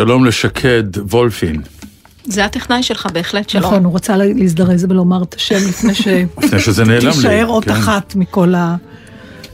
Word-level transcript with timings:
שלום 0.00 0.24
לשקד 0.24 0.96
וולפין, 1.10 1.62
זה 2.24 2.44
הטכנאי 2.44 2.82
שלך 2.82 3.08
בהחלט, 3.12 3.48
שלום. 3.48 3.64
נכון, 3.64 3.84
הוא 3.84 3.96
רצה 3.96 4.16
להזדרז 4.16 4.86
ולומר 4.88 5.22
את 5.22 5.34
השם 5.34 5.68
לפני 5.68 5.94
ש... 5.94 6.08
לפני 6.42 6.60
שזה 6.60 6.84
נעלם 6.84 7.06
לי. 7.06 7.12
תישאר 7.12 7.46
אות 7.46 7.64
כן. 7.64 7.70
אחת 7.70 8.14
מכל 8.16 8.54
ה- 8.54 8.76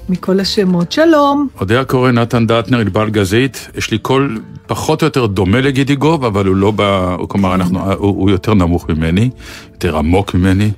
מכל 0.09 0.41
השמות. 0.41 0.93
שלום. 0.93 1.49
אודה 1.61 1.81
הקורן, 1.81 2.19
נתן 2.19 2.47
דטנר, 2.47 2.79
ענבל 2.79 3.11
גזית, 3.11 3.69
יש 3.77 3.91
לי 3.91 3.99
קול 3.99 4.41
פחות 4.67 5.03
או 5.03 5.07
יותר 5.07 5.27
דומה 5.27 5.61
לגידיגוב, 5.61 6.25
אבל 6.25 6.47
הוא 6.47 6.57
לא 6.57 6.73
ב... 6.77 7.15
כלומר, 7.29 7.55
אנחנו, 7.55 7.93
הוא, 7.93 7.97
הוא 7.99 8.31
יותר 8.31 8.55
נמוך 8.55 8.89
ממני, 8.89 9.31
יותר 9.73 9.97
עמוק 9.97 10.35
ממני, 10.35 10.71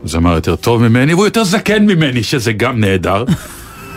הוא 0.00 0.08
זמר 0.08 0.34
יותר 0.34 0.56
טוב 0.56 0.82
ממני, 0.82 1.14
והוא 1.14 1.24
יותר 1.24 1.44
זקן 1.44 1.86
ממני, 1.86 2.22
שזה 2.22 2.52
גם 2.52 2.80
נהדר. 2.80 3.24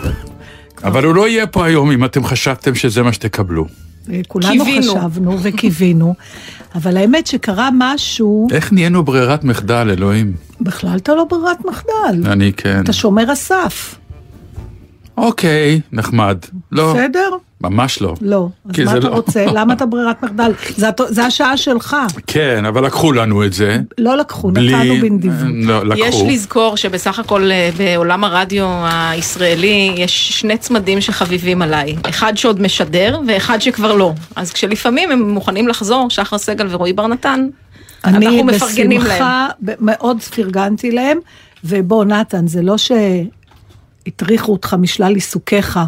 אבל 0.84 1.04
הוא 1.04 1.14
לא 1.14 1.28
יהיה 1.28 1.46
פה 1.46 1.66
היום 1.66 1.90
אם 1.90 2.04
אתם 2.04 2.24
חשבתם 2.24 2.74
שזה 2.74 3.02
מה 3.02 3.12
שתקבלו. 3.12 3.87
כולנו 4.28 4.64
קיווינו. 4.64 4.92
חשבנו 4.94 5.36
וקיווינו, 5.42 6.14
אבל 6.74 6.96
האמת 6.96 7.26
שקרה 7.26 7.68
משהו, 7.78 8.46
איך 8.52 8.72
נהיינו 8.72 9.04
ברירת 9.04 9.44
מחדל, 9.44 9.88
אלוהים? 9.90 10.32
בכלל 10.60 10.96
אתה 10.96 11.14
לא 11.14 11.24
ברירת 11.24 11.64
מחדל. 11.64 12.30
אני 12.30 12.52
כן. 12.56 12.80
אתה 12.84 12.92
שומר 12.92 13.30
הסף, 13.30 13.94
אוקיי, 15.18 15.80
נחמד. 15.92 16.38
לא, 16.72 16.92
בסדר? 16.92 17.30
ממש 17.60 18.02
לא. 18.02 18.14
לא. 18.20 18.48
אז 18.68 18.78
מה 18.84 18.90
אתה 18.98 19.08
לא. 19.08 19.14
רוצה? 19.14 19.46
למה 19.56 19.72
אתה 19.72 19.86
ברירת 19.86 20.22
מחדל? 20.22 20.52
זה 20.76 20.88
זה 21.08 21.24
השעה 21.24 21.56
שלך. 21.56 21.96
כן, 22.26 22.64
אבל 22.64 22.86
לקחו 22.86 23.12
לנו 23.12 23.44
את 23.44 23.52
זה. 23.52 23.78
לא 23.98 24.16
לקחו, 24.16 24.50
בלי... 24.50 24.74
נתנו 24.74 25.00
בנדיבות. 25.00 25.36
לא, 25.54 25.86
לקחו. 25.86 26.00
יש 26.04 26.22
לזכור 26.28 26.76
שבסך 26.76 27.18
הכל 27.18 27.50
אה, 27.50 27.70
בעולם 27.76 28.24
הרדיו 28.24 28.66
הישראלי 28.84 29.92
יש 29.96 30.28
שני 30.40 30.58
צמדים 30.58 31.00
שחביבים 31.00 31.62
עליי. 31.62 31.96
אחד 32.08 32.36
שעוד 32.36 32.62
משדר 32.62 33.20
ואחד 33.26 33.58
שכבר 33.62 33.94
לא. 33.94 34.12
אז 34.36 34.52
כשלפעמים 34.52 35.10
הם 35.12 35.30
מוכנים 35.30 35.68
לחזור, 35.68 36.10
שחר 36.10 36.38
סגל 36.38 36.66
ורועי 36.70 36.92
בר 36.92 37.06
נתן, 37.06 37.46
אני 38.04 38.26
אנחנו 38.26 38.44
מפרגנים 38.44 39.00
להם. 39.00 39.10
בשמחה 39.10 39.48
ב- 39.64 39.72
מאוד 39.80 40.20
פרגנתי 40.22 40.90
להם, 40.90 41.18
ובוא 41.64 42.04
נתן, 42.04 42.46
זה 42.46 42.62
לא 42.62 42.76
שהטריחו 44.08 44.52
אותך 44.52 44.76
משלל 44.78 45.14
עיסוקיך, 45.14 45.78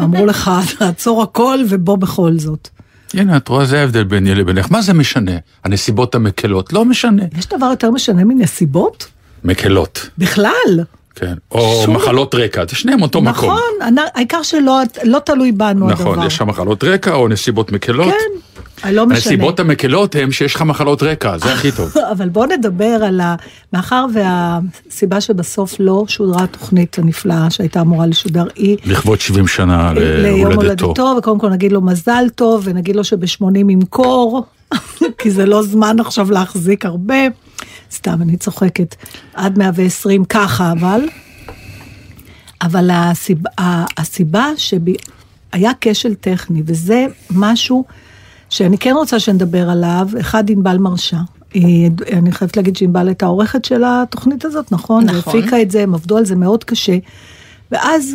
אמרו 0.00 0.26
לך, 0.26 0.50
תעצור 0.78 1.22
הכל 1.22 1.58
ובוא 1.68 1.96
בכל 1.96 2.32
זאת. 2.38 2.68
הנה, 3.14 3.36
את 3.36 3.48
רואה, 3.48 3.64
זה 3.64 3.80
ההבדל 3.80 4.04
ביני 4.04 4.34
לבינך. 4.34 4.70
מה 4.70 4.82
זה 4.82 4.92
משנה? 4.92 5.32
הנסיבות 5.64 6.14
המקלות? 6.14 6.72
לא 6.72 6.84
משנה. 6.84 7.22
יש 7.38 7.46
דבר 7.46 7.66
יותר 7.66 7.90
משנה 7.90 8.24
מנסיבות? 8.24 9.06
מקלות, 9.44 10.08
בכלל. 10.18 10.80
כן. 11.14 11.34
או 11.50 11.82
שום- 11.84 11.96
מחלות 11.96 12.34
רקע, 12.34 12.64
זה 12.68 12.76
שניהם 12.76 13.02
אותו 13.02 13.20
מקום. 13.22 13.50
נכון, 13.50 13.94
העיקר 14.14 14.42
שלא 14.42 14.80
לא 15.04 15.18
תלוי 15.18 15.52
בנו 15.52 15.90
הדבר. 15.90 16.02
נכון, 16.02 16.26
יש 16.26 16.36
שם 16.36 16.48
מחלות 16.48 16.84
רקע 16.84 17.14
או 17.14 17.28
נסיבות 17.28 17.72
מקלות. 17.72 18.08
כן, 18.08 18.51
לא 18.90 19.06
משנה. 19.06 19.14
הנסיבות 19.14 19.60
המקלות 19.60 20.14
הן 20.14 20.30
שיש 20.30 20.54
לך 20.54 20.62
מחלות 20.62 21.02
רקע, 21.02 21.38
זה 21.38 21.52
הכי 21.52 21.72
טוב. 21.72 21.94
אבל 22.12 22.28
בוא 22.28 22.46
נדבר 22.46 22.84
על 22.84 23.20
ה... 23.20 23.36
מאחר 23.72 24.06
והסיבה 24.14 25.20
שבסוף 25.20 25.76
לא 25.78 26.04
שודרה 26.08 26.44
התוכנית 26.44 26.98
הנפלאה 26.98 27.50
שהייתה 27.50 27.80
אמורה 27.80 28.06
לשודר 28.06 28.46
היא 28.54 28.76
לכבוד 28.84 29.20
70 29.20 29.46
שנה 29.46 29.92
ליום 29.92 30.50
להולדתו. 30.50 30.86
הולדתו, 30.86 31.14
וקודם 31.18 31.38
כל 31.38 31.48
נגיד 31.48 31.72
לו 31.72 31.80
מזל 31.80 32.24
טוב, 32.34 32.62
ונגיד 32.64 32.96
לו 32.96 33.04
שב-80 33.04 33.58
ימכור, 33.58 34.44
כי 35.18 35.30
זה 35.30 35.46
לא 35.46 35.62
זמן 35.62 35.96
עכשיו 36.00 36.30
להחזיק 36.30 36.86
הרבה. 36.86 37.16
סתם, 37.92 38.22
אני 38.22 38.36
צוחקת. 38.36 38.94
עד 39.34 39.58
120 39.58 40.24
ככה, 40.24 40.72
אבל. 40.72 41.00
אבל 42.62 42.90
הסיבה, 42.92 43.50
הסיבה 43.96 44.46
שהיה 44.56 45.70
כשל 45.80 46.14
טכני, 46.14 46.62
וזה 46.66 47.06
משהו 47.30 47.84
שאני 48.52 48.78
כן 48.78 48.92
רוצה 48.96 49.20
שנדבר 49.20 49.70
עליו, 49.70 50.08
אחד 50.20 50.50
ענבל 50.50 50.78
מרשה. 50.78 51.16
היא- 51.54 51.90
אני 52.12 52.32
חייבת 52.32 52.56
להגיד 52.56 52.76
שענבל 52.76 53.08
הייתה 53.08 53.26
עורכת 53.26 53.64
של 53.64 53.82
התוכנית 53.86 54.44
הזאת, 54.44 54.72
נכון? 54.72 55.04
נכון. 55.04 55.34
והפיקה 55.36 55.62
את 55.62 55.70
זה, 55.70 55.82
הם 55.82 55.94
עבדו 55.94 56.16
על 56.16 56.24
זה 56.24 56.36
מאוד 56.36 56.64
קשה. 56.64 56.96
ואז 57.72 58.14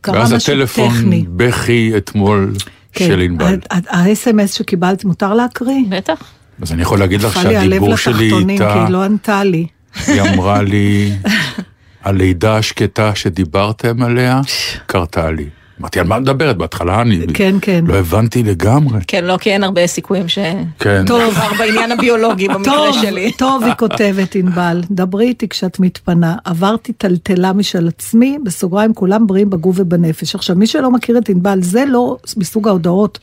קרה 0.00 0.14
ואז 0.20 0.32
משהו 0.32 0.52
הטלפון 0.54 0.88
טכני. 0.90 1.24
בכי 1.28 1.92
אתמול 1.96 2.52
כן, 2.92 3.06
של 3.06 3.20
ענבל. 3.20 3.58
ה-SMS 3.70 4.46
שקיבלתי, 4.52 5.06
מותר 5.06 5.34
להקריא? 5.34 5.84
בטח. 5.88 6.22
אז 6.62 6.72
אני 6.72 6.82
יכול 6.82 6.98
להגיד 6.98 7.22
לך 7.22 7.36
נפל 7.36 7.48
לי 7.48 7.56
הלב 7.56 7.70
שהדיבור 7.70 7.96
שלי 7.96 8.12
לתחתונים, 8.28 8.50
איתה, 8.50 8.72
כי 8.72 8.78
היא 8.78 8.88
לא 8.88 9.02
ענתה 9.04 9.44
לי. 9.44 9.66
היא 10.06 10.20
אמרה 10.22 10.62
לי, 10.62 11.12
הלידה 12.04 12.56
השקטה 12.56 13.14
שדיברתם 13.14 14.02
עליה, 14.02 14.40
קרתה 14.86 15.30
לי. 15.30 15.46
אמרתי, 15.80 16.00
על 16.00 16.06
מה 16.06 16.16
את 16.16 16.20
מדברת? 16.22 16.56
בהתחלה 16.56 17.00
אני 17.00 17.26
כן, 17.34 17.54
כן. 17.62 17.84
לא 17.88 17.94
הבנתי 17.94 18.42
לגמרי. 18.42 19.00
כן, 19.06 19.24
לא, 19.24 19.36
כי 19.36 19.50
אין 19.50 19.64
הרבה 19.64 19.86
סיכויים 19.86 20.28
ש... 20.28 20.38
כן. 20.78 21.04
טוב, 21.06 21.34
כבר 21.34 21.48
בעניין 21.58 21.92
הביולוגי 21.92 22.48
במקרה 22.54 22.74
טוב, 22.74 23.02
שלי. 23.02 23.32
טוב, 23.32 23.62
היא 23.64 23.74
כותבת, 23.74 24.34
ענבל, 24.34 24.82
דברי 24.90 25.26
איתי 25.26 25.48
כשאת 25.48 25.80
מתפנה. 25.80 26.36
עברתי 26.44 26.92
טלטלה 26.92 27.52
משל 27.52 27.88
עצמי, 27.88 28.38
בסוגריים, 28.44 28.94
כולם 28.94 29.26
בריאים 29.26 29.50
בגוף 29.50 29.76
ובנפש. 29.78 30.34
עכשיו, 30.34 30.56
מי 30.56 30.66
שלא 30.66 30.90
מכיר 30.90 31.18
את 31.18 31.28
ענבל, 31.28 31.62
זה 31.62 31.84
לא 31.88 32.16
מסוג 32.36 32.68
ההודעות. 32.68 33.18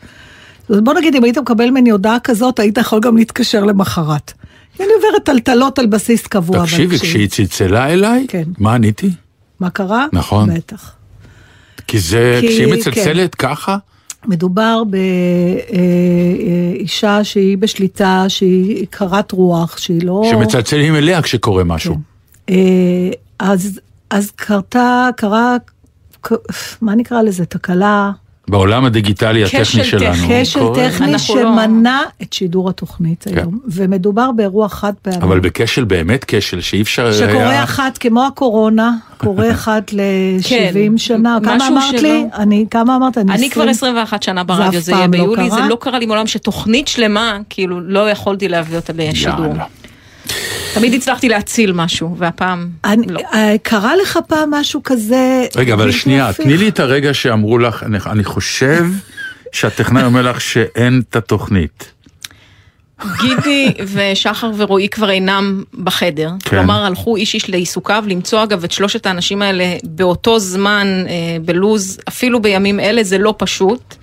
אז 0.69 0.79
בוא 0.81 0.93
נגיד, 0.93 1.15
אם 1.15 1.23
היית 1.23 1.37
מקבל 1.37 1.69
ממני 1.69 1.89
הודעה 1.89 2.19
כזאת, 2.19 2.59
היית 2.59 2.77
יכול 2.77 2.99
גם 2.99 3.17
להתקשר 3.17 3.63
למחרת. 3.63 4.33
אני 4.79 4.87
עוברת 4.95 5.23
טלטלות 5.25 5.79
על 5.79 5.85
בסיס 5.85 6.27
קבוע. 6.27 6.63
תקשיבי, 6.63 6.99
כשהיא 6.99 7.29
צלצלה 7.29 7.93
אליי, 7.93 8.25
כן. 8.27 8.43
מה 8.57 8.73
עניתי? 8.73 9.09
מה 9.59 9.69
קרה? 9.69 10.05
נכון. 10.13 10.53
בטח. 10.53 10.95
כי 11.87 11.99
זה, 11.99 12.37
כי- 12.41 12.47
כשהיא 12.47 12.73
מצלצלת 12.73 13.35
ככה, 13.35 13.77
מדובר 14.27 14.83
באישה 15.69 17.23
שהיא 17.23 17.57
בשליטה, 17.57 18.25
שהיא 18.27 18.87
קרת 18.89 19.31
רוח, 19.31 19.77
שהיא 19.77 20.03
לא... 20.03 20.21
שמצלצלים 20.31 20.95
אליה 20.95 21.21
כשקורה 21.21 21.63
משהו. 21.63 21.95
אה, 22.49 22.55
אז, 23.39 23.79
אז 24.09 24.31
קרתה, 24.31 25.09
קרה, 25.17 25.55
מה 26.81 26.95
נקרא 26.95 27.21
לזה? 27.21 27.45
תקלה, 27.45 28.11
בעולם 28.47 28.85
הדיגיטלי 28.85 29.43
הטכני 29.43 29.61
כשל 29.63 29.83
שלנו. 29.83 30.13
טכני. 30.15 30.41
כשל. 30.43 30.59
טכני 30.75 31.11
לא- 31.11 31.17
שמנע 31.17 31.99
את 32.21 32.33
שידור 32.33 32.69
התוכנית 32.69 33.23
כן. 33.29 33.37
היום. 33.37 33.59
ומדובר 33.67 34.31
באירוע 34.31 34.69
חד 34.69 34.93
פעמי. 35.01 35.17
אבל 35.17 35.39
בכשל, 35.39 35.83
באמת 35.83 36.25
כשל, 36.27 36.61
שאי 36.61 36.81
אפשר 36.81 37.03
היה... 37.05 37.13
שקורה 37.13 37.63
אחת, 37.63 37.97
כמו 37.97 38.25
הקורונה, 38.25 38.91
קורה 39.17 39.51
אחת 39.57 39.93
ל-70 39.93 40.49
כן, 40.49 40.97
שנה. 40.97 41.37
כמה 41.43 41.67
אמרת 41.67 41.83
שלא- 41.99 42.01
לי? 42.01 42.25
אני, 42.37 42.65
כמה 42.71 42.95
אמרת? 42.95 43.17
אני 43.17 43.49
כבר 43.49 43.63
20? 43.63 43.69
21 43.69 44.23
שנה 44.23 44.43
ברדיו, 44.43 44.81
זה 44.81 44.91
יהיה 44.91 45.01
פעם 45.01 45.13
לא 45.13 45.19
ביולי, 45.19 45.49
זה 45.49 45.55
קרה? 45.57 45.67
לא 45.67 45.77
קרה 45.79 45.99
לי 45.99 46.05
מעולם 46.05 46.27
שתוכנית 46.27 46.87
שלמה, 46.87 47.37
כאילו, 47.49 47.79
לא 47.81 48.09
יכולתי 48.09 48.47
להביא 48.47 48.75
אותה 48.75 48.93
לשידור. 48.97 49.45
יאללה. 49.45 49.63
תמיד 50.73 50.93
הצלחתי 50.93 51.29
להציל 51.29 51.71
משהו, 51.71 52.15
והפעם 52.17 52.69
אני, 52.85 53.07
לא. 53.07 53.19
אה, 53.33 53.55
קרה 53.63 53.95
לך 53.95 54.19
פעם 54.27 54.51
משהו 54.51 54.83
כזה? 54.83 55.45
רגע, 55.55 55.73
אבל 55.73 55.91
שנייה? 55.91 56.33
תני 56.33 56.57
לי 56.57 56.69
את 56.69 56.79
הרגע 56.79 57.13
שאמרו 57.13 57.57
לך, 57.57 57.83
אני, 57.83 57.97
אני 58.05 58.23
חושב 58.23 58.85
שהטכנאי 59.51 60.03
אומר 60.03 60.21
לך 60.21 60.41
שאין 60.41 61.01
את 61.09 61.15
התוכנית. 61.15 61.93
גידי 63.21 63.73
ושחר 63.93 64.51
ורועי 64.57 64.89
כבר 64.89 65.09
אינם 65.09 65.63
בחדר. 65.83 66.31
כן. 66.39 66.49
כלומר, 66.49 66.85
הלכו 66.85 67.15
איש 67.15 67.33
איש 67.33 67.49
לעיסוקיו, 67.49 68.03
למצוא 68.07 68.43
אגב 68.43 68.63
את 68.63 68.71
שלושת 68.71 69.05
האנשים 69.05 69.41
האלה 69.41 69.75
באותו 69.83 70.39
זמן, 70.39 70.87
אה, 71.07 71.37
בלוז, 71.45 71.99
אפילו 72.07 72.41
בימים 72.41 72.79
אלה, 72.79 73.03
זה 73.03 73.17
לא 73.17 73.35
פשוט. 73.37 73.95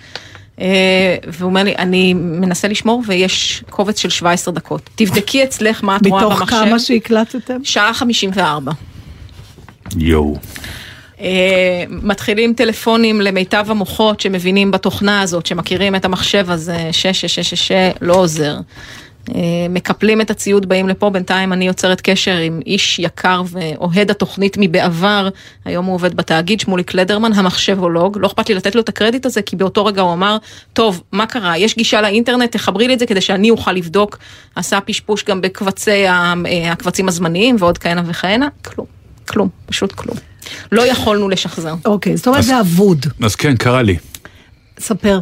אה, 0.60 1.16
והוא 1.26 1.48
אומר 1.48 1.62
לי, 1.62 1.74
אני 1.78 2.14
מנסה 2.14 2.68
לשמור 2.68 3.02
ויש 3.06 3.64
קובץ 3.70 3.98
של 3.98 4.10
17 4.10 4.54
דקות. 4.54 4.90
תבדקי 4.94 5.44
אצלך 5.44 5.84
מה 5.84 5.96
את 5.96 6.06
רואה 6.06 6.24
במחשב. 6.24 6.42
מתוך 6.42 6.50
כמה 6.50 6.78
שהקלטתם? 6.78 7.64
שעה 7.64 7.94
54. 7.94 8.72
יואו. 9.96 10.36
אה, 11.20 11.84
מתחילים 11.88 12.54
טלפונים 12.54 13.20
למיטב 13.20 13.66
המוחות 13.68 14.20
שמבינים 14.20 14.70
בתוכנה 14.70 15.20
הזאת, 15.22 15.46
שמכירים 15.46 15.96
את 15.96 16.04
המחשב 16.04 16.50
הזה, 16.50 16.88
שש, 16.92 17.20
שש, 17.20 17.40
שש, 17.40 17.54
שש, 17.54 17.72
לא 18.00 18.14
עוזר. 18.14 18.56
אה, 19.28 19.40
מקפלים 19.70 20.20
את 20.20 20.30
הציוד, 20.30 20.68
באים 20.68 20.88
לפה, 20.88 21.10
בינתיים 21.10 21.52
אני 21.52 21.66
יוצרת 21.66 22.00
קשר 22.00 22.36
עם 22.36 22.60
איש 22.66 22.98
יקר 22.98 23.42
ואוהד 23.50 24.10
התוכנית 24.10 24.56
מבעבר, 24.60 25.28
היום 25.64 25.86
הוא 25.86 25.94
עובד 25.94 26.14
בתאגיד, 26.16 26.60
שמוליק 26.60 26.94
לדרמן, 26.94 27.32
המחשבולוג, 27.32 28.18
לא 28.20 28.26
אכפת 28.26 28.48
לי 28.48 28.54
לתת 28.54 28.74
לו 28.74 28.80
את 28.80 28.88
הקרדיט 28.88 29.26
הזה, 29.26 29.42
כי 29.42 29.56
באותו 29.56 29.84
רגע 29.84 30.02
הוא 30.02 30.12
אמר, 30.12 30.36
טוב, 30.72 31.02
מה 31.12 31.26
קרה, 31.26 31.58
יש 31.58 31.76
גישה 31.76 32.00
לאינטרנט, 32.00 32.52
תחברי 32.52 32.88
לי 32.88 32.94
את 32.94 32.98
זה 32.98 33.06
כדי 33.06 33.20
שאני 33.20 33.50
אוכל 33.50 33.72
לבדוק, 33.72 34.18
עשה 34.54 34.80
פשפוש 34.80 35.24
גם 35.24 35.40
בקבצי 35.40 36.08
אה, 36.08 36.32
הקבצים 36.72 37.08
הזמניים 37.08 37.56
ועוד 37.58 37.78
כהנה 37.78 38.02
וכהנה, 38.06 38.48
כלום, 38.64 38.86
כלום, 39.28 39.48
פשוט 39.66 39.92
כלום. 39.92 40.16
לא 40.72 40.86
יכולנו 40.86 41.28
לשחזר. 41.28 41.74
אוקיי, 41.84 42.16
זאת 42.16 42.26
אומרת 42.26 42.38
אז- 42.38 42.46
זה 42.46 42.60
אבוד. 42.60 43.06
אז 43.22 43.34
כן, 43.36 43.56
קרה 43.56 43.82
לי. 43.82 43.96
ספר. 44.80 45.20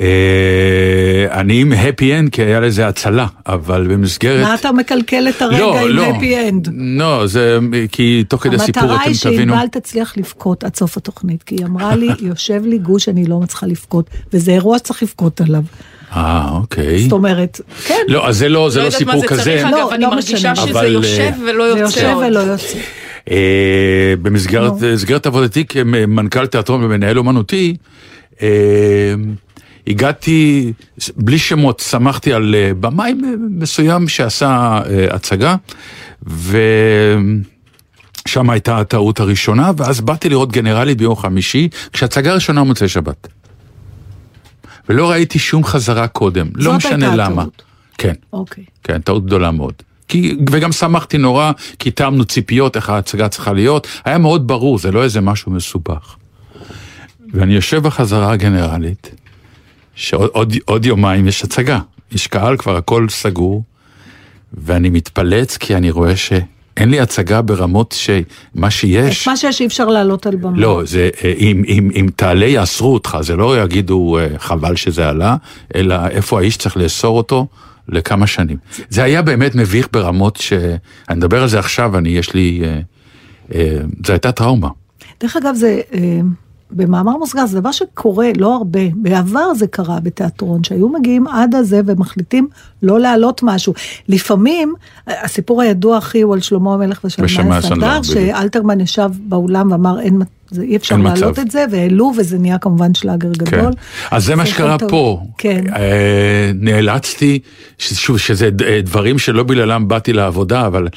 אה, 0.00 1.40
אני 1.40 1.60
עם 1.60 1.72
happy 1.72 2.18
end 2.18 2.32
כי 2.32 2.42
היה 2.42 2.60
לזה 2.60 2.88
הצלה, 2.88 3.26
אבל 3.46 3.86
במסגרת... 3.88 4.42
מה 4.42 4.54
אתה 4.54 4.72
מקלקל 4.72 5.28
את 5.28 5.42
הרגע 5.42 5.58
לא, 5.58 5.80
עם 5.80 5.88
לא. 5.88 6.02
happy 6.02 6.48
end? 6.48 6.68
לא, 6.76 7.26
זה 7.26 7.58
כי 7.92 8.24
תוך 8.28 8.42
כדי 8.42 8.58
סיפור 8.58 8.82
המטרה 8.82 9.02
אתם 9.02 9.10
היא 9.10 9.18
תבינו. 9.22 9.54
שענבל 9.54 9.68
תצליח 9.68 10.16
לבכות 10.16 10.64
עד 10.64 10.76
סוף 10.76 10.96
התוכנית, 10.96 11.42
כי 11.42 11.54
היא 11.54 11.66
אמרה 11.66 11.96
לי, 11.96 12.08
יושב 12.28 12.66
לי 12.66 12.78
גוש, 12.78 13.08
אני 13.08 13.24
לא 13.24 13.40
מצליחה 13.40 13.66
לבכות, 13.66 14.10
וזה 14.32 14.52
אירוע 14.52 14.78
שצריך 14.78 15.02
לבכות 15.02 15.40
עליו. 15.40 15.62
אה, 16.12 16.48
אוקיי. 16.52 17.02
זאת 17.02 17.12
אומרת, 17.12 17.60
כן, 17.86 18.02
לא, 18.08 18.28
אז 18.28 18.38
זה 18.38 18.48
לא, 18.48 18.70
זה 18.70 18.78
לא 18.78 18.84
לא 18.84 18.88
יודעת 18.88 19.02
מה 19.02 19.12
סיפור 19.12 19.20
זה 19.20 19.26
כזה. 19.26 19.42
צריך, 19.42 19.64
לא, 19.70 19.82
אגב, 19.82 19.92
אני 19.92 20.02
לא 20.02 20.10
מרגישה 20.10 20.52
משנה. 20.52 20.56
שזה 20.56 20.70
אבל, 20.70 20.92
יושב 20.92 21.32
ולא 21.48 21.72
זה 21.72 21.78
יוצא 21.78 21.98
יושב 21.98 22.12
עוד. 22.14 22.24
ולא 22.26 22.38
יוצא. 22.38 22.78
אה, 23.30 24.14
במסגרת 24.22 25.26
עבודתי 25.26 25.64
כמנכ"ל 25.64 26.46
תיאטרון 26.46 26.84
ומנהל 26.84 27.18
אומנותי, 27.18 27.76
אה, 28.42 28.48
הגעתי, 29.90 30.72
בלי 31.16 31.38
שמות, 31.38 31.80
שמחתי 31.80 32.32
על 32.32 32.54
אה, 32.54 32.72
במאי 32.80 33.14
מסוים 33.50 34.08
שעשה 34.08 34.80
אה, 34.90 35.14
הצגה, 35.14 35.56
ושם 36.22 37.40
הייתה 38.50 38.78
הטעות 38.78 39.20
הראשונה, 39.20 39.70
ואז 39.76 40.00
באתי 40.00 40.28
לראות 40.28 40.52
גנרלית 40.52 40.98
ביום 40.98 41.16
חמישי, 41.16 41.68
כשהצגה 41.92 42.30
הראשונה 42.30 42.62
מוצאי 42.62 42.88
שבת. 42.88 43.28
ולא 44.88 45.10
ראיתי 45.10 45.38
שום 45.38 45.64
חזרה 45.64 46.08
קודם, 46.08 46.46
לא 46.54 46.64
זאת 46.64 46.74
משנה 46.74 47.06
הייתה 47.06 47.16
למה. 47.16 47.42
הטעות. 47.42 47.62
כן. 47.98 48.14
אוקיי. 48.32 48.64
כן, 48.84 49.00
טעות 49.00 49.26
גדולה 49.26 49.50
מאוד. 49.50 49.74
כי, 50.08 50.36
וגם 50.50 50.72
שמחתי 50.72 51.18
נורא, 51.18 51.52
כי 51.78 51.90
תאמנו 51.90 52.24
ציפיות 52.24 52.76
איך 52.76 52.90
ההצגה 52.90 53.28
צריכה 53.28 53.52
להיות. 53.52 53.86
היה 54.04 54.18
מאוד 54.18 54.46
ברור, 54.46 54.78
זה 54.78 54.92
לא 54.92 55.02
איזה 55.02 55.20
משהו 55.20 55.52
מסובך. 55.52 56.16
ואני 57.32 57.54
יושב 57.54 57.82
בחזרה 57.82 58.32
הגנרלית, 58.32 59.10
שעוד 60.00 60.30
עוד, 60.32 60.54
עוד 60.64 60.86
יומיים 60.86 61.28
יש 61.28 61.44
הצגה. 61.44 61.78
יש 62.12 62.26
קהל 62.26 62.56
כבר, 62.56 62.76
הכל 62.76 63.06
סגור, 63.08 63.62
ואני 64.54 64.90
מתפלץ 64.90 65.56
כי 65.56 65.76
אני 65.76 65.90
רואה 65.90 66.16
שאין 66.16 66.90
לי 66.90 67.00
הצגה 67.00 67.42
ברמות 67.42 67.94
שמה 67.98 68.70
שיש... 68.70 69.22
את 69.22 69.28
מה 69.28 69.36
שיש 69.36 69.60
אי 69.60 69.66
אפשר 69.66 69.84
לעלות 69.84 70.26
על 70.26 70.36
במה. 70.36 70.58
לא, 70.58 70.82
זה, 70.84 71.10
אה, 71.24 71.32
אם, 71.38 71.62
אם, 71.66 71.90
אם 71.94 72.06
תעלה 72.16 72.46
יאסרו 72.46 72.94
אותך, 72.94 73.18
זה 73.20 73.36
לא 73.36 73.62
יגידו 73.62 74.18
אה, 74.18 74.38
חבל 74.38 74.76
שזה 74.76 75.08
עלה, 75.08 75.36
אלא 75.74 76.06
איפה 76.10 76.38
האיש 76.38 76.56
צריך 76.56 76.76
לאסור 76.76 77.16
אותו 77.16 77.46
לכמה 77.88 78.26
שנים. 78.26 78.56
זה 78.88 79.02
היה 79.02 79.22
באמת 79.22 79.54
מביך 79.54 79.88
ברמות 79.92 80.36
ש... 80.36 80.52
אני 81.08 81.16
מדבר 81.16 81.42
על 81.42 81.48
זה 81.48 81.58
עכשיו, 81.58 81.98
אני, 81.98 82.08
יש 82.08 82.34
לי... 82.34 82.60
אה, 82.64 82.80
אה, 83.54 83.78
זה 84.06 84.12
הייתה 84.12 84.32
טראומה. 84.32 84.68
דרך 85.20 85.36
אגב, 85.36 85.54
זה, 85.54 85.80
אה, 85.94 86.20
במאמר 86.72 87.16
מוסגר, 87.16 87.46
זה 87.46 87.60
דבר 87.60 87.72
שקורה 87.72 88.30
לא 88.36 88.54
הרבה. 88.54 88.80
בעבר 88.94 89.54
זה 89.54 89.66
קרה 89.66 90.00
בתיאטרון, 90.00 90.64
שהיו 90.64 90.88
מגיעים 90.88 91.26
עד 91.26 91.54
הזה 91.54 91.80
ומחליטים 91.86 92.48
לא 92.82 93.00
להעלות 93.00 93.40
משהו. 93.42 93.74
לפעמים, 94.08 94.74
הסיפור 95.06 95.62
הידוע 95.62 95.96
הכי 95.96 96.20
הוא 96.20 96.34
על 96.34 96.40
שלמה 96.40 96.74
המלך 96.74 97.00
ושמאי 97.04 97.26
הסנדלר, 97.26 97.56
הסנדלר, 97.56 98.00
בדיוק. 98.00 98.04
שאלתרמן 98.04 98.80
ישב 98.80 99.10
באולם 99.28 99.72
ואמר, 99.72 100.00
אין, 100.00 100.22
זה, 100.50 100.62
אי 100.62 100.76
אפשר 100.76 100.96
להעלות 100.96 101.22
מצב. 101.22 101.40
את 101.40 101.50
זה, 101.50 101.64
והעלו, 101.72 102.12
וזה 102.18 102.38
נהיה 102.38 102.58
כמובן 102.58 102.94
שלאגר 102.94 103.32
כן. 103.34 103.44
גדול. 103.44 103.72
אז 104.10 104.24
זה 104.24 104.36
מה 104.36 104.46
שקרה 104.46 104.76
פה. 104.78 105.22
כן. 105.38 105.64
אה, 105.76 106.50
נאלצתי, 106.54 107.38
שוב, 107.78 108.18
שזה 108.18 108.50
אה, 108.66 108.80
דברים 108.82 109.18
שלא 109.18 109.42
בגללם 109.42 109.88
באתי 109.88 110.12
לעבודה, 110.12 110.66
אבל 110.66 110.88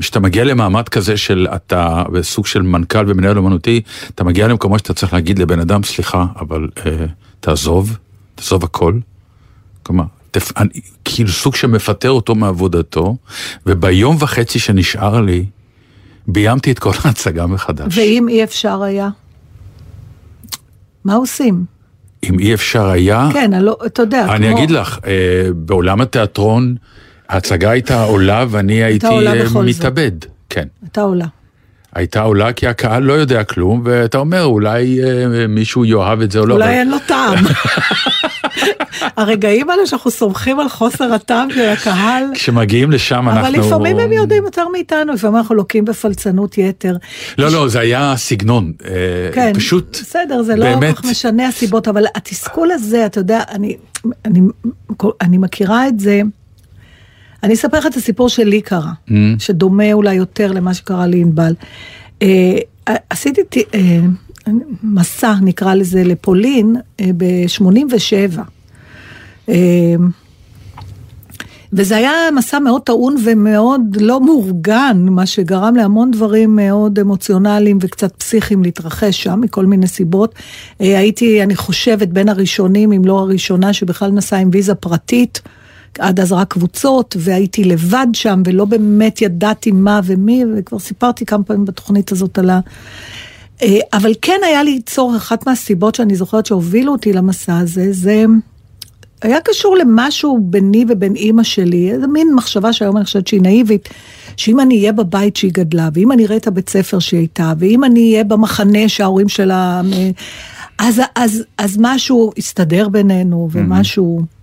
כשאתה 0.00 0.20
מגיע 0.20 0.44
למעמד 0.44 0.88
כזה 0.88 1.16
של 1.16 1.46
אתה 1.54 2.02
בסוג 2.12 2.46
של 2.46 2.62
מנכ"ל 2.62 3.04
ומנהל 3.08 3.38
אומנותי, 3.38 3.80
אתה 4.14 4.24
מגיע 4.24 4.48
למקומות 4.48 4.78
שאתה 4.78 4.94
צריך 4.94 5.12
להגיד 5.12 5.38
לבן 5.38 5.60
אדם, 5.60 5.82
סליחה, 5.82 6.26
אבל 6.40 6.68
אה, 6.86 7.06
תעזוב, 7.40 7.96
תעזוב 8.34 8.64
הכל. 8.64 8.98
כלומר, 9.82 10.04
תפ... 10.30 10.52
אני, 10.56 10.68
כאילו 11.04 11.28
סוג 11.28 11.56
שמפטר 11.56 12.10
אותו 12.10 12.34
מעבודתו, 12.34 13.16
וביום 13.66 14.16
וחצי 14.20 14.58
שנשאר 14.58 15.20
לי, 15.20 15.44
ביימתי 16.28 16.72
את 16.72 16.78
כל 16.78 16.90
ההצגה 17.04 17.46
מחדש. 17.46 17.98
ואם 17.98 18.28
אי 18.28 18.44
אפשר 18.44 18.82
היה? 18.82 19.08
מה 21.04 21.14
עושים? 21.14 21.64
אם 22.24 22.38
אי 22.38 22.54
אפשר 22.54 22.86
היה... 22.86 23.28
כן, 23.32 23.54
הלא, 23.54 23.76
אתה 23.86 24.02
יודע, 24.02 24.26
אני 24.34 24.48
כמו- 24.48 24.58
אגיד 24.58 24.70
לך, 24.70 24.98
אה, 25.06 25.12
בעולם 25.54 26.00
התיאטרון, 26.00 26.76
ההצגה 27.28 27.70
הייתה 27.70 28.02
עולה 28.04 28.44
ואני 28.48 28.84
הייתי 28.84 29.06
עולה 29.06 29.34
אה, 29.34 29.46
זאת. 29.48 29.64
מתאבד. 29.64 30.12
כן. 30.50 30.66
הייתה 30.82 31.00
עולה. 31.02 31.26
הייתה 31.96 32.20
עולה 32.20 32.52
כי 32.52 32.66
הקהל 32.66 33.02
לא 33.02 33.12
יודע 33.12 33.44
כלום, 33.44 33.82
ואתה 33.84 34.18
אומר, 34.18 34.44
אולי 34.44 35.00
אה, 35.04 35.46
מישהו 35.46 35.84
יאהב 35.84 36.20
את 36.20 36.30
זה 36.30 36.38
או 36.38 36.46
לא. 36.46 36.54
אולי 36.54 36.64
אבל- 36.64 36.72
אין 36.74 36.90
לו 36.90 36.96
טעם. 37.06 37.34
הרגעים 39.16 39.70
האלה 39.70 39.86
שאנחנו 39.86 40.10
סומכים 40.10 40.60
על 40.60 40.68
חוסר 40.68 41.12
הטעם 41.12 41.50
של 41.50 41.68
הקהל, 41.68 42.24
כשמגיעים 42.34 42.90
לשם 42.90 43.28
אנחנו... 43.28 43.40
אבל 43.40 43.66
לפעמים 43.66 43.98
הם 43.98 44.12
יודעים 44.12 44.44
יותר 44.44 44.68
מאיתנו, 44.68 45.12
לפעמים 45.12 45.36
אנחנו 45.36 45.54
לוקים 45.54 45.84
בפלצנות 45.84 46.58
יתר. 46.58 46.96
לא, 47.38 47.50
לא, 47.52 47.68
זה 47.68 47.80
היה 47.80 48.14
סגנון. 48.16 48.72
אה, 48.84 48.90
כן, 49.32 49.52
פשוט... 49.54 49.96
בסדר, 50.02 50.42
זה 50.42 50.56
לא 50.56 50.64
באמת- 50.64 50.96
כל 50.96 51.02
כך 51.02 51.10
משנה 51.10 51.48
הסיבות, 51.48 51.88
אבל 51.88 52.04
התסכול 52.14 52.70
הזה, 52.72 53.06
אתה 53.06 53.20
יודע, 53.20 53.42
אני, 53.50 53.76
אני, 54.24 54.40
אני 55.20 55.38
מכירה 55.38 55.88
את 55.88 56.00
זה, 56.00 56.20
אני 57.42 57.54
אספר 57.54 57.78
לך 57.78 57.86
את 57.86 57.94
הסיפור 57.96 58.28
שלי 58.28 58.60
קרה, 58.60 58.92
Mm. 59.08 59.12
שדומה 59.38 59.92
אולי 59.92 60.14
יותר 60.14 60.52
למה 60.52 60.74
שקרה 60.74 61.06
לענבל. 61.06 61.54
אה, 62.22 62.56
עשיתי 63.10 63.40
ט- 63.50 63.74
אה, 63.74 64.00
מסע, 64.82 65.34
נקרא 65.42 65.74
לזה, 65.74 66.04
לפולין 66.04 66.76
אה, 67.00 67.10
ב-87. 67.16 68.38
וזה 71.72 71.96
היה 71.96 72.12
מסע 72.36 72.58
מאוד 72.58 72.82
טעון 72.82 73.16
ומאוד 73.24 73.80
לא 74.00 74.20
מאורגן, 74.24 75.06
מה 75.10 75.26
שגרם 75.26 75.76
להמון 75.76 76.10
דברים 76.10 76.56
מאוד 76.56 76.98
אמוציונליים 76.98 77.78
וקצת 77.80 78.16
פסיכיים 78.16 78.62
להתרחש 78.62 79.22
שם, 79.22 79.40
מכל 79.42 79.66
מיני 79.66 79.86
סיבות. 79.86 80.34
אה, 80.80 80.98
הייתי, 80.98 81.42
אני 81.42 81.56
חושבת, 81.56 82.08
בין 82.08 82.28
הראשונים, 82.28 82.92
אם 82.92 83.04
לא 83.04 83.18
הראשונה, 83.18 83.72
שבכלל 83.72 84.10
נסעה 84.10 84.40
עם 84.40 84.50
ויזה 84.52 84.74
פרטית. 84.74 85.42
עד 85.98 86.20
אז 86.20 86.32
רק 86.32 86.52
קבוצות, 86.52 87.16
והייתי 87.18 87.64
לבד 87.64 88.06
שם, 88.12 88.42
ולא 88.46 88.64
באמת 88.64 89.22
ידעתי 89.22 89.70
מה 89.70 90.00
ומי, 90.04 90.44
וכבר 90.56 90.78
סיפרתי 90.78 91.26
כמה 91.26 91.44
פעמים 91.44 91.64
בתוכנית 91.64 92.12
הזאת 92.12 92.38
על 92.38 92.50
ה... 92.50 92.60
אה, 93.62 93.78
אבל 93.92 94.12
כן 94.22 94.40
היה 94.46 94.62
לי 94.62 94.80
צורך, 94.86 95.22
אחת 95.22 95.46
מהסיבות 95.46 95.94
שאני 95.94 96.16
זוכרת 96.16 96.46
שהובילו 96.46 96.92
אותי 96.92 97.12
למסע 97.12 97.58
הזה, 97.58 97.92
זה 97.92 98.24
היה 99.22 99.40
קשור 99.40 99.76
למשהו 99.76 100.38
ביני 100.42 100.84
ובין 100.88 101.14
אימא 101.14 101.42
שלי, 101.42 101.90
איזה 101.90 102.06
מין 102.06 102.34
מחשבה 102.34 102.72
שהיום 102.72 102.96
אני 102.96 103.04
חושבת 103.04 103.26
שהיא 103.26 103.42
נאיבית, 103.42 103.88
שאם 104.36 104.60
אני 104.60 104.78
אהיה 104.78 104.92
בבית 104.92 105.36
שהיא 105.36 105.50
גדלה, 105.54 105.88
ואם 105.94 106.12
אני 106.12 106.26
אראה 106.26 106.36
את 106.36 106.46
הבית 106.46 106.68
ספר 106.68 106.98
שהיא 106.98 107.20
הייתה, 107.20 107.52
ואם 107.58 107.84
אני 107.84 108.12
אהיה 108.12 108.24
במחנה 108.24 108.88
שההורים 108.88 109.28
שלה... 109.28 109.80
אה, 109.92 110.10
אז, 110.78 111.00
אז, 111.14 111.44
אז 111.58 111.76
משהו 111.80 112.32
יסתדר 112.36 112.88
בינינו, 112.88 113.48
ומשהו... 113.52 114.35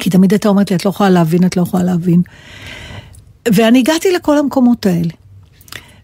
כי 0.00 0.10
תמיד 0.10 0.32
הייתה 0.32 0.48
אומרת 0.48 0.70
לי, 0.70 0.76
את 0.76 0.84
לא 0.84 0.90
יכולה 0.90 1.10
להבין, 1.10 1.44
את 1.44 1.56
לא 1.56 1.62
יכולה 1.62 1.82
להבין. 1.82 2.22
ואני 3.54 3.78
הגעתי 3.78 4.12
לכל 4.12 4.38
המקומות 4.38 4.86
האלה. 4.86 5.10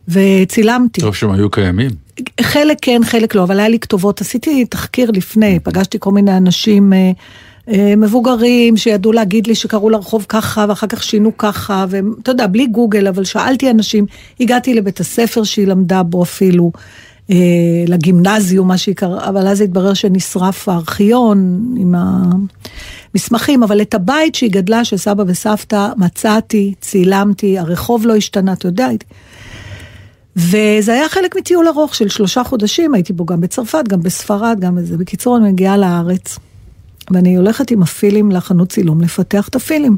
וצילמתי. 0.09 1.01
טוב 1.01 1.15
שהם 1.15 1.31
היו 1.31 1.51
קיימים. 1.51 1.91
חלק 2.41 2.77
כן, 2.83 3.01
חלק 3.05 3.35
לא, 3.35 3.43
אבל 3.43 3.61
היה 3.61 3.69
לי 3.69 3.79
כתובות. 3.79 4.21
עשיתי 4.21 4.65
תחקיר 4.65 5.11
לפני, 5.11 5.59
פגשתי 5.61 5.99
כל 6.01 6.13
מיני 6.13 6.37
אנשים 6.37 6.93
אה, 6.93 7.11
אה, 7.69 7.95
מבוגרים 7.97 8.77
שידעו 8.77 9.13
להגיד 9.13 9.47
לי 9.47 9.55
שקראו 9.55 9.91
לרחוב 9.91 10.27
ככה, 10.29 10.67
ואחר 10.69 10.87
כך 10.87 11.03
שינו 11.03 11.37
ככה, 11.37 11.85
ואתה 11.89 12.31
יודע, 12.31 12.47
בלי 12.47 12.67
גוגל, 12.67 13.07
אבל 13.09 13.25
שאלתי 13.25 13.71
אנשים, 13.71 14.07
הגעתי 14.41 14.75
לבית 14.75 15.01
הספר 15.01 15.45
שהיא 15.45 15.67
למדה 15.67 16.03
בו 16.03 16.23
אפילו. 16.23 16.73
אה, 17.31 17.37
לגימנזיום, 17.89 18.69
מה 18.69 18.79
שהיא 18.79 18.95
קראה, 18.95 19.29
אבל 19.29 19.47
אז 19.47 19.61
התברר 19.61 19.95
שנשרף 19.95 20.69
הארכיון 20.69 21.69
עם 21.79 21.95
המסמכים, 23.15 23.63
אבל 23.63 23.83
את 23.83 23.95
הבית 23.95 24.35
שהיא 24.35 24.51
גדלה, 24.51 24.85
של 24.85 24.97
סבא 24.97 25.25
וסבתא, 25.27 25.89
מצאתי, 25.97 26.75
צילמתי, 26.81 27.59
הרחוב 27.59 28.07
לא 28.07 28.17
השתנה, 28.17 28.53
אתה 28.53 28.69
יודע. 28.69 28.89
וזה 30.37 30.93
היה 30.93 31.09
חלק 31.09 31.37
מטיול 31.37 31.69
ארוך 31.69 31.95
של 31.95 32.09
שלושה 32.09 32.45
חודשים, 32.45 32.95
הייתי 32.95 33.13
בו 33.13 33.27
גם 33.27 33.41
בצרפת, 33.41 33.89
גם 33.89 34.03
בספרד, 34.03 34.57
גם 34.61 34.77
בזה. 34.77 34.97
בקיצור, 34.97 35.37
אני 35.37 35.53
מגיעה 35.53 35.77
לארץ, 35.77 36.39
ואני 37.11 37.37
הולכת 37.37 37.71
עם 37.71 37.83
הפילים 37.83 38.31
לחנות 38.31 38.69
צילום 38.69 39.01
לפתח 39.01 39.49
את 39.49 39.57
הפילים. 39.57 39.97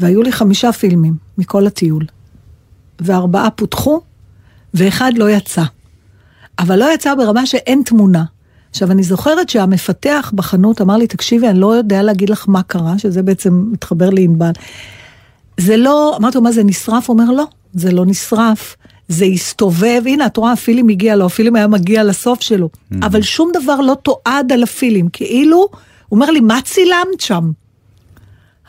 והיו 0.00 0.22
לי 0.22 0.32
חמישה 0.32 0.72
פילמים 0.72 1.14
מכל 1.38 1.66
הטיול. 1.66 2.04
וארבעה 3.00 3.50
פותחו, 3.50 4.00
ואחד 4.74 5.12
לא 5.16 5.30
יצא. 5.30 5.62
אבל 6.58 6.78
לא 6.78 6.94
יצא 6.94 7.14
ברמה 7.14 7.46
שאין 7.46 7.82
תמונה. 7.84 8.24
עכשיו, 8.70 8.90
אני 8.90 9.02
זוכרת 9.02 9.48
שהמפתח 9.48 10.32
בחנות 10.34 10.80
אמר 10.80 10.96
לי, 10.96 11.06
תקשיבי, 11.06 11.48
אני 11.48 11.60
לא 11.60 11.74
יודע 11.74 12.02
להגיד 12.02 12.30
לך 12.30 12.44
מה 12.48 12.62
קרה, 12.62 12.98
שזה 12.98 13.22
בעצם 13.22 13.64
מתחבר 13.72 14.10
לענבל. 14.10 14.52
זה 15.60 15.76
לא, 15.76 16.16
אמרתי 16.20 16.38
לו, 16.38 16.44
מה 16.44 16.52
זה 16.52 16.64
נשרף? 16.64 17.08
הוא 17.08 17.18
אומר, 17.20 17.30
לא, 17.30 17.44
זה 17.74 17.92
לא 17.92 18.06
נשרף. 18.06 18.76
זה 19.08 19.24
הסתובב, 19.24 20.02
הנה, 20.06 20.26
את 20.26 20.36
רואה, 20.36 20.52
הפילים 20.52 20.88
הגיע 20.88 21.16
לו, 21.16 21.26
הפילים 21.26 21.56
היה 21.56 21.66
מגיע 21.66 22.04
לסוף 22.04 22.40
שלו. 22.40 22.68
אבל 23.02 23.22
שום 23.22 23.50
דבר 23.54 23.80
לא 23.80 23.96
תועד 24.02 24.52
על 24.52 24.62
הפילים, 24.62 25.08
כאילו, 25.12 25.56
הוא 25.58 25.70
אומר 26.10 26.30
לי, 26.30 26.40
מה 26.40 26.60
צילמת 26.64 27.20
שם? 27.20 27.50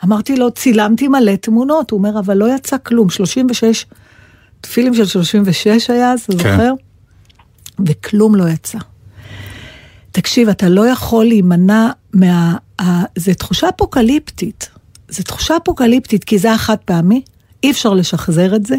אמרתי 0.04 0.36
לו, 0.36 0.50
צילמתי 0.50 1.08
מלא 1.08 1.36
תמונות. 1.36 1.90
הוא 1.90 1.98
אומר, 1.98 2.18
אבל 2.18 2.36
לא 2.36 2.54
יצא 2.54 2.76
כלום, 2.82 3.10
36, 3.10 3.86
פילים 4.72 4.94
של 4.94 5.06
36 5.06 5.90
היה 5.90 6.14
אתה 6.14 6.22
כן. 6.26 6.38
זוכר? 6.38 6.72
וכלום 7.86 8.34
לא 8.34 8.48
יצא. 8.48 8.78
תקשיב, 10.12 10.48
אתה 10.48 10.68
לא 10.68 10.86
יכול 10.86 11.24
להימנע 11.24 11.90
מה... 12.12 12.56
ה... 12.80 12.84
זה 13.16 13.34
תחושה 13.34 13.68
אפוקליפטית. 13.68 14.68
זו 15.08 15.22
תחושה 15.22 15.56
אפוקליפטית, 15.56 16.24
כי 16.24 16.38
זה 16.38 16.52
החד 16.52 16.76
פעמי, 16.84 17.22
אי 17.62 17.70
אפשר 17.70 17.94
לשחזר 17.94 18.56
את 18.56 18.66
זה. 18.66 18.76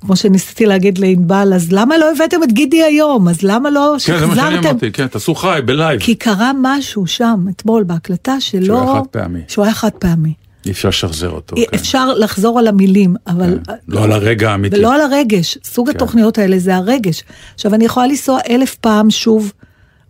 כמו 0.00 0.16
שניסיתי 0.16 0.66
להגיד 0.66 0.98
לענבל, 0.98 1.52
אז 1.54 1.72
למה 1.72 1.98
לא 1.98 2.12
הבאתם 2.12 2.42
את 2.42 2.52
גידי 2.52 2.82
היום? 2.82 3.28
אז 3.28 3.42
למה 3.42 3.70
לא 3.70 3.96
כן, 4.06 4.18
זה 4.18 4.26
מה 4.26 4.34
שאני 4.34 4.46
שחזרתם? 4.50 4.68
אמרתי, 4.68 4.92
כן, 4.92 5.06
תעשו 5.06 5.34
חי, 5.34 5.60
בלייב. 5.64 6.00
כי 6.00 6.14
קרה 6.14 6.52
משהו 6.62 7.06
שם, 7.06 7.46
אתמול, 7.50 7.82
בהקלטה, 7.82 8.40
שלא... 8.40 8.66
שהוא 8.66 8.80
היה 8.80 8.94
חד 8.94 9.06
פעמי. 9.10 9.40
שהוא 9.48 9.64
היה 9.64 9.74
חד 9.74 9.90
פעמי. 9.90 10.32
אי 10.66 10.70
אפשר 10.70 10.88
לשחזר 10.88 11.30
אותו. 11.30 11.56
אי- 11.56 11.66
כן. 11.70 11.76
אפשר 11.76 12.14
לחזור 12.14 12.58
על 12.58 12.66
המילים, 12.66 13.14
אבל... 13.26 13.58
כן. 13.66 13.72
לא 13.88 14.04
על 14.04 14.12
הרגע 14.12 14.50
האמיתי. 14.50 14.76
ולא 14.78 14.94
על 14.94 15.00
הרגש. 15.00 15.58
סוג 15.64 15.90
כן. 15.90 15.96
התוכניות 15.96 16.38
האלה 16.38 16.58
זה 16.58 16.76
הרגש. 16.76 17.22
עכשיו, 17.54 17.74
אני 17.74 17.84
יכולה 17.84 18.06
לנסוע 18.06 18.38
אלף 18.50 18.74
פעם 18.74 19.10
שוב, 19.10 19.52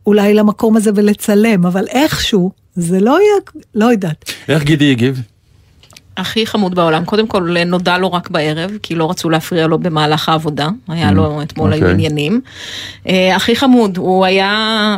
אולי 0.06 0.34
למקום 0.34 0.76
הזה 0.76 0.90
ולצלם, 0.94 1.66
אבל 1.66 1.84
איכשהו, 1.88 2.50
זה 2.76 3.00
לא 3.00 3.10
יהיה... 3.20 3.64
לא 3.74 3.84
יודעת. 3.84 4.24
איך 4.48 4.62
גידי 4.62 4.90
הגיב? 4.90 5.20
הכי 6.16 6.46
חמוד 6.46 6.74
בעולם. 6.74 7.04
קודם 7.04 7.26
כל 7.26 7.56
נודע 7.66 7.98
לו 7.98 8.12
רק 8.12 8.30
בערב, 8.30 8.70
כי 8.82 8.94
לא 8.94 9.10
רצו 9.10 9.30
להפריע 9.30 9.66
לו 9.66 9.78
במהלך 9.78 10.28
העבודה. 10.28 10.68
היה 10.88 11.12
לו, 11.12 11.42
אתמול 11.42 11.72
היו 11.72 11.80
אוקיי. 11.82 11.94
עניינים. 11.94 12.40
אה, 13.08 13.36
הכי 13.36 13.56
חמוד, 13.56 13.96
הוא 13.96 14.24
היה, 14.24 14.50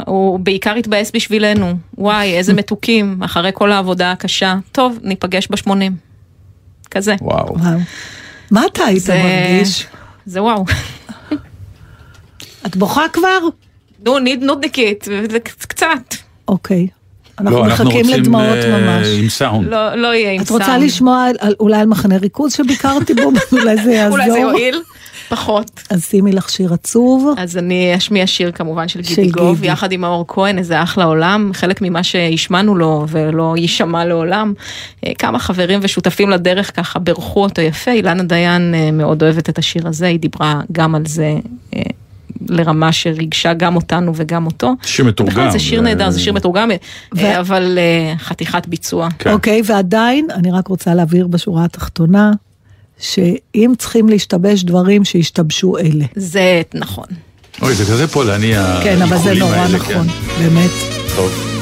הוא 0.07 0.41
בעיקר 0.41 0.75
התבאס 0.75 1.11
בשבילנו. 1.15 1.75
וואי, 1.99 2.33
איזה 2.37 2.55
מתוקים, 2.61 3.23
אחרי 3.23 3.51
כל 3.55 3.73
העבודה 3.73 4.13
הקשה. 4.13 4.55
טוב, 4.73 4.99
ניפגש 5.03 5.49
בשמונים. 5.51 5.97
כזה. 6.91 7.15
וואו. 7.21 7.59
וואו. 7.59 7.79
מה 8.51 8.67
אתה 8.67 8.85
היית 8.85 9.03
זה- 9.03 9.23
מרגיש? 9.55 9.87
זה 10.27 10.43
וואו. 10.43 10.65
את 12.67 12.77
בוכה 12.77 13.03
כבר? 13.13 13.39
נו, 14.05 14.19
ניד 14.19 14.43
נודניקית, 14.43 15.09
קצת. 15.59 16.15
אוקיי. 16.49 16.87
אנחנו 17.40 17.57
לא, 17.59 17.66
מחכים 17.66 17.87
רוצים, 17.87 18.21
לדמעות 18.21 18.57
אה, 18.64 18.78
ממש. 18.81 19.07
עם 19.23 19.28
סאונד. 19.28 19.69
לא, 19.69 19.95
לא 19.95 20.14
יהיה 20.14 20.31
עם 20.33 20.43
את 20.43 20.50
רוצה 20.50 20.64
סאונד. 20.64 20.83
לשמוע 20.83 21.25
על- 21.25 21.37
על- 21.40 21.55
אולי 21.61 21.76
על 21.81 21.87
מחנה 21.87 22.16
ריכוז 22.16 22.52
שביקרתי 22.52 23.14
בו? 23.14 23.23
אולי 23.61 23.76
זה 23.85 23.93
יעזור? 23.93 24.19
אולי 24.19 24.31
זה 24.31 24.38
יועיל? 24.38 24.81
פחות. 25.28 25.71
אז 25.90 26.05
שימי 26.05 26.33
לך 26.33 26.50
שיר 26.50 26.73
עצוב. 26.75 27.35
אז 27.38 27.59
אני 27.59 27.97
אשמיע 27.97 28.26
שיר 28.26 28.50
כמובן 28.52 28.88
של 28.88 29.02
של 29.02 29.14
גידי 29.14 29.31
גוב. 29.31 29.64
יחד 29.64 29.93
עם 29.93 30.00
מאור 30.00 30.25
כהן, 30.28 30.59
איזה 30.59 30.83
אחלה 30.83 31.05
עולם, 31.05 31.50
חלק 31.55 31.83
ממה 31.83 32.02
שהשמענו 32.02 32.75
לו 32.75 33.05
ולא 33.09 33.55
יישמע 33.59 34.05
לעולם. 34.05 34.52
אה, 35.07 35.12
כמה 35.19 35.38
חברים 35.38 35.81
ושותפים 35.83 36.31
לדרך 36.31 36.76
ככה 36.76 36.99
בירכו 36.99 37.43
אותו 37.43 37.62
יפה, 37.62 37.90
אילנה 37.90 38.23
דיין 38.23 38.75
אה, 38.75 38.90
מאוד 38.93 39.23
אוהבת 39.23 39.49
את 39.49 39.59
השיר 39.59 39.88
הזה, 39.88 40.07
היא 40.07 40.19
דיברה 40.21 40.61
גם 40.73 40.95
על 40.95 41.02
זה. 41.07 41.35
אה, 42.40 42.57
לרמה 42.57 42.93
שריגשה 42.93 43.55
גם 43.55 43.76
אותנו 43.76 44.12
וגם 44.16 44.47
אותו. 44.47 44.73
שיר 44.83 45.05
מתורגם, 45.05 45.33
בכלל 45.33 45.50
זה 45.50 45.59
שיר 45.59 45.81
ו- 45.81 45.83
נהדר, 45.83 46.11
זה 46.11 46.21
שיר 46.21 46.33
מתורגם, 46.33 46.71
אה, 46.71 46.76
ו- 47.16 47.40
אבל 47.40 47.78
אה, 47.78 48.14
חתיכת 48.19 48.66
ביצוע. 48.69 49.09
כן. 49.19 49.33
אוקיי, 49.33 49.62
ועדיין, 49.64 50.26
אני 50.35 50.50
רק 50.52 50.69
רוצה 50.69 50.95
להבהיר 50.95 51.26
בשורה 51.26 51.64
התחתונה, 51.64 52.33
שאם 52.99 53.73
צריכים 53.78 54.09
להשתבש 54.09 54.64
דברים, 54.64 55.05
שישתבשו 55.05 55.78
אלה. 55.78 56.05
זה 56.16 56.62
נכון. 56.75 57.07
אוי, 57.62 57.75
זה 57.75 57.85
כזה 57.85 58.09
פולני, 58.09 58.52
כן, 58.83 59.02
אבל 59.02 59.19
זה 59.19 59.35
נורא 59.35 59.57
האלה, 59.57 59.76
נכון, 59.78 60.09
כן. 60.09 60.43
באמת. 60.43 60.71
טוב. 61.16 61.56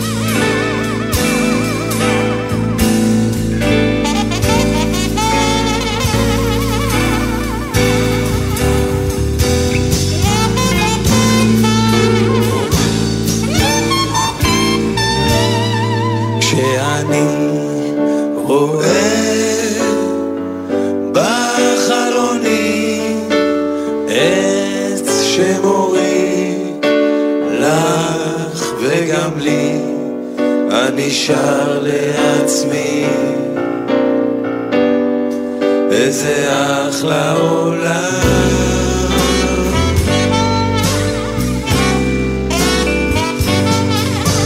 אחלה 37.05 37.33
עולם 37.33 37.85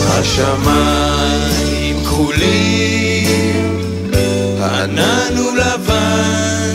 השמיים 0.09 2.05
כחולים, 2.05 3.81
הענן 4.61 5.37
הוא 5.37 5.53
לבן, 5.57 6.75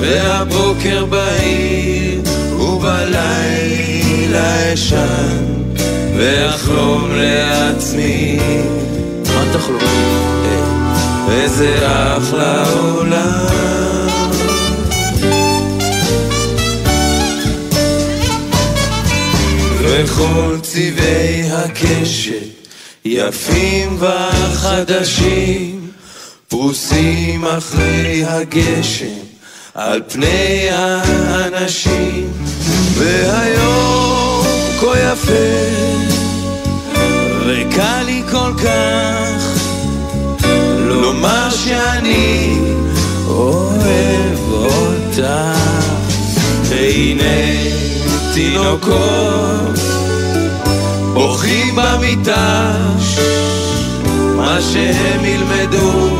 והבוקר 0.00 1.04
בהיר, 1.04 2.20
ובלילה 2.60 3.94
אשן, 4.74 5.44
ואחלום 6.16 7.10
לעצמי. 7.14 8.38
מה 9.24 9.44
תחלום? 9.52 9.80
איזה 11.30 11.76
אחלה 12.16 12.64
עולם. 12.68 13.77
וכל 20.18 20.56
צבעי 20.62 21.50
הקשת 21.52 22.32
יפים 23.04 23.98
וחדשים 24.00 25.90
פרוסים 26.48 27.44
אחרי 27.44 28.24
הגשם 28.24 29.06
על 29.74 30.02
פני 30.08 30.68
האנשים. 30.70 32.32
והיום 32.94 34.46
כה 34.80 34.98
יפה 34.98 35.32
וקל 37.46 38.02
לי 38.02 38.22
כל 38.30 38.52
כך 38.64 39.60
לומר 40.78 41.50
שאני 41.50 42.58
אוהב 43.26 44.38
אותך. 44.52 45.28
והנה 46.68 47.48
תינוקות 48.34 49.87
בוכים 51.18 51.76
במיטה 51.76 52.72
מה 54.36 54.58
שהם 54.72 55.24
ילמדו 55.24 56.16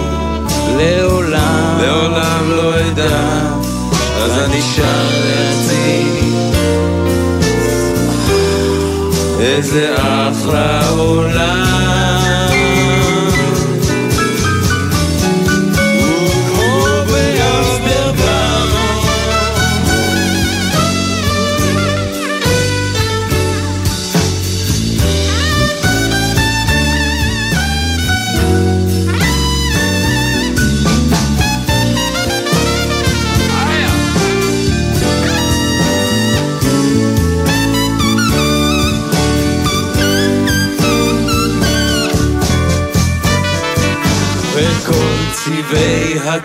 לעולם. 0.77 1.79
לעולם 1.83 2.51
לא 2.51 2.81
אדע 2.81 3.21
אז 4.23 4.39
אני 4.39 4.63
שר 4.63 5.09
לעצמי 5.25 6.05
איזה 9.41 9.95
אחלה 9.97 10.89
עולם 10.89 11.88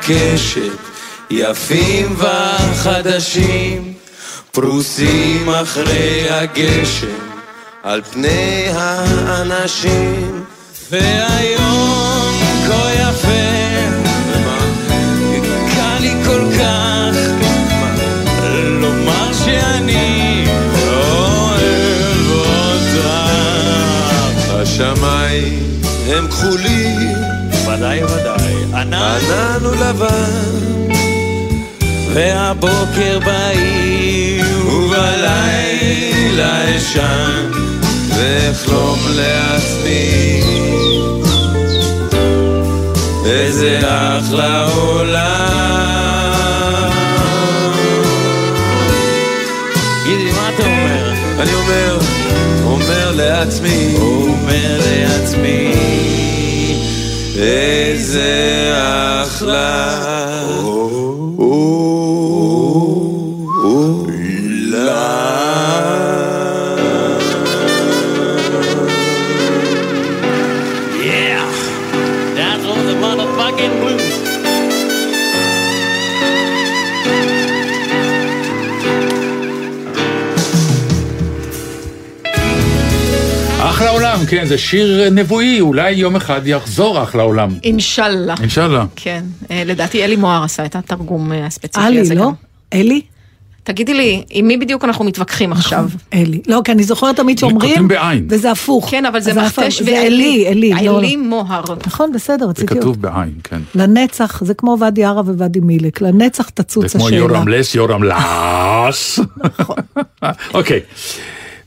הקשת, 0.04 0.78
יפים 1.30 2.16
וחדשים, 2.18 3.94
פרוסים 4.52 5.50
אחרי 5.50 6.30
הגשם, 6.30 7.08
על 7.84 8.02
פני 8.12 8.68
האנשים. 8.76 10.44
והיום 10.92 12.40
כה 12.68 12.94
יפה, 12.94 13.30
קל 15.76 15.98
לי 16.00 16.14
כל 16.26 16.46
כך 16.60 17.16
לומר 18.54 19.34
שאני 19.46 20.46
אוהב 20.88 22.30
אותך. 22.32 23.08
השמיים 24.50 25.82
הם 26.08 26.28
כחולים, 26.28 26.73
ענן 28.84 29.66
הוא 29.66 29.76
לבן, 29.76 30.94
והבוקר 32.14 33.20
בעיר 33.26 34.68
ובלילה 34.68 36.78
אשן, 36.78 37.52
ואחלום 38.16 39.00
לעצמי. 39.16 40.42
איזה 43.26 43.80
אחלה 43.84 44.66
עולם. 44.66 45.24
גידי, 50.06 50.32
מה 50.32 50.50
אתה 50.56 50.64
אומר? 50.64 51.14
אני 51.40 51.54
אומר, 51.54 52.00
אומר 52.64 53.12
לעצמי, 53.12 53.96
אומר 53.98 54.80
לעצמי, 54.86 55.74
איזה 57.38 58.72
אחלה 59.24 59.90
כן, 84.34 84.46
זה 84.46 84.58
שיר 84.58 85.10
נבואי, 85.12 85.62
אולי 85.62 85.92
יום 85.92 86.16
אחד 86.16 86.42
יחזור 86.48 87.04
אחלה 87.04 87.24
עולם. 87.24 87.50
אינשאללה. 87.64 88.36
אינשאללה. 88.42 88.86
כן, 88.96 89.24
אה, 89.52 89.64
לדעתי 89.66 90.04
אלי 90.04 90.16
מוהר 90.16 90.44
עשה 90.44 90.66
את 90.66 90.76
התרגום 90.76 91.32
אה, 91.32 91.46
הספציפי 91.46 91.86
אלי, 91.86 92.00
הזה 92.00 92.16
לא? 92.16 92.26
גם. 92.26 92.32
אלי? 92.74 93.02
תגידי 93.64 93.94
לי, 93.94 94.24
עם 94.30 94.48
מי 94.48 94.58
בדיוק 94.58 94.84
אנחנו 94.84 95.06
מתווכחים 95.06 95.52
עכשיו? 95.52 95.86
אלי. 96.14 96.42
לא, 96.48 96.62
כי 96.64 96.72
אני 96.72 96.84
זוכרת 96.84 97.16
תמיד 97.16 97.38
שאומרים, 97.38 97.60
כותבים 97.60 97.88
בעין. 97.88 98.28
וזה 98.30 98.52
הפוך. 98.52 98.88
כן, 98.92 99.06
אבל 99.06 99.20
זה. 99.20 99.34
מכתש 99.34 99.82
זה 99.82 99.92
ואלי. 99.92 100.48
אלי, 100.48 100.48
אלי. 100.48 100.86
לא, 100.86 101.00
אלי 101.00 101.16
לא. 101.16 101.24
מוהר. 101.24 101.64
נכון, 101.88 102.12
בסדר, 102.12 102.46
זה 102.46 102.50
רציתי... 102.50 102.76
כתוב 102.76 103.02
בעין, 103.02 103.34
כן. 103.44 103.62
לנצח, 103.76 104.44
זה 104.44 104.54
כמו 104.54 104.78
ואדי 104.80 105.04
ערה 105.04 105.22
וואדי 105.22 105.60
מילק, 105.60 106.02
לנצח 106.02 106.46
זה 106.46 106.52
תצוץ 106.54 106.96
כמו 106.96 107.08
השאלה. 107.08 107.18
יורם 107.18 107.48
לס, 107.48 107.76
יורם 107.76 108.04
לס. 108.04 109.20
אוקיי. 110.54 110.80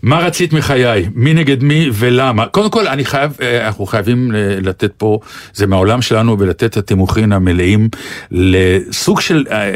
מה 0.03 0.19
רצית 0.19 0.53
מחיי? 0.53 1.09
מי 1.15 1.35
נגד 1.35 1.63
מי 1.63 1.91
ולמה? 1.93 2.47
קודם 2.47 2.71
כל, 2.71 2.87
אני 2.89 3.05
חייב, 3.05 3.37
אה, 3.43 3.67
אנחנו 3.67 3.87
חייבים 3.87 4.35
אה, 4.35 4.57
לתת 4.63 4.93
פה, 4.97 5.21
זה 5.55 5.67
מהעולם 5.67 6.03
שלנו, 6.03 6.37
ולתת 6.39 6.65
את 6.65 6.77
התימוכין 6.77 7.33
המלאים 7.33 7.89
לסוג 8.31 9.21
של, 9.21 9.45
אה, 9.51 9.71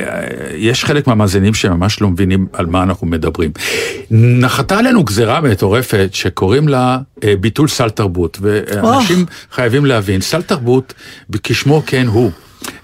יש 0.56 0.84
חלק 0.84 1.06
מהמאזינים 1.06 1.54
שממש 1.54 2.00
לא 2.00 2.08
מבינים 2.08 2.46
על 2.52 2.66
מה 2.66 2.82
אנחנו 2.82 3.06
מדברים. 3.06 3.50
נחתה 4.10 4.78
עלינו 4.78 5.04
גזירה 5.04 5.40
מטורפת 5.40 6.08
שקוראים 6.12 6.68
לה 6.68 6.98
ביטול 7.40 7.68
סל 7.68 7.90
תרבות, 7.90 8.38
ואנשים 8.40 9.26
חייבים 9.52 9.86
להבין, 9.86 10.20
סל 10.20 10.42
תרבות, 10.42 10.94
כשמו 11.42 11.82
כן 11.86 12.06
הוא. 12.06 12.30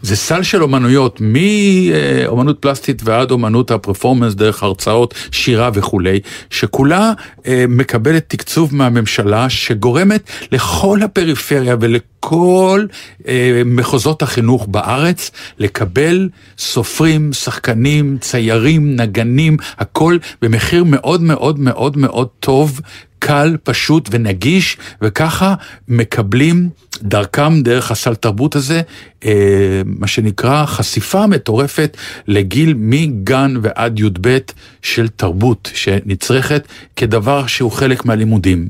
זה 0.02 0.16
סל 0.16 0.42
של 0.42 0.62
אומנויות, 0.62 1.20
מאומנות 1.20 2.58
פלסטית 2.60 3.02
ועד 3.04 3.30
אומנות 3.30 3.70
הפרפורמנס, 3.70 4.34
דרך 4.34 4.62
הרצאות, 4.62 5.14
שירה 5.30 5.70
וכולי, 5.74 6.20
שכולה 6.50 7.12
אה, 7.46 7.64
מקבלת 7.68 8.24
תקצוב 8.28 8.74
מהממשלה, 8.74 9.50
שגורמת 9.50 10.30
לכל 10.52 11.02
הפריפריה 11.02 11.76
ולכל 11.80 12.86
אה, 13.28 13.62
מחוזות 13.64 14.22
החינוך 14.22 14.66
בארץ 14.70 15.30
לקבל 15.58 16.28
סופרים, 16.58 17.32
שחקנים, 17.32 18.18
ציירים, 18.20 18.96
נגנים, 18.96 19.56
הכל 19.78 20.18
במחיר 20.42 20.84
מאוד 20.84 21.22
מאוד 21.22 21.58
מאוד 21.58 21.96
מאוד 21.96 22.28
טוב. 22.40 22.80
קל, 23.26 23.56
פשוט 23.62 24.08
ונגיש, 24.12 24.76
וככה 25.02 25.54
מקבלים 25.88 26.68
דרכם, 27.02 27.62
דרך 27.62 27.90
הסל 27.90 28.14
תרבות 28.14 28.56
הזה, 28.56 28.82
אה, 29.24 29.82
מה 29.84 30.06
שנקרא 30.06 30.66
חשיפה 30.66 31.26
מטורפת 31.26 31.96
לגיל 32.28 32.74
מגן 32.76 33.54
ועד 33.62 34.00
י"ב 34.00 34.38
של 34.82 35.08
תרבות 35.08 35.70
שנצרכת 35.74 36.68
כדבר 36.96 37.46
שהוא 37.46 37.72
חלק 37.72 38.04
מהלימודים. 38.04 38.68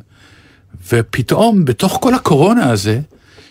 ופתאום, 0.92 1.64
בתוך 1.64 1.99
כל 2.01 2.14
הקורונה 2.14 2.71
הזה, 2.71 3.01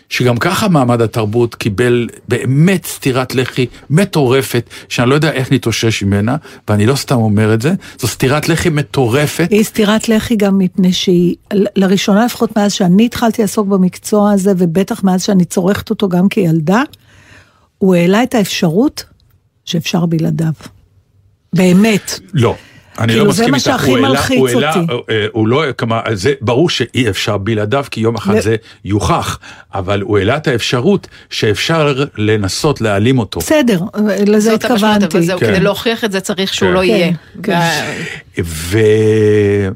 שגם 0.08 0.36
ככה 0.36 0.68
מעמד 0.68 1.00
התרבות 1.00 1.54
קיבל 1.54 2.08
באמת 2.28 2.86
סטירת 2.86 3.34
לחי 3.34 3.66
מטורפת, 3.90 4.70
שאני 4.88 5.10
לא 5.10 5.14
יודע 5.14 5.32
איך 5.32 5.52
נתאושש 5.52 6.02
ממנה, 6.02 6.36
ואני 6.68 6.86
לא 6.86 6.96
סתם 6.96 7.16
אומר 7.16 7.54
את 7.54 7.62
זה, 7.62 7.72
זו 7.98 8.08
סטירת 8.08 8.48
לחי 8.48 8.68
מטורפת. 8.68 9.48
היא 9.50 9.64
סטירת 9.64 10.08
לחי 10.08 10.36
גם 10.36 10.58
מפני 10.58 10.92
שהיא, 10.92 11.36
לראשונה 11.52 12.24
לפחות 12.24 12.56
מאז 12.56 12.72
שאני 12.72 13.04
התחלתי 13.06 13.42
לעסוק 13.42 13.66
במקצוע 13.66 14.32
הזה, 14.32 14.52
ובטח 14.58 15.04
מאז 15.04 15.22
שאני 15.22 15.44
צורכת 15.44 15.90
אותו 15.90 16.08
גם 16.08 16.28
כילדה, 16.28 16.82
הוא 17.78 17.94
העלה 17.94 18.22
את 18.22 18.34
האפשרות 18.34 19.04
שאפשר 19.64 20.06
בלעדיו. 20.06 20.52
באמת. 21.52 22.20
לא. 22.34 22.54
אני 22.98 23.08
כאילו, 23.12 23.24
לא 23.24 23.30
מסכים 23.30 23.54
איתך, 23.54 23.84
הוא 23.86 23.96
העלה- 23.96 24.20
הוא 24.36 24.48
העלה- 24.48 24.74
אותי. 24.76 24.92
אה, 25.10 25.26
הוא 25.32 25.48
לא, 25.48 25.62
כמה, 25.78 26.00
זה 26.12 26.32
ברור 26.40 26.70
שאי 26.70 27.08
אפשר 27.08 27.36
בלעדיו, 27.38 27.84
כי 27.90 28.00
יום 28.00 28.14
אחד 28.16 28.34
ו- 28.38 28.40
זה 28.40 28.56
יוכח, 28.84 29.38
אבל 29.74 30.00
הוא 30.00 30.18
העלה 30.18 30.36
את 30.36 30.48
האפשרות 30.48 31.08
שאפשר 31.30 31.94
לנסות 32.18 32.80
להעלים 32.80 33.18
אותו. 33.18 33.40
בסדר, 33.40 33.80
לזה 34.26 34.50
זאת 34.50 34.64
המשמעות, 34.64 34.64
התכוונתי. 34.96 35.16
אבל 35.16 35.26
זהו, 35.26 35.38
כן. 35.40 35.46
כדי 35.46 35.60
להוכיח 35.60 36.04
את 36.04 36.12
זה 36.12 36.20
צריך 36.20 36.54
שהוא 36.54 36.68
כן. 36.68 36.74
לא 36.74 36.84
יהיה. 36.84 37.12
כן. 37.42 37.52
וה- 37.52 38.76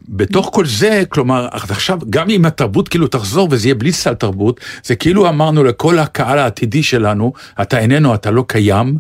ובתוך 0.09 0.51
כל 0.53 0.67
זה, 0.67 1.03
כלומר, 1.09 1.49
עכשיו, 1.53 1.99
גם 2.11 2.31
אם 2.31 2.45
התרבות 2.45 2.89
כאילו 2.89 3.07
תחזור 3.07 3.49
וזה 3.51 3.69
יהיה 3.69 3.75
בלי 3.75 3.93
סל 3.93 4.15
תרבות, 4.15 4.61
זה 4.85 4.95
כאילו 4.97 5.29
אמרנו 5.29 5.65
לכל 5.65 5.99
הקהל 5.99 6.39
העתידי 6.39 6.83
שלנו, 6.83 7.33
אתה 7.63 7.79
איננו, 7.79 8.15
אתה 8.15 8.31
לא 8.31 8.45
קיים, 8.49 8.99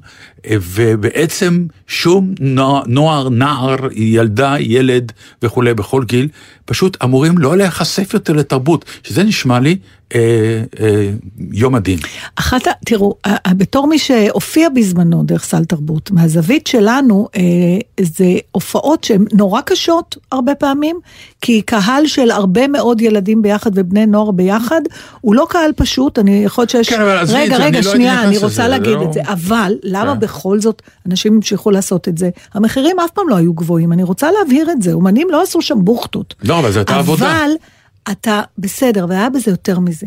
ובעצם 0.50 1.64
שום 1.86 2.34
נוער 2.86 3.28
נער, 3.28 3.76
ילדה, 4.10 4.54
ילד 4.58 5.12
וכולי, 5.42 5.74
בכל 5.74 6.04
גיל, 6.04 6.28
פשוט 6.70 6.96
אמורים 7.04 7.38
לא 7.38 7.56
להיחשף 7.56 8.14
יותר 8.14 8.32
לתרבות, 8.32 8.84
שזה 9.02 9.22
נשמע 9.24 9.60
לי 9.60 9.76
אה, 10.14 10.62
אה, 10.80 11.10
יום 11.52 11.74
הדין. 11.74 11.98
אחת, 12.36 12.60
תראו, 12.84 13.14
בתור 13.50 13.86
מי 13.86 13.98
שהופיע 13.98 14.68
בזמנו 14.68 15.22
דרך 15.22 15.44
סל 15.44 15.64
תרבות, 15.64 16.10
מהזווית 16.10 16.66
שלנו, 16.66 17.28
אה, 17.36 17.42
זה 18.00 18.24
הופעות 18.52 19.04
שהן 19.04 19.24
נורא 19.32 19.60
קשות 19.60 20.16
הרבה 20.32 20.54
פעמים, 20.54 21.00
כי 21.40 21.62
קהל 21.62 22.06
של 22.06 22.30
הרבה 22.30 22.68
מאוד 22.68 23.00
ילדים 23.00 23.42
ביחד 23.42 23.70
ובני 23.74 24.06
נוער 24.06 24.30
ביחד, 24.30 24.80
הוא 25.20 25.34
לא 25.34 25.46
קהל 25.50 25.72
פשוט, 25.76 26.18
אני 26.18 26.44
יכול 26.44 26.62
להיות 26.62 26.70
שיש... 26.70 26.88
כן, 26.88 27.00
אבל 27.00 27.16
עזבי 27.16 27.38
את 27.38 27.42
רגע, 27.42 27.56
זה, 27.56 27.62
רגע, 27.62 27.78
אני 27.78 27.86
לא 27.86 27.92
שנייה, 27.92 28.22
אני 28.24 28.38
רוצה 28.38 28.46
לזה, 28.46 28.68
להגיד 28.68 28.98
זה 28.98 29.04
את 29.04 29.12
זה, 29.12 29.20
לא- 29.26 29.32
אבל 29.32 29.74
למה 29.82 30.14
כן. 30.14 30.20
בכל 30.20 30.60
זאת 30.60 30.82
אנשים 31.06 31.34
המשיכו 31.34 31.70
לעשות 31.70 32.08
את 32.08 32.18
זה? 32.18 32.30
המחירים 32.54 33.00
אף 33.00 33.10
פעם 33.10 33.28
לא 33.28 33.36
היו 33.36 33.52
גבוהים, 33.52 33.92
אני 33.92 34.02
רוצה 34.02 34.28
להבהיר 34.30 34.70
את 34.70 34.82
זה, 34.82 34.92
אומנים 34.92 35.28
לא 35.30 35.42
עשו 35.42 35.62
שם 35.62 35.84
בוכטות. 35.84 36.34
לא, 36.42 36.59
אבל 36.60 36.72
זו 36.72 36.78
הייתה 36.78 36.96
עבודה. 36.96 37.30
אבל 37.30 37.50
אתה 38.10 38.42
בסדר, 38.58 39.06
והיה 39.08 39.30
בזה 39.30 39.50
יותר 39.50 39.78
מזה. 39.78 40.06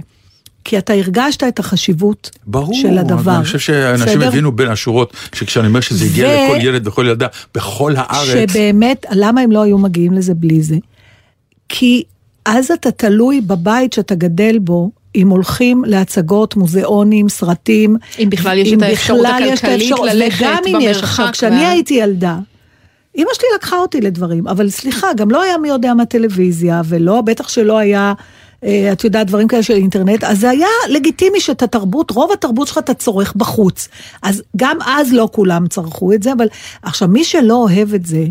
כי 0.64 0.78
אתה 0.78 0.94
הרגשת 0.94 1.44
את 1.44 1.60
החשיבות 1.60 2.32
ברור, 2.48 2.74
של 2.74 2.98
הדבר. 2.98 3.16
אבל 3.16 3.34
אני 3.34 3.44
חושב 3.44 3.60
שאנשים 3.60 4.08
בסדר? 4.08 4.28
הבינו 4.28 4.52
בין 4.52 4.70
השורות, 4.70 5.14
שכשאני 5.34 5.68
אומר 5.68 5.80
שזה 5.80 6.06
הגיע 6.06 6.28
ו- 6.28 6.32
לכל 6.32 6.66
ילד 6.66 6.88
וכל 6.88 7.06
ילדה 7.08 7.28
בכל 7.56 7.94
הארץ, 7.98 8.50
שבאמת, 8.50 9.06
למה 9.12 9.42
הם 9.42 9.52
לא 9.52 9.62
היו 9.62 9.78
מגיעים 9.78 10.14
לזה 10.14 10.34
בלי 10.34 10.64
זה? 10.64 10.76
כי 11.70 12.04
אז 12.46 12.72
אתה 12.72 12.92
תלוי 12.92 13.42
בבית 13.42 13.94
שאתה 13.94 14.16
גדל 14.16 14.60
בו. 14.60 14.92
אם 15.16 15.30
הולכים 15.30 15.84
להצגות, 15.86 16.56
מוזיאונים, 16.56 17.30
סרטים. 17.30 17.96
אם 18.20 18.30
בכלל 18.30 18.58
יש 18.58 18.74
אם 18.74 18.78
את 18.78 18.84
האפשרות 18.84 19.26
הכלכלית 19.26 19.92
ללכת 20.06 20.46
וגם 20.46 20.58
אם 20.68 20.82
יש 20.82 20.98
במרחק 20.98 21.04
עכשיו, 21.04 21.30
כשאני 21.32 21.66
הייתי 21.66 21.94
ילדה, 21.94 22.38
אמא 23.18 23.30
שלי 23.34 23.48
לקחה 23.56 23.78
אותי 23.78 24.02
לדברים, 24.02 24.48
אבל 24.48 24.70
סליחה, 24.70 25.08
גם 25.18 25.32
לא 25.32 25.42
היה 25.42 25.58
מי 25.58 25.70
יודע 25.70 25.94
מה 25.94 26.06
טלוויזיה, 26.06 26.82
ולא, 26.86 27.22
בטח 27.22 27.48
שלא 27.48 27.78
היה 27.78 28.14
אה, 28.64 28.90
את 28.92 29.04
יודעת, 29.04 29.28
דברים 29.28 29.48
כאלה 29.48 29.64
של 29.64 29.74
אינטרנט, 29.74 30.24
אז 30.24 30.40
זה 30.40 30.50
היה 30.50 30.68
לגיטימי 30.90 31.40
שאת 31.40 31.64
התרבות, 31.64 32.12
רוב 32.12 32.32
התרבות 32.32 32.68
שלך 32.68 32.78
אתה 32.78 32.94
צורך 32.94 33.36
בחוץ. 33.36 33.88
אז 34.22 34.44
גם 34.58 34.78
אז 34.86 35.14
לא 35.14 35.30
כולם 35.32 35.68
צרכו 35.68 36.14
את 36.14 36.24
זה, 36.24 36.34
אבל 36.34 36.48
עכשיו, 36.82 37.08
מי 37.08 37.24
שלא 37.24 37.56
אוהב 37.56 37.94
את 37.94 38.06
זה, 38.06 38.26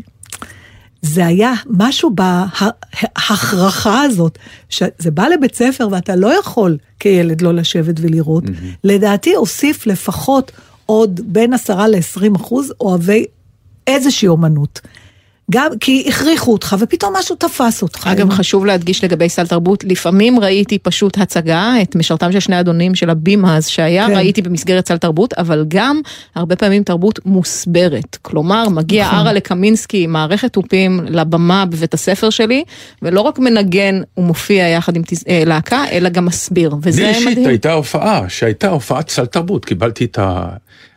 זה 1.02 1.26
היה 1.26 1.52
משהו 1.66 2.10
בהכרחה 2.10 4.02
הזאת, 4.02 4.38
שזה 4.68 5.10
בא 5.14 5.28
לבית 5.28 5.54
ספר 5.54 5.88
ואתה 5.90 6.16
לא 6.16 6.38
יכול 6.38 6.78
כילד 7.00 7.42
לא 7.42 7.54
לשבת 7.54 7.94
ולראות, 8.00 8.44
לדעתי 8.84 9.34
הוסיף 9.34 9.86
לפחות 9.86 10.52
עוד 10.86 11.20
בין 11.24 11.52
עשרה 11.52 11.88
ל-20 11.88 12.36
אחוז 12.36 12.72
אוהבי 12.80 13.26
איזושהי 13.86 14.28
אומנות. 14.28 14.80
גם 15.50 15.70
כי 15.80 16.04
הכריחו 16.08 16.52
אותך, 16.52 16.76
ופתאום 16.78 17.16
משהו 17.16 17.36
תפס 17.36 17.82
אותך. 17.82 18.06
אגב, 18.12 18.30
חשוב 18.30 18.66
להדגיש 18.66 19.04
לגבי 19.04 19.28
סל 19.28 19.46
תרבות, 19.46 19.84
לפעמים 19.84 20.40
ראיתי 20.40 20.78
פשוט 20.78 21.18
הצגה, 21.18 21.74
את 21.82 21.96
משרתם 21.96 22.32
של 22.32 22.40
שני 22.40 22.60
אדונים 22.60 22.94
של 22.94 23.10
הבימה 23.10 23.62
שהיה, 23.62 24.06
כן. 24.06 24.16
ראיתי 24.16 24.42
במסגרת 24.42 24.88
סל 24.88 24.96
תרבות, 24.98 25.32
אבל 25.32 25.64
גם 25.68 26.00
הרבה 26.34 26.56
פעמים 26.56 26.82
תרבות 26.82 27.20
מוסברת. 27.26 28.16
כלומר, 28.22 28.68
מגיע 28.68 29.06
נכון. 29.06 29.18
ארה 29.18 29.32
לקמינסקי 29.32 30.02
עם 30.04 30.12
מערכת 30.12 30.52
תופים 30.52 31.00
לבמה 31.08 31.64
בבית 31.66 31.94
הספר 31.94 32.30
שלי, 32.30 32.64
ולא 33.02 33.20
רק 33.20 33.38
מנגן 33.38 34.00
ומופיע 34.16 34.68
יחד 34.68 34.96
עם 34.96 35.02
תז- 35.06 35.24
אה, 35.28 35.42
להקה, 35.46 35.84
אלא 35.90 36.08
גם 36.08 36.24
מסביר, 36.24 36.74
וזה 36.82 37.02
לי 37.02 37.08
אישית 37.08 37.28
מדהים. 37.28 37.48
הייתה 37.48 37.72
הופעה, 37.72 38.28
שהייתה 38.28 38.68
הופעת 38.68 39.10
סל 39.10 39.26
תרבות, 39.26 39.64
קיבלתי 39.64 40.04
את 40.04 40.18
ה... 40.18 40.46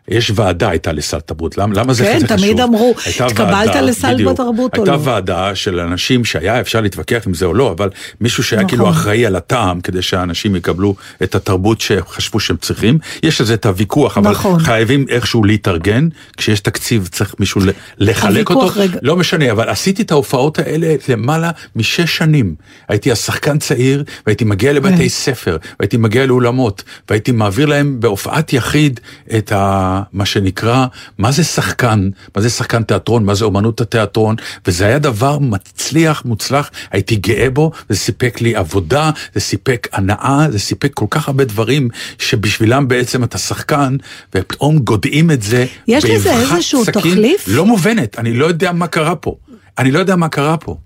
יש 0.08 0.32
ועדה 0.36 0.70
הייתה 0.70 0.92
לסל 0.92 1.20
תרבות, 1.20 1.58
למה, 1.58 1.74
למה 1.76 1.94
זה 1.94 2.04
כן, 2.04 2.16
כזה 2.16 2.26
חשוב? 2.26 2.38
תמיד 2.38 2.60
אמרו, 2.60 2.96
הייתה 3.06 3.26
התקבלת 3.26 3.76
לסל 3.76 4.14
בדיוק. 4.14 4.32
בתרבות 4.32 4.78
או 4.78 4.84
הייתה 4.84 4.92
לא? 4.92 5.00
ועדה 5.04 5.56
של 5.56 5.80
אנשים 5.80 6.26
שהיה 6.26 6.60
אפשר 6.60 6.82
להתווכח 6.82 7.24
עם 7.28 7.34
זה 7.34 7.46
או 7.46 7.54
לא, 7.54 7.72
אבל 7.72 7.90
מישהו 8.22 8.44
שהיה 8.44 8.62
נכון. 8.62 8.70
כאילו 8.70 8.90
אחראי 8.90 9.26
על 9.26 9.36
הטעם, 9.36 9.82
כדי 9.82 10.02
שהאנשים 10.02 10.56
יקבלו 10.56 10.96
את 11.24 11.36
התרבות 11.36 11.82
שחשבו 11.82 12.40
שהם 12.40 12.58
צריכים. 12.58 12.98
יש 13.24 13.42
לזה 13.42 13.54
את 13.54 13.66
הוויכוח, 13.66 14.18
אבל 14.18 14.32
נכון. 14.32 14.60
חייבים 14.60 15.06
איכשהו 15.10 15.44
להתארגן, 15.44 16.08
כשיש 16.38 16.60
תקציב 16.60 17.10
צריך 17.12 17.36
מישהו 17.40 17.62
לחלק 17.98 18.50
הוויכוח, 18.50 18.64
אותו. 18.64 18.80
רגע. 18.80 19.00
לא 19.02 19.16
משנה, 19.16 19.52
אבל 19.52 19.70
עשיתי 19.70 20.02
את 20.02 20.12
ההופעות 20.12 20.60
האלה 20.60 20.96
למעלה 21.10 21.52
משש 21.76 22.18
שנים. 22.18 22.56
הייתי 22.90 23.12
השחקן 23.12 23.60
צעיר, 23.60 24.04
והייתי 24.26 24.46
מגיע 24.46 24.72
כן. 24.72 24.76
לבתי 24.76 25.10
ספר, 25.10 25.58
והייתי 25.80 25.98
מגיע 25.98 26.26
לאולמות, 26.26 26.84
והייתי 27.10 27.32
מעביר 27.32 27.66
להם 27.66 28.00
בהופעת 28.00 28.54
יחיד 28.54 29.00
את 29.38 29.52
ה, 29.52 29.95
מה 30.14 30.26
שנקרא, 30.26 30.86
מה 31.18 31.32
זה 31.32 31.44
שחקן, 31.44 32.10
מה 32.36 32.42
זה 32.42 32.50
שחקן 32.50 32.84
תיאטרון, 32.84 33.26
מה 33.26 33.36
זה 33.36 33.46
אומנות 33.46 33.82
התיאטרון, 33.82 34.36
וזה 34.68 34.86
היה 34.86 35.00
דבר 35.00 35.40
מצליח, 35.40 36.26
מוצלח, 36.26 36.72
הייתי 36.92 37.16
גאה 37.16 37.50
בו, 37.50 37.72
זה 37.90 37.96
סיפק 37.96 38.42
לי 38.42 38.56
עבודה, 38.56 39.12
זה 39.34 39.40
סיפק 39.40 39.88
הנאה, 39.94 40.48
זה 40.52 40.60
סיפק 40.60 40.94
כל 40.94 41.06
כך 41.10 41.28
הרבה 41.28 41.46
דברים, 41.46 41.90
שבשבילם 42.18 42.88
בעצם 42.88 43.24
אתה 43.24 43.38
שחקן, 43.38 43.98
ופתאום 44.36 44.80
גודעים 44.80 45.32
את 45.32 45.42
זה 45.42 45.66
יש 45.88 46.06
לזה 46.06 46.34
איזשהו 46.34 46.86
סכין 46.86 47.02
תחליף? 47.02 47.46
לא 47.48 47.66
מובנת, 47.66 48.20
אני 48.20 48.34
לא 48.34 48.46
יודע 48.46 48.72
מה 48.72 48.88
קרה 48.88 49.16
פה. 49.16 49.36
אני 49.78 49.92
לא 49.92 50.00
יודע 50.00 50.16
מה 50.16 50.30
קרה 50.30 50.58
פה. 50.58 50.78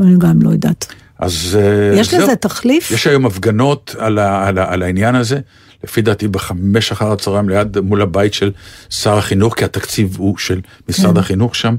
אני 0.00 0.14
גם 0.18 0.42
לא 0.42 0.50
יודעת. 0.50 0.94
אז 1.18 1.58
אה, 1.60 1.98
יש 1.98 2.10
זהו. 2.10 2.22
לזה 2.22 2.36
תחליף? 2.36 2.90
יש 2.90 3.06
היום 3.06 3.26
הפגנות 3.26 3.96
על, 3.98 4.18
ה, 4.18 4.48
על, 4.48 4.58
ה, 4.58 4.72
על 4.72 4.82
העניין 4.82 5.14
הזה, 5.14 5.40
לפי 5.84 6.02
דעתי 6.02 6.28
בחמש 6.28 6.92
אחר 6.92 7.12
הצהריים 7.12 7.48
ליד, 7.48 7.78
מול 7.78 8.02
הבית 8.02 8.34
של 8.34 8.50
שר 8.90 9.18
החינוך, 9.18 9.54
כי 9.54 9.64
התקציב 9.64 10.16
הוא 10.18 10.38
של 10.38 10.60
משרד 10.88 11.14
כן. 11.14 11.20
החינוך 11.20 11.56
שם. 11.56 11.76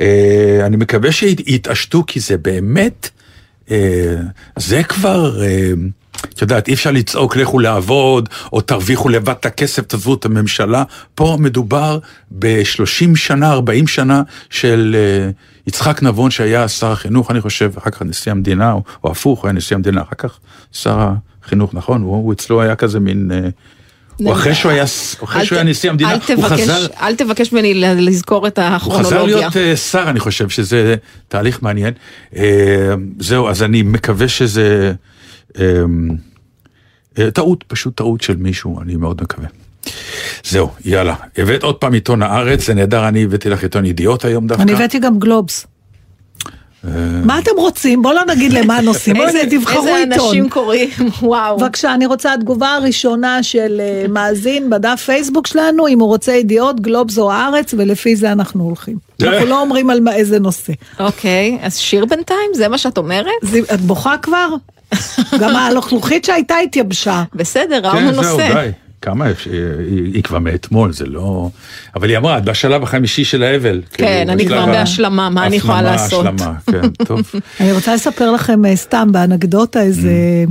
אה, 0.00 0.62
אני 0.66 0.76
מקווה 0.76 1.12
שיתעשתו, 1.12 2.04
כי 2.06 2.20
זה 2.20 2.36
באמת, 2.38 3.10
אה, 3.70 4.16
זה 4.56 4.82
כבר... 4.82 5.42
אה, 5.42 5.72
את 6.34 6.42
יודעת, 6.42 6.68
אי 6.68 6.74
אפשר 6.74 6.90
לצעוק 6.90 7.36
לכו 7.36 7.58
לעבוד, 7.58 8.28
או 8.52 8.60
תרוויחו 8.60 9.08
לבד 9.08 9.34
את 9.40 9.46
הכסף, 9.46 9.82
תעזבו 9.82 10.14
את 10.14 10.24
הממשלה. 10.24 10.84
פה 11.14 11.36
מדובר 11.40 11.98
ב-30 12.30 13.16
שנה, 13.16 13.52
40 13.52 13.86
שנה 13.86 14.22
של 14.50 14.96
אה, 14.98 15.30
יצחק 15.66 16.02
נבון 16.02 16.30
שהיה 16.30 16.68
שר 16.68 16.92
החינוך, 16.92 17.30
אני 17.30 17.40
חושב, 17.40 17.72
אחר 17.78 17.90
כך 17.90 18.02
נשיא 18.02 18.32
המדינה, 18.32 18.72
או, 18.72 18.82
או 19.04 19.10
הפוך, 19.10 19.44
היה 19.44 19.52
נשיא 19.52 19.76
המדינה, 19.76 20.02
אחר 20.02 20.16
כך 20.18 20.38
שר 20.72 21.08
החינוך, 21.46 21.74
נכון? 21.74 22.02
הוא, 22.02 22.16
הוא 22.16 22.32
אצלו 22.32 22.62
היה 22.62 22.76
כזה 22.76 23.00
מין... 23.00 23.30
אה, 23.34 23.48
הוא 24.16 24.32
אחרי 24.32 24.54
שהוא 24.54 24.72
היה, 24.72 24.84
אחרי 25.24 25.46
שהוא 25.46 25.56
ת- 25.56 25.60
היה 25.60 25.70
נשיא 25.70 25.90
המדינה, 25.90 26.12
אל 26.12 26.18
הוא 26.36 26.44
חזר... 26.44 26.86
אל 27.00 27.14
תבקש 27.16 27.52
ממני 27.52 27.74
ל- 27.74 28.08
לזכור 28.08 28.46
את 28.46 28.58
הוא 28.58 28.66
חזר 28.68 28.76
הכרונולוגיה. 29.00 29.36
להיות 29.36 29.56
אה, 29.56 29.76
שר, 29.76 30.04
אני 30.08 30.20
חושב 30.20 30.48
שזה 30.48 30.94
תהליך 31.28 31.62
מעניין. 31.62 31.94
אה, 32.36 32.42
זהו, 33.20 33.48
אז 33.48 33.62
אני 33.62 33.82
מקווה 33.82 34.28
שזה 34.28 34.92
אה, 35.58 35.64
טעות, 37.34 37.64
פשוט 37.68 37.96
טעות 37.96 38.20
של 38.20 38.36
מישהו, 38.36 38.80
אני 38.80 38.96
מאוד 38.96 39.22
מקווה. 39.22 39.46
זהו, 40.44 40.70
יאללה. 40.84 41.14
הבאת 41.38 41.62
עוד 41.62 41.74
פעם 41.74 41.92
עיתון 41.92 42.22
הארץ, 42.22 42.66
זה 42.66 42.74
נהדר, 42.74 43.08
אני 43.08 43.24
הבאתי 43.24 43.48
לך 43.48 43.62
עיתון 43.62 43.84
ידיעות 43.84 44.24
היום 44.24 44.46
דווקא. 44.46 44.62
אני 44.62 44.72
הבאתי 44.72 44.98
גם 44.98 45.18
גלובס. 45.18 45.66
מה 47.24 47.38
אתם 47.38 47.50
רוצים? 47.56 48.02
בואו 48.02 48.14
לא 48.14 48.22
נגיד 48.34 48.52
למה 48.52 48.76
הנושאים, 48.78 49.16
בואו 49.16 49.26
איזה- 49.28 49.42
תבחרו 49.50 49.78
איזה 49.86 49.96
עיתון. 50.14 50.26
אנשים 50.28 50.48
קוראים, 50.48 50.88
וואו. 51.22 51.56
בבקשה, 51.58 51.94
אני 51.94 52.06
רוצה 52.06 52.32
התגובה 52.34 52.68
הראשונה 52.74 53.42
של 53.42 53.80
אה, 53.80 54.06
מאזין 54.08 54.70
בדף 54.70 55.02
פייסבוק 55.06 55.46
שלנו, 55.46 55.88
אם 55.88 56.00
הוא 56.00 56.08
רוצה 56.08 56.32
ידיעות, 56.32 56.80
גלובס 56.80 57.18
או 57.18 57.32
הארץ, 57.32 57.74
ולפי 57.78 58.16
זה 58.16 58.32
אנחנו 58.32 58.64
הולכים. 58.64 58.96
אנחנו 59.22 59.46
לא 59.46 59.60
אומרים 59.60 59.90
על 59.90 60.00
מה- 60.00 60.14
איזה 60.14 60.38
נושא. 60.38 60.72
אוקיי, 61.00 61.58
אז 61.62 61.76
שיר 61.76 62.04
בינתיים? 62.04 62.50
זה 62.54 62.68
מה 62.68 62.78
שאת 62.78 62.98
אומרת? 62.98 63.26
את 63.74 63.80
בוכה 63.80 64.14
כבר? 64.22 64.48
גם 65.40 65.56
הלוחלוחית 65.56 66.24
שהייתה 66.24 66.56
התייבשה. 66.56 67.22
בסדר, 67.34 67.80
ראו 67.82 67.92
כן, 67.92 68.12
זהו, 68.12 68.22
נושא. 68.22 68.54
די. 68.54 68.70
כמה 69.04 69.30
אפשר, 69.30 69.50
היא, 69.78 70.14
היא 70.14 70.22
כבר 70.22 70.38
מאתמול, 70.38 70.92
זה 70.92 71.06
לא... 71.06 71.48
אבל 71.94 72.08
היא 72.08 72.18
אמרה, 72.18 72.38
את 72.38 72.44
בשלב 72.44 72.82
החמישי 72.82 73.24
של 73.24 73.42
האבל. 73.42 73.82
כן, 73.92 74.06
כאילו, 74.06 74.32
אני 74.32 74.46
כבר 74.46 74.66
בהשלמה, 74.66 75.30
מה 75.30 75.46
אני 75.46 75.56
יכולה 75.56 75.82
לעשות? 75.82 76.26
השלמה, 76.26 76.54
כן, 76.66 77.04
טוב. 77.04 77.20
אני 77.60 77.72
רוצה 77.72 77.94
לספר 77.94 78.30
לכם 78.30 78.64
אה, 78.64 78.76
סתם 78.76 79.08
באנקדוטה 79.12 79.82
איזה 79.82 80.44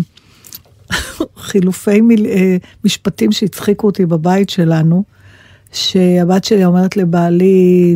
חילופי 1.48 2.02
מיל- 2.02 2.26
אה, 2.26 2.58
משפטים 2.84 3.32
שהצחיקו 3.32 3.88
אותי 3.88 4.06
בבית 4.06 4.50
שלנו, 4.50 5.04
שהבת 5.74 6.44
שלי 6.44 6.66
אומרת 6.66 6.98
לבעלי, 6.98 7.94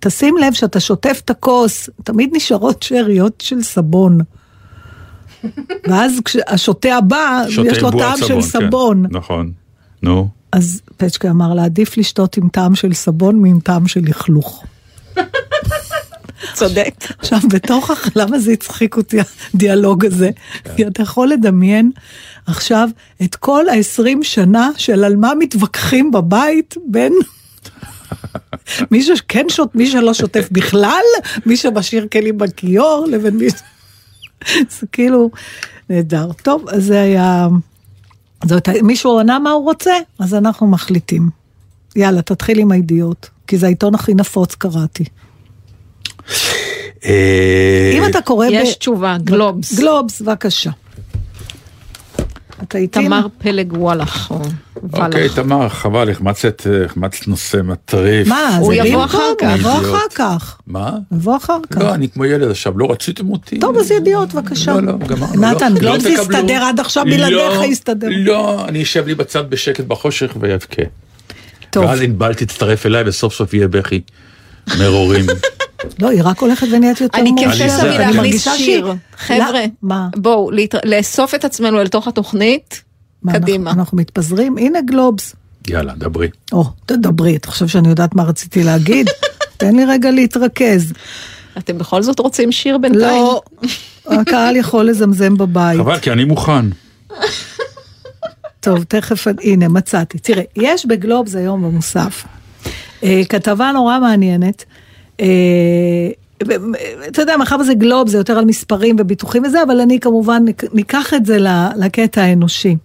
תשים 0.00 0.36
לב 0.36 0.52
שאתה 0.52 0.80
שוטף 0.80 1.20
את 1.24 1.30
הכוס, 1.30 1.90
תמיד 2.04 2.30
נשארות 2.32 2.82
שאריות 2.82 3.40
של 3.40 3.62
סבון. 3.62 4.18
ואז 5.88 6.20
כשהשותה 6.24 6.96
הבא, 6.96 7.42
יש 7.64 7.78
לו 7.78 7.90
טעם 7.90 8.16
של 8.16 8.34
כן. 8.34 8.40
סבון. 8.40 9.06
נכון, 9.10 9.52
נו. 10.02 10.28
אז 10.52 10.80
פצ'קה 10.96 11.30
אמר 11.30 11.54
לה, 11.54 11.64
עדיף 11.64 11.96
לשתות 11.96 12.36
עם 12.36 12.48
טעם 12.48 12.74
של 12.74 12.94
סבון 12.94 13.42
מעם 13.42 13.60
טעם 13.60 13.88
של 13.88 14.00
לכלוך. 14.04 14.64
צודק. 16.54 16.94
עכשיו, 17.18 17.38
בתוך, 17.52 17.90
הח- 17.90 18.16
למה 18.16 18.38
זה 18.38 18.52
הצחיק 18.52 18.96
אותי 18.96 19.16
הדיאלוג 19.54 20.06
הזה? 20.06 20.30
כי 20.76 20.86
אתה 20.86 21.02
יכול 21.02 21.28
לדמיין 21.28 21.90
עכשיו 22.46 22.88
את 23.22 23.34
כל 23.36 23.68
ה-20 23.68 24.18
שנה 24.22 24.70
של 24.76 25.04
על 25.04 25.16
מה 25.16 25.32
מתווכחים 25.38 26.10
בבית 26.10 26.74
בין 26.86 27.12
מי 28.90 29.02
שכן 29.02 29.44
שוט, 29.48 29.74
מי 29.74 29.86
שלא 29.90 30.14
שוטף 30.14 30.48
בכלל, 30.52 31.02
מי 31.46 31.56
שמשאיר 31.56 32.06
כלים 32.12 32.38
בכיור, 32.38 33.06
לבין 33.10 33.36
מי 33.36 33.50
ש... 33.50 33.54
זה 34.80 34.86
כאילו 34.92 35.30
נהדר. 35.90 36.32
טוב, 36.42 36.68
אז 36.68 36.84
זה 36.84 37.00
היה... 37.00 37.48
זאת, 38.44 38.68
מישהו 38.82 39.20
ענה 39.20 39.38
מה 39.38 39.50
הוא 39.50 39.64
רוצה, 39.64 39.94
אז 40.18 40.34
אנחנו 40.34 40.66
מחליטים. 40.66 41.30
יאללה, 41.96 42.22
תתחיל 42.22 42.58
עם 42.58 42.72
הידיעות, 42.72 43.30
כי 43.46 43.58
זה 43.58 43.66
העיתון 43.66 43.94
הכי 43.94 44.14
נפוץ 44.14 44.54
קראתי. 44.54 45.04
אה, 47.04 47.92
אם 47.94 48.04
אתה 48.10 48.20
קורא. 48.20 48.46
יש 48.50 48.74
תשובה, 48.76 49.16
גלובס. 49.24 49.74
גלובס, 49.78 50.20
בבקשה. 50.20 50.70
אתה 52.62 52.78
איתי? 52.78 53.04
תמר 53.04 53.26
פלג 53.38 53.72
וואלך, 53.72 54.30
או 54.30 54.40
אוקיי. 54.92 55.28
תמר, 55.28 55.68
חבל, 55.68 56.10
החמצת 56.10 56.62
נושא 57.26 57.60
מטריף. 57.64 58.28
מה, 58.28 58.56
הוא 58.56 58.74
זה 58.74 58.74
יבוא 58.74 59.04
אחר 59.04 59.32
כך. 59.38 59.58
יבוא. 59.58 59.72
אחר 59.72 60.08
כך. 60.14 60.58
מה? 60.66 60.92
יבוא 61.12 61.36
אחר 61.36 61.58
כך. 61.70 61.80
לא, 61.80 61.94
אני 61.94 62.08
כמו 62.08 62.24
ילד 62.24 62.50
עכשיו, 62.50 62.78
לא 62.78 62.90
רציתם 62.90 63.30
אותי. 63.30 63.58
טוב, 63.58 63.76
אז 63.76 63.90
ידיעות, 63.90 64.34
בבקשה. 64.34 64.74
לא, 64.74 64.80
לא, 64.80 64.92
גמרנו. 65.06 65.40
נתן, 65.40 65.72
לא, 65.72 65.80
גלובס 65.80 66.04
לא 66.04 66.10
תקבלו. 66.10 66.38
הסתדר 66.38 66.62
עד 66.62 66.80
עכשיו, 66.80 67.04
בלעדיך 67.04 67.36
לא, 67.36 67.64
הסתדר. 67.64 68.08
לא, 68.10 68.64
אני 68.68 68.82
אשב 68.82 69.06
לי 69.06 69.14
בצד 69.14 69.50
בשקט 69.50 69.84
בחושך 69.84 70.36
ואבכה. 70.40 70.82
טוב, 71.70 71.84
ואז 71.84 72.02
ענבל 72.02 72.34
תצטרף 72.34 72.86
אליי 72.86 73.02
וסוף 73.06 73.34
סוף 73.34 73.54
יהיה 73.54 73.68
בכי 73.68 74.00
מרורים. 74.78 75.26
לא, 75.98 76.08
היא 76.10 76.20
רק 76.24 76.40
הולכת 76.40 76.66
ונהיית 76.72 77.00
יותר 77.00 77.18
אני. 77.18 77.30
כפסע 77.46 77.80
אני 77.82 77.96
מלהכניס 77.96 78.16
מרגישה 78.16 78.50
שהיא- 78.54 78.64
שיר. 78.64 78.94
חבר'ה, 79.16 79.64
מה? 79.82 80.08
בואו, 80.16 80.50
לאסוף 80.84 81.34
את 81.34 81.44
עצמנו 81.44 81.80
אל 81.80 81.88
תוך 81.88 82.08
התוכנית. 82.08 82.82
קדימה. 83.32 83.70
אנחנו 83.70 83.96
מתפזרים? 83.96 84.58
הנה 84.58 84.78
גלובס. 84.80 85.34
יאללה, 85.68 85.92
דברי. 85.96 86.28
או, 86.52 86.64
תדברי, 86.86 87.36
אתה 87.36 87.48
חושב 87.50 87.68
שאני 87.68 87.88
יודעת 87.88 88.14
מה 88.14 88.22
רציתי 88.22 88.62
להגיד? 88.64 89.06
תן 89.56 89.76
לי 89.76 89.84
רגע 89.84 90.10
להתרכז. 90.10 90.92
אתם 91.58 91.78
בכל 91.78 92.02
זאת 92.02 92.18
רוצים 92.18 92.52
שיר 92.52 92.78
בינתיים? 92.78 93.02
לא, 93.22 93.42
הקהל 94.06 94.56
יכול 94.56 94.84
לזמזם 94.84 95.36
בבית. 95.36 95.78
חבל, 95.80 95.98
כי 95.98 96.10
אני 96.12 96.24
מוכן. 96.24 96.64
טוב, 98.60 98.84
תכף, 98.84 99.24
הנה, 99.42 99.68
מצאתי. 99.68 100.18
תראה, 100.18 100.42
יש 100.56 100.86
בגלובס 100.86 101.34
היום 101.34 101.62
במוסף 101.62 102.24
אה, 103.04 103.22
כתבה 103.28 103.70
נורא 103.74 103.98
מעניינת. 103.98 104.64
אה, 105.20 105.26
אתה 107.08 107.22
יודע, 107.22 107.36
מאחר 107.36 107.56
וזה 107.60 107.74
גלוב, 107.74 108.08
זה 108.08 108.18
יותר 108.18 108.38
על 108.38 108.44
מספרים 108.44 108.96
וביטוחים 108.98 109.42
וזה, 109.44 109.62
אבל 109.62 109.80
אני 109.80 110.00
כמובן 110.00 110.44
ניקח 110.72 111.14
את 111.14 111.26
זה 111.26 111.38
לקטע 111.76 112.22
האנושי. 112.22 112.76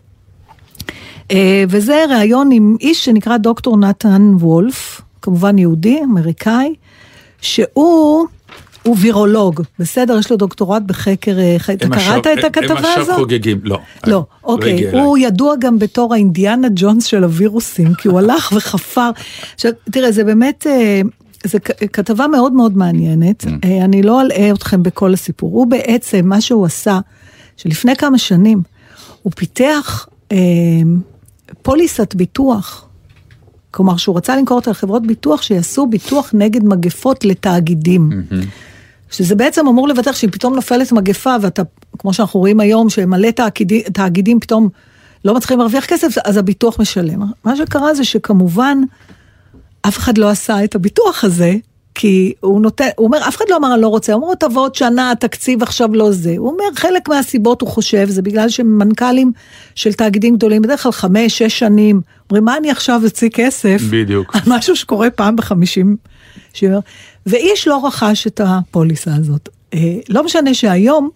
אה, 1.32 1.64
וזה 1.70 2.06
ראיון 2.10 2.52
עם 2.52 2.76
איש 2.82 3.06
שנקרא 3.06 3.38
דוקטור 3.38 3.78
נתן 3.78 4.32
וולף, 4.40 5.02
כמובן 5.22 5.58
יהודי, 5.58 6.00
אמריקאי, 6.04 6.74
שהוא... 7.42 8.28
הוא 8.84 8.96
וירולוג, 9.00 9.62
בסדר? 9.80 10.20
יש 10.20 10.32
לו 10.32 10.38
דוקטורט 10.38 10.82
בחקר... 10.82 11.40
אה, 11.40 11.56
אתה 11.74 11.90
קראת 11.90 12.28
את 12.28 12.44
הכתבה 12.44 12.74
הם 12.74 12.78
עכשיו 12.78 13.02
הזאת? 13.02 13.16
חוגגים, 13.16 13.60
לא. 13.64 13.80
לא, 14.08 14.24
אוקיי, 14.44 14.74
הגיע 14.74 14.90
אליי. 14.90 15.02
הוא 15.02 15.18
ידוע 15.18 15.56
גם 15.60 15.80
בתור 15.80 16.14
האינדיאנה 16.14 16.68
ג'ונס 16.76 17.06
של 17.06 17.24
הווירוסים, 17.24 17.94
כי 17.94 18.08
הוא 18.08 18.20
הלך 18.20 18.52
וחפר. 18.56 19.10
עכשיו, 19.56 19.72
תראה, 19.92 20.12
זה 20.12 20.24
באמת, 20.24 20.68
זו 21.48 21.58
כתבה 21.94 22.28
מאוד 22.28 22.54
מאוד 22.54 22.78
מעניינת, 22.78 23.44
Mm. 23.44 23.48
אה, 23.64 23.86
אני 23.86 24.04
לא 24.04 24.22
אלאה 24.22 24.52
אתכם 24.52 24.84
בכל 24.84 25.14
הסיפור. 25.14 25.52
הוא 25.52 25.68
בעצם, 25.68 26.22
מה 26.24 26.42
שהוא 26.42 26.66
עשה, 26.66 27.00
שלפני 27.58 27.96
כמה 27.96 28.18
שנים, 28.18 28.62
הוא 29.22 29.32
פיתח 29.36 30.08
אה, 30.32 30.38
פוליסת 31.62 32.16
ביטוח. 32.16 32.88
כלומר, 33.72 33.98
שהוא 33.98 34.18
רצה 34.18 34.36
למכור 34.38 34.58
אותה 34.58 34.72
לחברות 34.72 35.08
ביטוח 35.08 35.42
שיעשו 35.42 35.88
ביטוח 35.88 36.30
נגד 36.34 36.64
מגפות 36.64 37.26
לתאגידים. 37.26 38.10
שזה 39.12 39.36
בעצם 39.36 39.68
אמור 39.68 39.88
לבטח 39.88 40.16
שאם 40.16 40.30
פתאום 40.32 40.56
נופלת 40.56 40.92
מגפה 40.92 41.36
ואתה, 41.42 41.62
כמו 42.00 42.14
שאנחנו 42.14 42.40
רואים 42.40 42.60
היום, 42.60 42.90
שמלא 42.90 43.32
תאגידים, 43.32 43.82
תאגידים 43.82 44.40
פתאום 44.40 44.70
לא 45.26 45.36
מצליחים 45.36 45.60
להרוויח 45.60 45.86
כסף, 45.86 46.16
אז 46.26 46.38
הביטוח 46.38 46.80
משלם. 46.80 47.22
מה 47.44 47.56
שקרה 47.56 47.94
זה 47.94 48.04
שכמובן, 48.04 48.78
אף 49.88 49.98
אחד 49.98 50.18
לא 50.18 50.30
עשה 50.30 50.64
את 50.64 50.76
הביטוח 50.76 51.24
הזה, 51.24 51.54
כי 51.96 52.34
הוא 52.40 52.62
נותן, 52.62 52.88
הוא 52.98 53.08
אומר, 53.08 53.28
אף 53.28 53.36
אחד 53.36 53.46
לא 53.50 53.58
אמר 53.58 53.74
אני 53.74 53.82
לא 53.82 53.88
רוצה, 53.88 54.14
אומר, 54.14 54.36
תבוא 54.36 54.62
עוד 54.62 54.76
שנה, 54.76 55.12
התקציב 55.12 55.64
עכשיו 55.64 55.94
לא 55.94 56.12
זה. 56.12 56.34
הוא 56.38 56.52
אומר, 56.52 56.64
חלק 56.76 57.10
מהסיבות 57.10 57.62
הוא 57.62 57.70
חושב, 57.70 58.10
זה 58.10 58.22
בגלל 58.22 58.50
שמנכ"לים 58.50 59.32
של 59.76 59.94
תאגידים 59.94 60.36
גדולים, 60.36 60.62
בדרך 60.62 60.84
כלל 60.84 60.92
חמש, 60.92 61.38
שש 61.38 61.60
שנים, 61.60 62.02
אומרים, 62.30 62.46
מה 62.46 62.58
אני 62.58 62.72
עכשיו 62.72 63.02
אוציא 63.04 63.30
כסף? 63.30 63.82
בדיוק. 63.90 64.36
על 64.36 64.42
משהו 64.48 64.76
שקורה 64.76 65.10
פעם 65.10 65.36
בחמישים, 65.36 65.98
שאומר, 66.54 66.80
ואיש 67.26 67.68
לא 67.68 67.86
רכש 67.86 68.28
את 68.28 68.42
הפוליסה 68.44 69.16
הזאת. 69.16 69.50
אה, 69.74 69.80
לא 70.10 70.24
משנה 70.24 70.54
שהיום, 70.54 71.10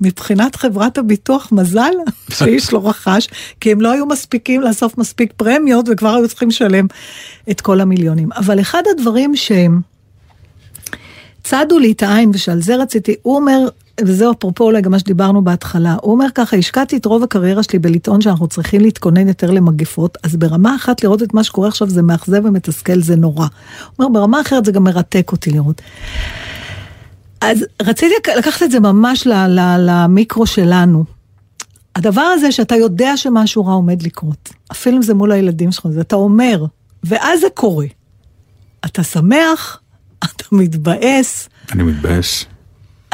מבחינת 0.00 0.56
חברת 0.56 0.98
הביטוח, 0.98 1.52
מזל 1.52 1.92
שאיש 2.30 2.72
לא 2.72 2.88
רכש, 2.88 3.28
כי 3.60 3.72
הם 3.72 3.80
לא 3.80 3.92
היו 3.92 4.06
מספיקים 4.06 4.60
לאסוף 4.60 4.98
מספיק 4.98 5.32
פרמיות 5.36 5.86
וכבר 5.88 6.14
היו 6.14 6.28
צריכים 6.28 6.48
לשלם 6.48 6.86
את 7.50 7.60
כל 7.60 7.80
המיליונים. 7.80 8.32
אבל 8.32 8.60
אחד 8.60 8.82
הדברים 8.90 9.36
שהם 9.36 9.80
צדו 11.44 11.78
לי 11.78 11.92
את 11.92 12.02
העין 12.02 12.30
ושעל 12.34 12.62
זה 12.62 12.76
רציתי, 12.76 13.14
הוא 13.22 13.36
אומר, 13.36 13.68
וזהו 14.00 14.32
אפרופו 14.32 14.64
אולי 14.64 14.80
גם 14.80 14.90
מה 14.90 14.98
שדיברנו 14.98 15.44
בהתחלה, 15.44 15.96
הוא 16.02 16.12
אומר 16.12 16.26
ככה, 16.34 16.56
השקעתי 16.56 16.96
את 16.96 17.06
רוב 17.06 17.22
הקריירה 17.22 17.62
שלי 17.62 17.78
בלטעון 17.78 18.20
שאנחנו 18.20 18.48
צריכים 18.48 18.80
להתכונן 18.80 19.28
יותר 19.28 19.50
למגפות, 19.50 20.18
אז 20.22 20.36
ברמה 20.36 20.76
אחת 20.76 21.04
לראות 21.04 21.22
את 21.22 21.34
מה 21.34 21.44
שקורה 21.44 21.68
עכשיו 21.68 21.90
זה 21.90 22.02
מאכזב 22.02 22.44
ומתסכל, 22.44 23.00
זה 23.00 23.16
נורא. 23.16 23.46
הוא 23.96 24.06
אומר, 24.06 24.20
ברמה 24.20 24.40
אחרת 24.40 24.64
זה 24.64 24.72
גם 24.72 24.84
מרתק 24.84 25.32
אותי 25.32 25.50
לראות. 25.50 25.82
אז 27.40 27.64
רציתי 27.82 28.14
לקחת 28.38 28.62
את 28.62 28.70
זה 28.70 28.80
ממש 28.80 29.26
למיקרו 29.78 30.46
שלנו. 30.46 31.04
הדבר 31.96 32.20
הזה 32.20 32.52
שאתה 32.52 32.76
יודע 32.76 33.16
שמשהו 33.16 33.66
רע 33.66 33.72
עומד 33.72 34.02
לקרות, 34.02 34.52
אפילו 34.72 34.96
אם 34.96 35.02
זה 35.02 35.14
מול 35.14 35.32
הילדים 35.32 35.72
שלך, 35.72 35.86
אתה 36.00 36.16
אומר, 36.16 36.64
ואז 37.04 37.40
זה 37.40 37.46
קורה. 37.54 37.86
אתה 38.84 39.02
שמח, 39.02 39.80
אתה 40.24 40.44
מתבאס, 40.52 41.48
אני 41.72 41.82
מתבאס. 41.82 42.44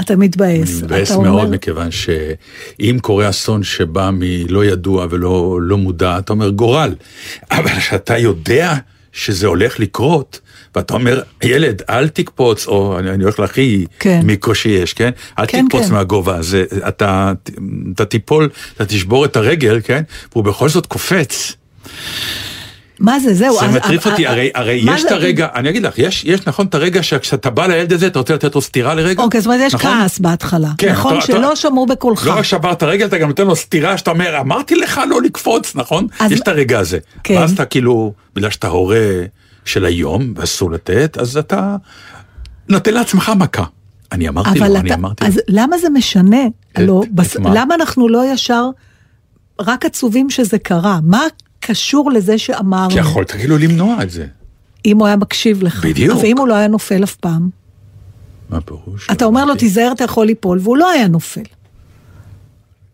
אתה 0.00 0.16
מתבאס. 0.16 0.70
אני 0.70 0.82
מתבאס 0.82 1.10
מאוד, 1.10 1.26
אומר, 1.26 1.48
מכיוון 1.48 1.90
שאם 1.90 2.98
קורה 3.02 3.28
אסון 3.28 3.62
שבא 3.62 4.10
מלא 4.12 4.64
ידוע 4.64 5.06
ולא 5.10 5.58
לא 5.62 5.78
מודע, 5.78 6.18
אתה 6.18 6.32
אומר 6.32 6.50
גורל. 6.50 6.94
אבל 7.50 7.70
כשאתה 7.70 8.18
יודע 8.18 8.74
שזה 9.12 9.46
הולך 9.46 9.80
לקרות, 9.80 10.40
ואתה 10.76 10.94
אומר, 10.94 11.20
ילד, 11.42 11.82
אל 11.90 12.08
תקפוץ, 12.08 12.66
או 12.66 12.98
אני, 12.98 13.10
אני 13.10 13.22
הולך 13.24 13.40
להכי 13.40 13.84
כן. 13.98 14.20
מיקרו 14.24 14.54
שיש, 14.54 14.92
כן? 14.92 15.10
אל 15.38 15.44
כן, 15.48 15.64
תקפוץ 15.68 15.86
כן. 15.86 15.92
מהגובה 15.94 16.36
הזה, 16.36 16.64
אתה, 16.88 17.32
אתה 17.94 18.04
תיפול, 18.04 18.48
אתה 18.76 18.84
תשבור 18.86 19.24
את 19.24 19.36
הרגל, 19.36 19.80
כן? 19.84 20.02
והוא 20.32 20.44
בכל 20.44 20.68
זאת 20.68 20.86
קופץ. 20.86 21.52
מה 23.00 23.20
זה, 23.20 23.34
זהו. 23.34 23.58
זה 23.58 23.66
אז- 23.66 23.74
מטריף 23.74 24.06
אז- 24.06 24.12
אותי, 24.12 24.26
הרי, 24.26 24.50
הרי 24.54 24.82
מה 24.84 24.94
יש 24.94 25.04
את 25.04 25.10
הרגע, 25.12 25.48
אני 25.54 25.68
אגיד 25.70 25.82
לך, 25.82 25.98
יש, 25.98 26.24
יש 26.24 26.46
נכון 26.46 26.66
את 26.66 26.74
הרגע 26.74 27.02
שכשאתה 27.02 27.50
בא 27.50 27.66
לילד 27.66 27.92
הזה, 27.92 28.06
אתה 28.06 28.18
רוצה 28.18 28.34
לתת 28.34 28.54
לו 28.54 28.60
סטירה 28.60 28.94
לרגע? 28.94 29.22
אוקיי, 29.22 29.40
זאת 29.40 29.46
אומרת, 29.46 29.60
יש 29.66 29.74
נכון? 29.74 29.90
כעס 30.02 30.18
בהתחלה. 30.18 30.68
כן, 30.78 30.92
נכון, 30.92 31.16
אתה- 31.18 31.26
שלא 31.26 31.46
אתה- 31.46 31.56
שמעו 31.56 31.86
בקולך. 31.86 32.26
לא 32.26 32.32
רק 32.32 32.42
שברת 32.42 32.82
רגל, 32.82 33.06
אתה 33.06 33.18
גם 33.18 33.28
נותן 33.28 33.46
לו 33.46 33.56
סטירה 33.56 33.98
שאתה 33.98 34.10
אומר, 34.10 34.40
אמרתי 34.40 34.74
לך 34.74 35.00
לא 35.10 35.22
לקפוץ, 35.22 35.72
נכון? 35.74 36.06
אז- 36.20 36.32
יש 36.32 36.40
את 36.40 36.48
הרגע 36.48 36.78
הזה. 36.78 36.98
כן. 37.24 37.34
ואז 37.34 37.52
אתה 37.52 37.64
כאילו, 37.64 38.12
בגלל 38.34 38.50
שאתה 38.50 38.68
הורה 38.68 39.00
של 39.66 39.84
היום, 39.84 40.32
ואסור 40.36 40.70
לתת, 40.70 41.18
אז 41.20 41.36
אתה 41.36 41.76
נותן 42.68 42.94
לעצמך 42.94 43.32
מכה. 43.36 43.64
אני 44.12 44.28
אמרתי 44.28 44.58
לו, 44.58 44.66
אני 44.66 44.88
אתה, 44.88 44.94
אמרתי 44.94 45.24
לו. 45.24 45.30
אז 45.30 45.40
למה 45.48 45.78
זה 45.78 45.90
משנה? 45.90 46.46
את 46.72 46.88
בס... 47.10 47.36
מה? 47.36 47.50
למה 47.54 47.74
אנחנו 47.74 48.08
לא 48.08 48.32
ישר 48.32 48.70
רק 49.60 49.84
עצובים 49.84 50.30
שזה 50.30 50.58
קרה? 50.58 50.98
מה 51.02 51.22
קשור 51.60 52.10
לזה 52.10 52.38
שאמרנו? 52.38 52.90
כי 52.90 52.98
יכולת 52.98 53.30
כאילו 53.30 53.58
למנוע 53.58 54.02
את 54.02 54.10
זה. 54.10 54.26
אם 54.84 54.98
הוא 54.98 55.06
היה 55.06 55.16
מקשיב 55.16 55.62
לך. 55.62 55.84
בדיוק. 55.84 56.18
ואם 56.22 56.38
הוא 56.38 56.48
לא 56.48 56.54
היה 56.54 56.68
נופל 56.68 57.04
אף 57.04 57.14
פעם. 57.14 57.48
מה 58.50 58.56
הפירוש? 58.56 59.08
אתה 59.12 59.24
אומר 59.24 59.44
לו, 59.44 59.54
תיזהר, 59.54 59.92
אתה 59.92 60.04
יכול 60.04 60.26
ליפול, 60.26 60.58
והוא 60.62 60.76
לא 60.76 60.90
היה 60.90 61.08
נופל. 61.08 61.42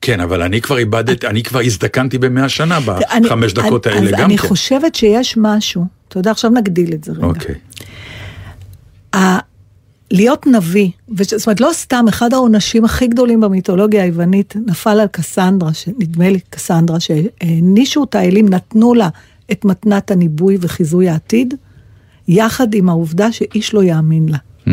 כן, 0.02 0.20
אבל 0.20 0.42
אני 0.42 0.60
כבר 0.60 0.78
איבדת, 0.78 1.24
אני 1.24 1.42
כבר 1.42 1.60
הזדקנתי 1.60 2.18
במאה 2.18 2.48
שנה 2.48 2.78
אני- 3.12 3.26
בחמש 3.26 3.52
דקות 3.52 3.86
אני- 3.86 3.96
האלה 3.96 4.06
אז 4.10 4.12
גם 4.12 4.24
אני 4.24 4.38
כן. 4.38 4.48
חושבת 4.48 4.94
שיש 4.94 5.34
משהו, 5.36 5.84
אתה 6.08 6.18
יודע, 6.18 6.30
עכשיו 6.30 6.50
נגדיל 6.50 6.92
את 6.94 7.04
זה 7.04 7.12
רגע. 7.12 7.26
אוקיי. 7.26 7.54
להיות 10.10 10.46
נביא, 10.46 10.90
זאת 11.22 11.46
אומרת, 11.46 11.60
לא 11.60 11.70
סתם, 11.72 12.04
אחד 12.08 12.34
העונשים 12.34 12.84
הכי 12.84 13.06
גדולים 13.06 13.40
במיתולוגיה 13.40 14.02
היוונית 14.02 14.54
נפל 14.66 15.00
על 15.00 15.06
קסנדרה, 15.06 15.70
נדמה 15.98 16.30
לי 16.30 16.38
קסנדרה, 16.50 17.00
שהענישו 17.00 18.00
אותה 18.00 18.18
האלים, 18.18 18.48
נתנו 18.48 18.94
לה 18.94 19.08
את 19.52 19.64
מתנת 19.64 20.10
הניבוי 20.10 20.58
וחיזוי 20.60 21.08
העתיד, 21.08 21.54
יחד 22.28 22.74
עם 22.74 22.88
העובדה 22.88 23.32
שאיש 23.32 23.74
לא 23.74 23.82
יאמין 23.82 24.28
לה. 24.28 24.38
Mm. 24.66 24.70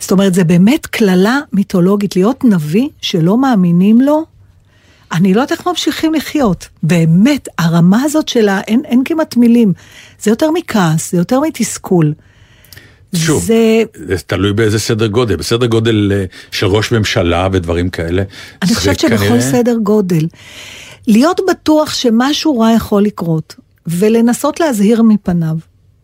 זאת 0.00 0.10
אומרת, 0.12 0.34
זה 0.34 0.44
באמת 0.44 0.86
קללה 0.86 1.38
מיתולוגית, 1.52 2.16
להיות 2.16 2.44
נביא 2.44 2.88
שלא 3.00 3.38
מאמינים 3.38 4.00
לו, 4.00 4.24
אני 5.12 5.34
לא 5.34 5.40
יודעת 5.40 5.58
איך 5.58 5.66
ממשיכים 5.68 6.14
לחיות. 6.14 6.68
באמת, 6.82 7.48
הרמה 7.58 8.02
הזאת 8.02 8.28
שלה, 8.28 8.60
אין, 8.60 8.82
אין 8.84 9.02
כמעט 9.04 9.36
מילים. 9.36 9.72
זה 10.20 10.30
יותר 10.30 10.50
מכעס, 10.50 11.12
זה 11.12 11.18
יותר 11.18 11.40
מתסכול. 11.40 12.14
שוב, 13.14 13.42
זה, 13.44 13.82
זה 13.94 14.18
תלוי 14.26 14.52
באיזה 14.52 14.78
סדר 14.78 15.06
גודל, 15.06 15.36
בסדר 15.36 15.66
גודל 15.66 16.12
אה, 16.14 16.24
של 16.50 16.66
ראש 16.66 16.92
ממשלה 16.92 17.48
ודברים 17.52 17.90
כאלה. 17.90 18.22
אני 18.62 18.74
חושבת 18.74 18.98
שבכל 19.00 19.16
כנראה- 19.16 19.40
סדר 19.40 19.76
גודל. 19.82 20.26
להיות 21.06 21.40
בטוח 21.50 21.94
שמשהו 21.94 22.58
רע 22.58 22.72
יכול 22.72 23.02
לקרות, 23.02 23.54
ולנסות 23.86 24.60
להזהיר 24.60 25.02
מפניו, 25.02 25.56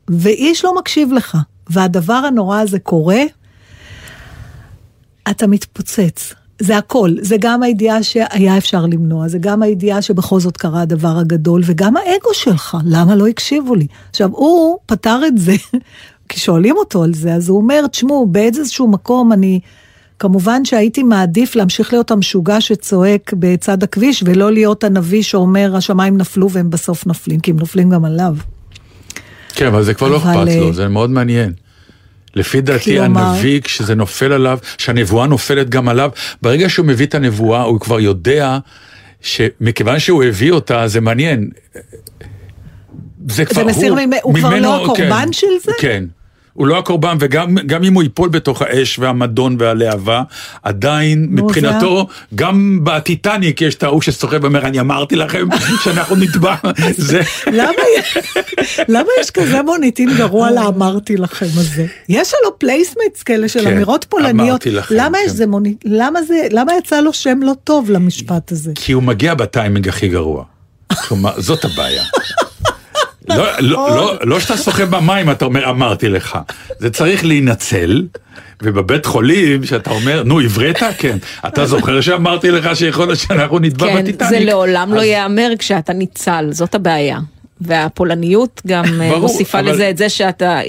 ואיש 0.09 0.65
לא 0.65 0.79
מקשיב 0.79 1.13
לך, 1.13 1.37
והדבר 1.71 2.13
הנורא 2.15 2.61
הזה 2.61 2.79
קורה, 2.79 3.23
אתה 5.31 5.47
מתפוצץ. 5.47 6.35
זה 6.63 6.79
הכל, 6.79 7.11
זה 7.21 7.37
גם 7.41 7.63
הידיעה 7.63 8.03
שהיה 8.03 8.59
אפשר 8.59 8.87
למנוע, 8.87 9.29
זה 9.29 9.39
גם 9.39 9.63
הידיעה 9.63 10.03
שבכל 10.03 10.41
זאת 10.41 10.57
קרה 10.57 10.81
הדבר 10.83 11.19
הגדול, 11.19 11.63
וגם 11.65 11.97
האגו 11.97 12.35
שלך, 12.35 12.77
למה 12.85 13.17
לא 13.17 13.27
הקשיבו 13.27 13.75
לי? 13.75 13.87
עכשיו, 14.11 14.31
הוא 14.33 14.79
פתר 14.87 15.21
את 15.27 15.39
זה, 15.39 15.53
כי 16.29 16.41
שואלים 16.41 16.77
אותו 16.77 17.03
על 17.03 17.15
זה, 17.15 17.35
אז 17.35 17.49
הוא 17.49 17.59
אומר, 17.59 17.87
תשמעו, 17.87 18.27
באיזשהו 18.27 18.89
מקום 18.89 19.33
אני, 19.33 19.61
כמובן 20.19 20.65
שהייתי 20.65 21.03
מעדיף 21.03 21.57
להמשיך 21.57 21.93
להיות 21.93 22.11
המשוגע 22.11 22.61
שצועק 22.61 23.33
בצד 23.39 23.83
הכביש, 23.83 24.23
ולא 24.27 24.53
להיות 24.53 24.85
הנביא 24.85 25.23
שאומר, 25.23 25.77
השמיים 25.77 26.17
נפלו 26.17 26.51
והם 26.51 26.71
בסוף 26.71 27.07
נופלים, 27.07 27.41
כי 27.41 27.51
הם 27.51 27.59
נופלים 27.59 27.91
גם 27.91 28.05
עליו. 28.05 28.37
כן, 29.55 29.67
אבל 29.67 29.83
זה 29.83 29.95
כבר 29.95 30.09
לא 30.09 30.17
אבל, 30.17 30.31
אכפת 30.31 30.49
אה, 30.49 30.61
לו, 30.61 30.73
זה 30.73 30.89
מאוד 30.89 31.11
מעניין. 31.11 31.53
לפי 32.35 32.61
דעתי 32.61 32.99
כלומר- 32.99 33.21
הנביא, 33.21 33.61
כשזה 33.61 33.95
נופל 33.95 34.33
עליו, 34.33 34.59
שהנבואה 34.79 35.27
נופלת 35.27 35.69
גם 35.71 35.89
עליו, 35.89 36.11
ברגע 36.43 36.69
שהוא 36.69 36.87
מביא 36.87 37.07
את 37.07 37.15
הנבואה, 37.15 37.63
הוא 37.63 37.81
כבר 37.81 38.01
יודע 38.01 38.59
שמכיוון 39.21 39.99
שהוא 39.99 40.25
הביא 40.25 40.53
אותה, 40.53 40.89
זה 40.89 41.01
מעניין. 41.01 41.51
זה 43.29 43.45
כבר, 43.45 43.65
מסיר 43.65 43.95
ממ- 43.95 44.11
הוא 44.23 44.35
כבר 44.35 44.61
לא 44.61 44.83
הקורבן 44.85 45.25
כן, 45.27 45.33
של 45.33 45.47
זה? 45.65 45.73
כן. 45.81 46.05
הוא 46.53 46.67
לא 46.67 46.79
הקורבן, 46.79 47.17
וגם 47.21 47.55
גם 47.67 47.85
אם 47.85 47.95
הוא 47.95 48.03
ייפול 48.03 48.29
בתוך 48.29 48.63
האש 48.63 48.99
והמדון 48.99 49.57
והלהבה, 49.59 50.23
עדיין 50.63 51.27
מבחינתו, 51.31 52.07
גם 52.35 52.81
בטיטניק 52.83 53.61
יש 53.61 53.75
את 53.75 53.83
ההוא 53.83 54.03
שסוחב 54.03 54.43
ואומר, 54.43 54.67
אני 54.67 54.81
אמרתי 54.81 55.17
לכם 55.17 55.47
שאנחנו 55.85 56.17
נטבע, 56.17 56.55
זה... 56.97 57.21
למה, 58.89 59.09
יש 59.21 59.31
כזה 59.31 59.63
מוניטין 59.63 60.11
גרוע 60.17 60.51
לאמרתי 60.51 61.17
לכם 61.17 61.47
הזה? 61.47 61.87
יש 62.09 62.33
הלו 62.41 62.59
placemats 62.59 63.23
כאלה 63.23 63.49
של 63.49 63.61
כן, 63.61 63.73
אמירות 63.73 64.07
פולניות. 64.09 64.63
כן. 64.63 64.71
למה 66.51 66.73
יצא 66.79 67.01
לו 67.01 67.13
שם 67.13 67.39
לא 67.43 67.53
טוב 67.65 67.91
למשפט 67.91 68.53
הזה? 68.53 68.73
כי 68.75 68.93
הוא 68.93 69.03
מגיע 69.03 69.35
בטיימינג 69.35 69.89
הכי 69.89 70.09
גרוע. 70.09 70.45
כלומר, 71.09 71.41
זאת 71.41 71.65
הבעיה. 71.65 72.03
לא, 73.29 73.47
לא, 73.61 73.97
לא, 73.97 74.19
לא 74.23 74.41
שאתה 74.41 74.57
שוחה 74.57 74.87
במים, 74.87 75.31
אתה 75.31 75.45
אומר, 75.45 75.71
אמרתי 75.71 76.09
לך. 76.09 76.39
זה 76.79 76.91
צריך 76.91 77.25
להינצל, 77.25 78.03
ובבית 78.63 79.07
חולים, 79.07 79.65
שאתה 79.65 79.91
אומר, 79.91 80.23
נו, 80.23 80.41
הבראת? 80.41 80.77
כן. 80.99 81.19
אתה 81.47 81.67
זוכר 81.67 82.01
שאמרתי 82.01 82.51
לך 82.51 82.77
שיכול 82.77 83.07
להיות 83.07 83.19
שאנחנו 83.19 83.59
נטבע 83.59 83.87
כן, 83.87 84.03
בטיטניק? 84.03 84.31
זה 84.31 84.41
לעולם 84.41 84.95
לא 84.95 85.01
ייאמר 85.01 85.49
כשאתה 85.59 85.93
ניצל, 85.93 86.49
זאת 86.51 86.75
הבעיה. 86.75 87.19
והפולניות 87.67 88.61
גם 88.67 88.85
אה, 89.01 89.09
ברור, 89.09 89.21
מוסיפה 89.21 89.61
אבל- 89.61 89.71
לזה 89.73 89.91
את 89.91 89.97
זה 89.97 90.09
שאתה, 90.09 90.61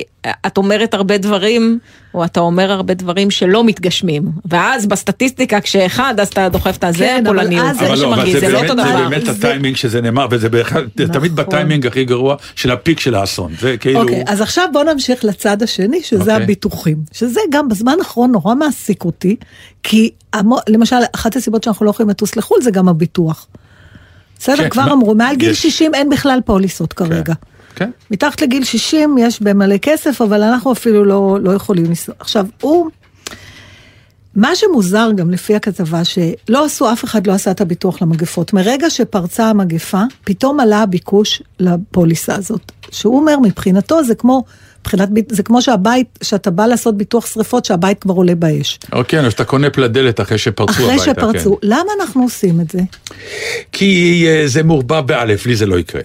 את 0.47 0.57
אומרת 0.57 0.93
הרבה 0.93 1.17
דברים, 1.17 1.79
או 2.13 2.25
אתה 2.25 2.39
אומר 2.39 2.71
הרבה 2.71 2.93
דברים 2.93 3.31
שלא 3.31 3.63
מתגשמים. 3.63 4.23
ואז 4.45 4.85
בסטטיסטיקה, 4.85 5.61
כשאחד, 5.61 6.15
אז 6.19 6.27
אתה 6.27 6.49
דוחף 6.49 6.77
את 6.77 6.83
הזה, 6.83 6.97
כן, 6.97 7.23
אבל 7.27 7.37
פולניות. 7.39 7.65
אז 7.69 7.77
זה 7.77 7.85
אבל 7.87 7.97
לא, 7.99 8.05
אבל 8.07 8.15
שמרגיז, 8.15 8.33
זה 8.33 8.39
זה 8.39 8.49
לא 8.49 8.59
באמת, 8.59 8.69
אותו 8.71 8.81
זה 8.83 8.89
דבר. 8.89 9.09
באמת 9.09 9.25
זה- 9.25 9.31
הטיימינג 9.31 9.75
שזה 9.75 10.01
נאמר, 10.01 10.27
וזה 10.31 10.49
בהחלט- 10.49 10.83
זה 10.97 11.07
תמיד 11.07 11.31
נכון. 11.31 11.45
בטיימינג 11.45 11.87
הכי 11.87 12.05
גרוע 12.05 12.35
של 12.55 12.71
הפיק 12.71 12.99
של 12.99 13.15
האסון. 13.15 13.51
זה 13.59 13.77
כאילו... 13.77 14.01
אוקיי, 14.01 14.23
אז 14.27 14.41
עכשיו 14.41 14.67
בוא 14.73 14.83
נמשיך 14.83 15.25
לצד 15.25 15.63
השני, 15.63 16.01
שזה 16.03 16.19
אוקיי. 16.21 16.35
הביטוחים. 16.35 16.97
שזה 17.11 17.39
גם 17.51 17.69
בזמן 17.69 17.95
האחרון 17.99 18.31
נורא 18.31 18.55
מעסיק 18.55 19.05
אותי, 19.05 19.35
כי 19.83 20.09
המו- 20.33 20.59
למשל, 20.69 20.95
אחת 21.15 21.35
הסיבות 21.35 21.63
שאנחנו 21.63 21.85
לא 21.85 21.91
יכולים 21.91 22.09
לטוס 22.09 22.35
לחו"ל 22.35 22.61
זה 22.61 22.71
גם 22.71 22.87
הביטוח. 22.89 23.47
בסדר, 24.43 24.55
כן, 24.63 24.69
כבר 24.69 24.93
אמרו, 24.93 25.15
מעל 25.15 25.35
גיל 25.35 25.49
יש- 25.49 25.61
60 25.61 25.93
אין 25.95 26.09
בכלל 26.09 26.39
פוליסות 26.45 26.93
כרגע. 26.93 27.33
כן. 27.75 27.89
מתחת 28.11 28.41
לגיל 28.41 28.63
60 28.63 29.17
יש 29.17 29.41
במלא 29.41 29.77
כסף, 29.77 30.21
אבל 30.21 30.41
אנחנו 30.43 30.71
אפילו 30.71 31.05
לא, 31.05 31.37
לא 31.41 31.51
יכולים 31.51 31.85
לנסוע. 31.85 32.15
עכשיו, 32.19 32.45
הוא... 32.61 32.89
מה 34.35 34.55
שמוזר 34.55 35.09
גם 35.15 35.29
לפי 35.31 35.55
הכתבה, 35.55 36.01
שלא 36.05 36.65
עשו, 36.65 36.91
אף 36.93 37.03
אחד 37.03 37.27
לא 37.27 37.33
עשה 37.33 37.51
את 37.51 37.61
הביטוח 37.61 38.01
למגפות. 38.01 38.53
מרגע 38.53 38.89
שפרצה 38.89 39.49
המגפה, 39.49 40.01
פתאום 40.23 40.59
עלה 40.59 40.81
הביקוש 40.81 41.41
לפוליסה 41.59 42.35
הזאת. 42.35 42.71
שהוא 42.91 43.19
אומר, 43.19 43.39
מבחינתו 43.39 44.03
זה 44.03 44.15
כמו, 44.15 44.43
מבחינת, 44.83 45.09
זה 45.29 45.43
כמו 45.43 45.61
שהבית, 45.61 46.19
שאתה 46.23 46.51
בא 46.51 46.65
לעשות 46.65 46.97
ביטוח 46.97 47.25
שריפות, 47.25 47.65
שהבית 47.65 47.99
כבר 47.99 48.13
עולה 48.13 48.35
באש. 48.35 48.79
אוקיי, 48.91 49.19
אז 49.19 49.33
אתה 49.33 49.43
קונה 49.43 49.69
פלדלת 49.69 50.21
אחרי 50.21 50.37
שפרצו 50.37 50.71
אחרי 50.71 50.85
הביתה. 50.93 51.03
שפרצו. 51.03 51.57
כן. 51.61 51.67
למה 51.67 51.91
אנחנו 51.99 52.23
עושים 52.23 52.61
את 52.61 52.71
זה? 52.71 52.79
כי 53.71 54.23
אה, 54.27 54.43
זה 54.45 54.63
מעורבב 54.63 55.07
באלף, 55.07 55.45
לי 55.45 55.55
זה 55.55 55.65
לא 55.65 55.79
יקרה. 55.79 56.01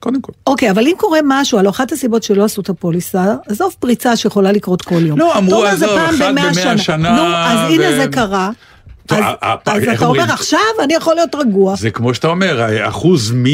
קודם 0.00 0.20
כל. 0.20 0.32
אוקיי, 0.46 0.70
אבל 0.70 0.86
אם 0.86 0.92
קורה 0.96 1.18
משהו, 1.24 1.58
הלוא 1.58 1.70
אחת 1.70 1.92
הסיבות 1.92 2.22
שלא 2.22 2.44
עשו 2.44 2.60
את 2.60 2.68
הפוליסה, 2.68 3.34
עזוב 3.46 3.74
פריצה 3.78 4.16
שיכולה 4.16 4.52
לקרות 4.52 4.82
כל 4.82 5.06
יום. 5.06 5.18
לא, 5.18 5.38
אמרו, 5.38 5.64
עזוב, 5.64 5.88
אחד 5.90 6.12
במאה 6.18 6.78
שנה, 6.78 7.16
נו, 7.16 7.34
אז 7.34 7.72
הנה 7.72 7.92
זה 7.96 8.06
קרה. 8.12 8.50
אז, 9.08 9.18
ה- 9.18 9.46
ה- 9.46 9.54
אז 9.66 9.82
איך 9.82 9.98
אתה? 9.98 10.06
אומר, 10.06 10.22
עכשיו 10.32 10.60
אני 10.84 10.94
יכול 10.94 11.14
להיות 11.14 11.34
רגוע. 11.34 11.76
זה 11.76 11.90
כמו 11.90 12.14
שאתה 12.14 12.28
אומר, 12.28 12.88
אחוז 12.88 13.32
מ... 13.34 13.44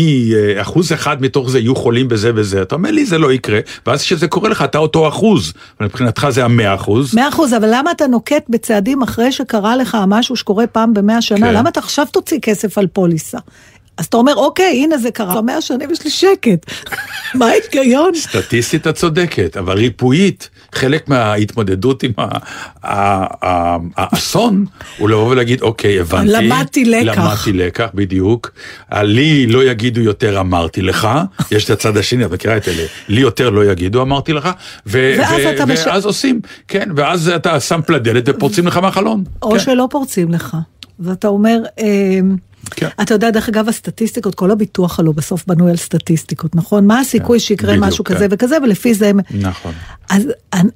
אחוז 0.61 0.93
אחד 0.93 1.23
מתוך 1.23 1.51
זה 1.51 1.59
יהיו 1.59 1.75
חולים 1.77 2.09
בזה 2.09 2.31
וזה, 2.35 2.63
אתה 2.63 2.75
אומר 2.75 2.91
לי 2.91 3.05
זה 3.07 3.19
לא 3.19 3.33
יקרה, 3.33 3.61
ואז 3.87 4.03
כשזה 4.03 4.29
קורה 4.29 4.49
לך 4.49 4.63
אתה 4.63 4.79
אותו 4.79 5.09
אחוז, 5.09 5.53
מבחינתך 5.81 6.27
זה 6.31 6.45
המאה 6.45 6.75
אחוז. 6.75 7.15
מאה 7.15 7.29
אחוז, 7.29 7.55
אבל 7.55 7.69
למה 7.73 7.91
אתה 7.91 8.07
נוקט 8.07 8.45
בצעדים 8.49 9.03
אחרי 9.03 9.33
שקרה 9.33 9.77
לך 9.77 9.97
משהו 10.07 10.37
שקורה 10.37 10.67
פעם 10.67 10.95
במאה 10.95 11.21
שנה? 11.23 11.47
כן. 11.47 11.55
למה 11.55 11.69
אתה 11.69 11.81
עכשיו 11.81 12.07
תוציא 12.13 12.39
כסף 12.43 12.79
על 12.79 12.87
פוליסה? 12.87 13.39
אז 13.97 14.05
אתה 14.05 14.17
אומר, 14.17 14.35
אוקיי, 14.37 14.81
הנה 14.85 14.99
זה 14.99 15.11
קרה, 15.11 15.37
במאה 15.43 15.61
שנים 15.61 15.91
יש 15.91 16.05
לי 16.05 16.11
שקט. 16.11 16.71
מה 17.35 17.47
ההיגיון? 17.47 18.15
סטטיסטית 18.15 18.87
את 18.87 18.95
צודקת, 18.95 19.57
אבל 19.57 19.77
ריפואית, 19.79 20.51
חלק 20.75 21.09
מההתמודדות 21.09 22.03
עם 22.03 22.13
האסון, 23.97 24.65
הוא 24.99 25.09
לבוא 25.09 25.29
ולהגיד, 25.29 25.63
אוקיי, 25.63 26.01
הבנתי. 26.01 26.29
למדתי 26.33 26.85
לקח." 26.85 27.19
למדתי 27.19 27.53
לקח, 27.53 27.87
בדיוק. 27.95 28.51
לי 28.93 29.47
לא 29.47 29.65
יגידו 29.65 30.01
יותר, 30.01 30.41
אמרתי 30.41 30.83
לך. 30.83 31.09
יש 31.51 31.65
את 31.65 31.71
הצד 31.71 31.97
השני, 31.97 32.25
את 32.25 32.31
מכירה 32.31 32.57
את 32.57 32.69
אלה. 32.69 32.83
לי 33.09 33.21
יותר 33.21 33.51
לא 33.51 33.65
יגידו, 33.65 34.03
אמרתי 34.03 34.33
לך. 34.33 34.49
ו- 34.87 35.15
ואז 35.19 35.41
ו- 35.45 35.51
אתה 35.55 35.67
מש- 35.67 35.87
ואז 35.87 36.05
עושים, 36.05 36.41
כן, 36.69 36.89
ואז 36.97 37.29
אתה 37.29 37.61
שם 37.61 37.81
פלדלת 37.87 38.25
ופורצים 38.27 38.67
לך 38.67 38.77
מהחלון. 38.77 39.25
או 39.43 39.51
כן. 39.51 39.59
שלא 39.59 39.89
פורצים 39.91 40.33
לך. 40.33 40.57
ואתה 41.01 41.29
אומר, 41.29 41.59
אמ, 41.81 42.37
כן. 42.71 42.89
אתה 43.03 43.15
יודע, 43.15 43.31
דרך 43.31 43.49
אגב, 43.49 43.69
הסטטיסטיקות, 43.69 44.35
כל 44.35 44.51
הביטוח 44.51 44.99
הלוא 44.99 45.15
בסוף 45.15 45.47
בנוי 45.47 45.71
על 45.71 45.77
סטטיסטיקות, 45.77 46.57
נכון? 46.57 46.87
מה 46.87 47.01
הסיכוי 47.01 47.41
שיקרה 47.41 47.71
בדיוק, 47.71 47.87
משהו 47.87 48.05
כן. 48.05 48.15
כזה 48.15 48.27
וכזה, 48.31 48.57
ולפי 48.63 48.95
זה 48.95 49.09
הם... 49.09 49.21
נכון. 49.31 49.73
אז 50.11 50.23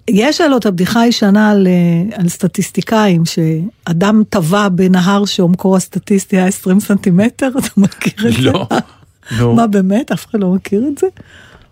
יש 0.09 0.41
הלוא 0.41 0.59
את 0.59 0.67
הבדיחה 0.67 1.01
הישנה 1.01 1.51
על, 1.51 1.67
אה, 1.67 2.17
על 2.19 2.29
סטטיסטיקאים, 2.29 3.23
שאדם 3.25 4.23
טבע 4.29 4.69
בנהר 4.69 5.25
שעומקו 5.25 5.77
הסטטיסטי 5.77 6.37
היה 6.37 6.47
20 6.47 6.81
סנטימטר, 6.81 7.49
אתה 7.59 7.69
מכיר 7.77 8.29
את 8.29 8.33
זה? 8.43 8.51
לא. 9.39 9.55
מה 9.55 9.67
באמת? 9.67 10.13
אף 10.13 10.27
אחד 10.27 10.41
לא 10.41 10.49
מכיר 10.49 10.85
את 10.93 10.99
זה? 10.99 11.07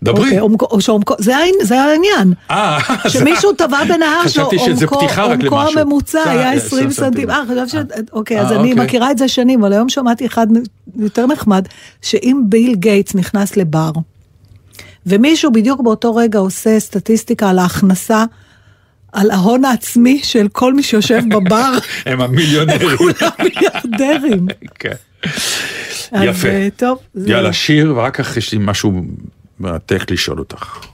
דברי. 0.03 0.41
אוקיי, 0.41 0.97
זה, 1.19 1.37
העני- 1.37 1.65
זה 1.65 1.81
העניין. 1.83 2.33
אה, 2.51 2.79
שמישהו 3.13 3.53
טבע 3.53 3.85
בנהר 3.85 4.29
שעומקו. 4.29 5.61
הממוצע 5.61 6.19
אה, 6.27 6.31
היה 6.31 6.53
20 6.53 6.89
20 6.89 6.91
סנטימטר. 6.91 7.33
אה, 7.33 7.43
חשבתי 7.45 7.69
ש... 7.69 8.03
אוקיי, 8.13 8.41
אז 8.41 8.53
אה, 8.53 8.61
אני 8.61 8.71
אוקיי. 8.73 8.85
מכירה 8.85 9.11
את 9.11 9.19
זה 9.19 9.29
שנים, 9.29 9.61
אבל 9.65 9.73
היום 9.73 9.89
שמעתי 9.89 10.27
אחד 10.27 10.47
יותר 10.99 11.27
נחמד, 11.27 11.67
שאם 12.03 12.41
ביל 12.45 12.75
גייטס 12.75 13.15
נכנס 13.15 13.57
לבר, 13.57 13.91
ומישהו 15.07 15.53
בדיוק 15.53 15.81
באותו 15.81 16.15
רגע 16.15 16.39
עושה 16.39 16.81
סטטיסטיקה 16.81 17.51
על 17.51 17.59
ההכנסה, 17.59 18.25
על 19.13 19.31
ההון 19.31 19.65
העצמי 19.65 20.21
של 20.23 20.49
כל 20.53 20.75
מי 20.75 20.83
שיושב 20.83 21.21
בבר, 21.31 21.73
הם 22.07 22.21
המיליונרים. 22.21 22.99
מיליארדרים. 23.45 24.47
כן. 24.79 24.93
יפה. 26.23 26.49
אה, 26.49 26.69
טוב. 26.77 26.99
יאללה, 27.27 27.53
שיר, 27.53 27.93
ורק 27.97 28.17
כך 28.17 28.37
יש 28.37 28.53
לי 28.53 28.59
משהו 28.63 28.93
מרתק 29.61 30.11
לשאול 30.11 30.39
אותך. 30.39 30.87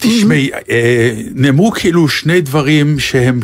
תשמעי, 0.00 0.50
אה, 0.70 1.12
נאמרו 1.34 1.70
כאילו 1.70 2.08
שני 2.08 2.40
דברים 2.40 2.98
שהם 2.98 3.40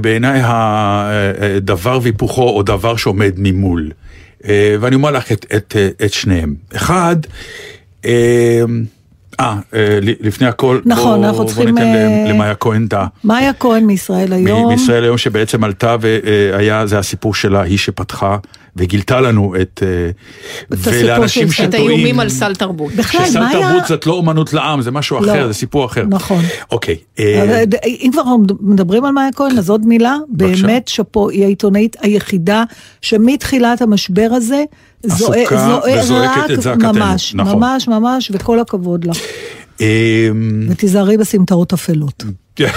בעיניי 0.00 0.40
הדבר 0.44 1.98
והיפוכו 2.02 2.48
או 2.48 2.62
דבר 2.62 2.96
שעומד 2.96 3.32
ממול. 3.36 3.90
אה, 4.44 4.76
ואני 4.80 4.94
אומר 4.94 5.10
לך 5.10 5.32
את, 5.32 5.46
את, 5.56 5.76
אה, 5.78 6.06
את 6.06 6.12
שניהם. 6.12 6.54
אחד, 6.76 7.16
אה, 8.04 8.62
אה, 9.40 9.98
לפני 10.00 10.46
הכל, 10.46 10.80
נכון, 10.84 11.20
בוא, 11.20 11.28
אנחנו 11.28 11.46
צריכים, 11.46 11.74
בוא 11.74 11.84
ניתן 11.84 11.94
אה, 11.94 12.32
למאיה 12.32 12.54
כהן 12.54 12.86
את 12.86 12.92
ה... 12.92 13.06
מאיה 13.24 13.52
כהן 13.52 13.84
מישראל 13.84 14.32
היום. 14.32 14.72
מישראל 14.72 15.04
היום 15.04 15.18
שבעצם 15.18 15.64
עלתה 15.64 15.96
והיה, 16.00 16.86
זה 16.86 16.98
הסיפור 16.98 17.34
שלה, 17.34 17.62
היא 17.62 17.78
שפתחה 17.78 18.36
וגילתה 18.78 19.20
לנו 19.20 19.54
את... 19.62 19.82
אה, 19.86 20.10
ולאנשים 20.70 21.50
של- 21.52 21.64
את 21.64 21.72
שטועים... 21.72 21.86
האיומים 21.90 22.20
על 22.20 22.28
סל 22.28 22.54
תרבות. 22.54 22.92
בכלל, 22.92 23.26
שסל 23.26 23.40
מאיה... 23.40 23.52
תרבות 23.52 23.86
זאת 23.88 24.06
לא 24.06 24.12
אומנות 24.12 24.52
לעם, 24.52 24.82
זה 24.82 24.90
משהו 24.90 25.20
לא. 25.20 25.32
אחר, 25.32 25.46
זה 25.46 25.52
סיפור 25.54 25.86
אחר. 25.86 26.04
נכון. 26.08 26.42
אוקיי. 26.70 26.96
אה, 27.18 27.44
אבל, 27.44 27.64
אם 27.86 28.10
כבר 28.12 28.22
מדברים 28.60 29.04
על 29.04 29.12
מאיה 29.12 29.32
כהן, 29.32 29.58
אז 29.58 29.70
עוד 29.70 29.86
מילה, 29.86 30.16
בבקשה. 30.30 30.66
באמת 30.66 30.88
שאפו, 30.88 31.28
היא 31.30 31.44
העיתונאית 31.44 31.96
היחידה 32.00 32.64
שמתחילת 33.02 33.82
המשבר 33.82 34.28
הזה, 34.32 34.64
זועק 35.06 35.52
עסוקה 35.52 35.80
וזועקת 36.00 36.38
רק 36.38 36.50
את 36.50 36.62
זעקתנו, 36.62 36.92
ממש, 36.92 37.34
נכון. 37.34 37.56
ממש 37.56 37.88
ממש, 37.88 38.30
וכל 38.34 38.60
הכבוד 38.60 39.04
לה. 39.04 39.12
אה, 39.80 40.28
ותיזהרי 40.68 41.16
בסמטאות 41.16 41.72
אפלות. 41.72 42.24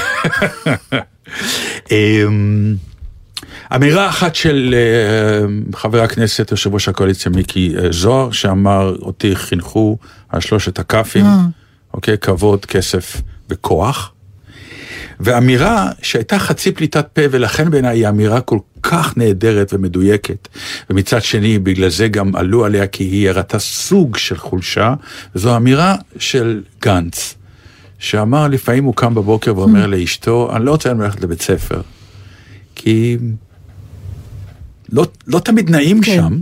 אמ, 3.72 3.76
אמירה 3.76 4.10
אחת 4.10 4.36
של 4.36 4.76
אה, 4.78 5.78
חבר 5.78 6.02
הכנסת, 6.02 6.52
יושב 6.52 6.74
ראש 6.74 6.88
הקואליציה 6.88 7.32
מיקי 7.32 7.74
אה, 7.78 7.92
זוהר, 7.92 8.32
שאמר, 8.32 8.96
אותי 9.02 9.36
חינכו 9.36 9.98
על 10.30 10.42
שלושת 10.42 10.80
הכ"פים, 10.80 11.26
אוקיי, 11.94 12.18
כבוד, 12.18 12.66
כסף 12.66 13.22
וכוח. 13.50 14.12
ואמירה 15.20 15.90
שהייתה 16.02 16.40
חצי 16.40 16.72
פליטת 16.72 17.08
פה, 17.14 17.22
ולכן 17.32 17.72
בעיניי 17.72 17.98
היא 17.98 18.10
אמירה 18.10 18.42
כל 18.42 18.60
כך 18.84 19.18
נהדרת 19.18 19.74
ומדויקת. 19.74 20.48
ומצד 20.90 21.22
שני, 21.22 21.60
בגלל 21.60 21.90
זה 21.90 22.08
גם 22.08 22.36
עלו 22.36 22.66
עליה, 22.66 22.88
כי 22.88 23.04
היא 23.04 23.30
הראתה 23.30 23.60
סוג 23.60 24.18
של 24.18 24.38
חולשה, 24.38 24.94
וזו 25.36 25.58
אמירה 25.58 25.96
של 26.18 26.62
גנץ, 26.82 27.36
שאמר, 28.00 28.48
לפעמים 28.48 28.84
הוא 28.84 28.96
קם 28.96 29.16
בבוקר 29.16 29.58
ואומר 29.58 29.88
לאשתו, 29.88 30.52
אני 30.56 30.66
לא 30.66 30.72
רוצה 30.72 30.94
ללכת 30.94 31.22
לבית 31.22 31.42
ספר, 31.42 31.82
כי 32.76 33.18
לא, 34.92 35.06
לא 35.28 35.40
תמיד 35.40 35.70
נעים 35.70 36.02
כן. 36.02 36.16
שם. 36.16 36.38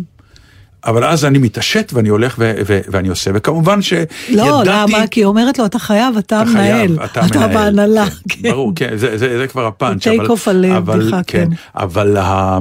אבל 0.86 1.04
אז 1.04 1.26
אני 1.26 1.38
מתעשת 1.38 1.91
ואני 1.93 2.10
הולך 2.10 2.36
ו- 2.39 2.54
ו- 2.68 2.80
ואני 2.88 3.08
עושה, 3.08 3.32
וכמובן 3.34 3.82
שידעתי... 3.82 4.14
לא, 4.36 4.62
למה? 4.66 5.08
כי 5.08 5.20
היא 5.20 5.26
אומרת 5.26 5.60
לו, 5.60 5.66
אתה 5.66 5.80
חייב, 5.80 6.18
אתה 6.18 6.41
אתה 6.41 6.52
חייב, 6.52 6.91
מנהל. 6.91 7.06
אתה 7.06 7.22
מנהל. 7.36 7.54
בהנהלה. 7.54 8.06
כן, 8.30 8.52
ברור, 8.52 8.72
כן, 8.76 8.97
זה, 8.97 9.18
זה, 9.18 9.38
זה 9.38 9.47
כבר 9.47 9.68
הפאנץ'. 9.68 10.08
off 10.08 10.50
על 10.50 10.66
אבל, 10.66 11.00
בדיחה, 11.02 11.24
כן. 11.28 11.50
אבל 11.76 12.18
ה- 12.18 12.58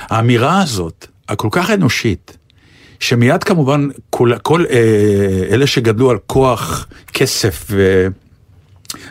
האמירה 0.00 0.62
הזאת, 0.62 1.06
הכל 1.28 1.48
כך 1.50 1.70
אנושית, 1.70 2.36
שמיד 3.00 3.44
כמובן 3.44 3.88
כל, 4.10 4.32
כל 4.42 4.64
אה, 4.70 4.76
אלה 5.54 5.66
שגדלו 5.66 6.10
על 6.10 6.16
כוח, 6.26 6.86
כסף 7.12 7.66
ו... 7.70 8.06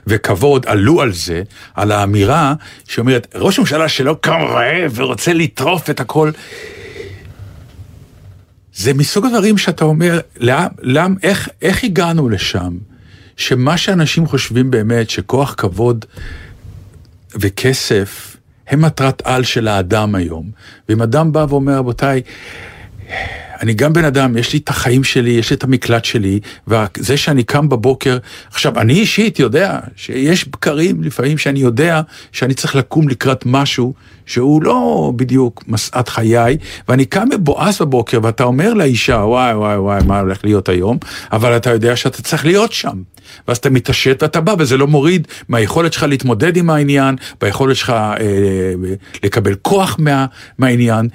וכבוד 0.08 0.66
עלו 0.66 1.02
על 1.02 1.14
זה, 1.14 1.44
על 1.76 1.92
האמירה 1.92 2.54
שאומרת, 2.88 3.28
ראש 3.36 3.60
ממשלה 3.60 3.90
שלא 3.90 4.18
קם 4.22 4.40
רעב 4.42 4.92
ורוצה 4.96 5.34
לטרוף 5.34 5.90
את 5.90 6.00
הכל, 6.00 6.32
זה 8.74 8.94
מסוג 8.94 9.26
הדברים 9.26 9.58
שאתה 9.58 9.86
אומר, 9.86 10.20
למ, 10.38 10.68
למ, 10.82 11.16
איך, 11.24 11.50
איך 11.62 11.84
הגענו 11.84 12.30
לשם? 12.30 12.78
שמה 13.38 13.78
שאנשים 13.78 14.28
חושבים 14.28 14.72
באמת, 14.72 15.10
שכוח, 15.10 15.54
כבוד 15.58 16.06
וכסף 17.36 18.38
הם 18.68 18.82
מטרת 18.82 19.22
על 19.26 19.44
של 19.44 19.68
האדם 19.68 20.16
היום. 20.16 20.52
ואם 20.90 21.02
אדם 21.02 21.32
בא 21.32 21.46
ואומר, 21.50 21.78
רבותיי, 21.78 22.22
אני 23.62 23.74
גם 23.74 23.94
בן 23.94 24.06
אדם, 24.06 24.38
יש 24.38 24.54
לי 24.54 24.60
את 24.60 24.70
החיים 24.70 25.04
שלי, 25.04 25.30
יש 25.30 25.50
לי 25.50 25.56
את 25.56 25.64
המקלט 25.64 26.06
שלי, 26.06 26.40
וזה 26.68 27.18
שאני 27.18 27.44
קם 27.44 27.70
בבוקר, 27.70 28.18
עכשיו, 28.52 28.80
אני 28.80 28.94
אישית 28.94 29.40
יודע 29.40 29.80
שיש 29.96 30.48
בקרים 30.48 31.04
לפעמים 31.04 31.38
שאני 31.38 31.60
יודע 31.60 32.02
שאני 32.32 32.54
צריך 32.54 32.76
לקום 32.76 33.08
לקראת 33.10 33.46
משהו 33.46 33.94
שהוא 34.26 34.64
לא 34.64 35.12
בדיוק 35.16 35.64
משאת 35.68 36.10
חיי, 36.10 36.58
ואני 36.88 37.06
קם 37.06 37.28
מבואס 37.34 37.82
בבוקר 37.82 38.20
ואתה 38.24 38.44
אומר 38.44 38.74
לאישה, 38.74 39.16
וואי 39.16 39.54
וואי 39.54 39.78
וואי, 39.78 40.04
מה 40.06 40.20
הולך 40.20 40.40
להיות 40.44 40.70
היום, 40.70 40.98
אבל 41.32 41.58
אתה 41.58 41.70
יודע 41.70 41.96
שאתה 41.96 42.22
צריך 42.22 42.46
להיות 42.46 42.72
שם. 42.72 43.02
ואז 43.48 43.58
אתה 43.58 43.70
מתעשת 43.70 44.18
ואתה 44.22 44.42
בא, 44.42 44.56
וזה 44.60 44.78
לא 44.78 44.88
מוריד 44.88 45.28
מהיכולת 45.50 45.94
שלך 45.94 46.04
להתמודד 46.04 46.58
עם 46.58 46.70
העניין, 46.70 47.16
ביכולת 47.42 47.76
שלך 47.76 47.90
אה, 47.90 48.16
לקבל 49.24 49.56
כוח 49.62 49.96
מה, 50.00 50.26
מהעניין. 50.58 51.10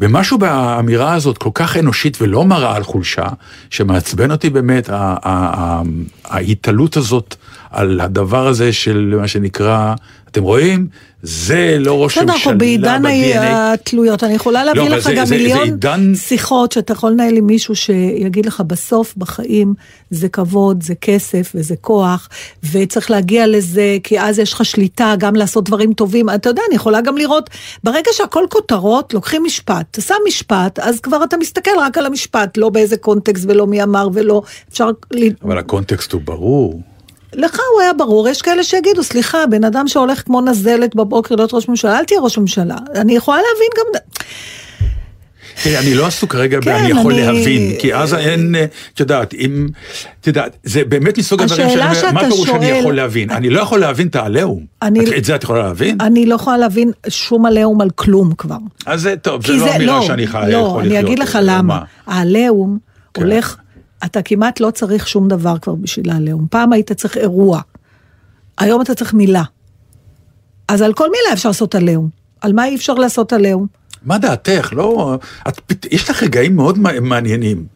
ומשהו 0.00 0.38
באמירה 0.38 1.14
הזאת 1.14 1.38
כל 1.38 1.50
כך 1.54 1.76
אנושית 1.76 2.22
ולא 2.22 2.44
מראה 2.44 2.76
על 2.76 2.82
חולשה, 2.82 3.26
שמעצבן 3.70 4.30
אותי 4.30 4.50
באמת, 4.50 4.88
ה- 4.88 4.94
ה- 4.94 5.16
ה- 5.22 5.82
ההתעלות 6.24 6.96
הזאת 6.96 7.34
על 7.70 8.00
הדבר 8.00 8.46
הזה 8.46 8.72
של 8.72 9.14
מה 9.20 9.28
שנקרא, 9.28 9.94
אתם 10.30 10.42
רואים? 10.42 10.86
זה 11.22 11.76
לא 11.80 12.02
ראש 12.04 12.18
בסדר, 12.18 12.32
ממשלה 12.32 12.36
אנחנו 12.46 12.58
בעידן. 12.58 13.02
התלויות, 13.54 14.24
אני 14.24 14.34
יכולה 14.34 14.64
להביא 14.64 14.82
לא, 14.82 14.88
לך 14.88 15.04
זה- 15.04 15.12
גם 15.14 15.24
זה- 15.24 15.28
זה 15.28 15.36
מיליון 15.36 15.62
עידן- 15.64 16.12
שיחות 16.14 16.72
שאתה 16.72 16.92
יכול 16.92 17.10
לנהל 17.10 17.36
עם 17.36 17.46
מישהו 17.46 17.76
שיגיד 17.76 18.46
לך 18.46 18.62
בסוף 18.66 19.14
בחיים 19.16 19.74
זה 20.10 20.28
כבוד, 20.28 20.82
זה 20.82 20.94
כסף 20.94 21.52
וזה 21.54 21.74
כוח, 21.80 22.28
וצריך 22.72 23.10
להגיע 23.10 23.46
לזה, 23.46 23.96
כי 24.02 24.20
אז 24.20 24.38
יש 24.38 24.52
לך 24.52 24.64
שליטה 24.64 25.14
גם 25.18 25.34
לעשות 25.36 25.64
דברים 25.64 25.92
טובים. 25.92 26.30
אתה 26.30 26.48
יודע, 26.48 26.62
אני 26.68 26.76
יכולה 26.76 27.00
גם 27.00 27.16
לראות, 27.16 27.50
ברגע 27.84 28.10
שהכל 28.12 28.44
כותרות, 28.50 29.14
לוקחים 29.14 29.44
משפט, 29.44 29.86
אתה 29.90 30.00
שם 30.00 30.14
משפט, 30.26 30.78
אז 30.78 31.00
כבר 31.00 31.24
אתה 31.24 31.36
מסתכל 31.36 31.70
רק 31.80 31.98
על 31.98 32.06
המשפט, 32.06 32.56
לא 32.56 32.68
באיזה 32.68 32.96
קונטקסט 32.96 33.44
ולא 33.48 33.66
מי 33.66 33.82
אמר 33.82 34.08
ולא, 34.12 34.42
אפשר... 34.72 34.90
אבל 35.44 35.58
הקונטקסט 35.58 36.12
הוא 36.12 36.20
ברור. 36.24 36.80
לך 37.34 37.60
הוא 37.74 37.80
היה 37.80 37.92
ברור, 37.92 38.28
יש 38.28 38.42
כאלה 38.42 38.62
שיגידו, 38.62 39.02
סליחה, 39.02 39.38
בן 39.50 39.64
אדם 39.64 39.88
שהולך 39.88 40.22
כמו 40.26 40.40
נזלת 40.40 40.94
בבוקר 40.96 41.34
להיות 41.34 41.54
ראש 41.54 41.68
ממשלה, 41.68 41.98
אל 41.98 42.04
תהיה 42.04 42.20
ראש 42.20 42.38
ממשלה. 42.38 42.76
אני 42.94 43.16
יכולה 43.16 43.36
להבין 43.38 43.68
גם... 43.78 44.00
תראי, 45.62 45.78
אני 45.78 45.94
לא 45.94 46.06
עסוק 46.06 46.32
כרגע 46.32 46.58
כן, 46.60 46.64
באני 46.72 46.88
יכול 46.90 47.12
אני- 47.14 47.22
להבין, 47.26 47.72
כי 47.78 47.94
אז 47.94 48.14
אין, 48.14 48.54
אה, 48.54 48.64
את 48.94 49.00
יודעת, 49.00 49.34
אם, 49.34 49.66
את 50.20 50.26
יודעת, 50.26 50.56
זה 50.64 50.84
באמת 50.84 51.18
מסוג 51.18 51.42
הדברים 51.42 51.68
שאני 51.70 51.82
אומר, 51.82 52.12
מה 52.12 52.20
פירוש 52.20 52.48
שאני 52.48 52.66
יכול 52.66 52.96
להבין? 52.96 53.30
אני 53.30 53.50
לא 53.50 53.60
יכול 53.60 53.80
להבין 53.80 54.06
את 54.08 54.16
העליהום. 54.16 54.64
אני- 54.82 55.16
את- 55.18 55.24
זה 55.24 55.34
את 55.34 55.42
יכולה 55.42 55.62
להבין? 55.62 55.96
אני 56.00 56.26
לא 56.26 56.34
יכולה 56.34 56.58
להבין 56.58 56.90
שום 57.08 57.46
עליהום 57.46 57.80
על 57.80 57.90
כלום 57.90 58.32
כבר. 58.38 58.56
אז 58.86 59.00
זה 59.02 59.14
טוב, 59.22 59.46
זה 59.46 59.52
לא 59.52 59.76
אמירה 59.76 60.02
שאני 60.02 60.26
חי- 60.26 60.38
יכול 60.38 60.52
לא, 60.52 60.60
לחיות. 60.68 60.84
אני 60.84 61.00
אגיד 61.00 61.18
לך 61.18 61.36
אה, 61.36 61.40
למה. 61.40 61.62
מה? 61.62 61.82
העליהום 62.06 62.78
כן. 63.14 63.22
הולך, 63.22 63.56
אתה 64.04 64.22
כמעט 64.22 64.60
לא 64.60 64.70
צריך 64.70 65.08
שום 65.08 65.28
דבר 65.28 65.58
כבר 65.58 65.74
בשביל 65.74 66.10
העליהום. 66.10 66.46
פעם 66.50 66.72
היית 66.72 66.92
צריך 66.92 67.16
אירוע, 67.16 67.60
היום 68.58 68.82
אתה 68.82 68.94
צריך 68.94 69.14
מילה. 69.14 69.42
אז 70.68 70.82
על 70.82 70.92
כל 70.92 71.08
מילה 71.10 71.32
אפשר 71.32 71.48
לעשות 71.48 71.74
עליהום. 71.74 72.08
על 72.40 72.52
מה 72.52 72.64
אי 72.66 72.76
אפשר 72.76 72.94
לעשות 72.94 73.32
עליהום? 73.32 73.66
מה 74.02 74.18
דעתך? 74.18 74.72
לא, 74.72 75.18
את, 75.48 75.86
יש 75.90 76.10
לך 76.10 76.22
רגעים 76.22 76.56
מאוד 76.56 76.78
מע- 76.78 77.00
מעניינים. 77.00 77.66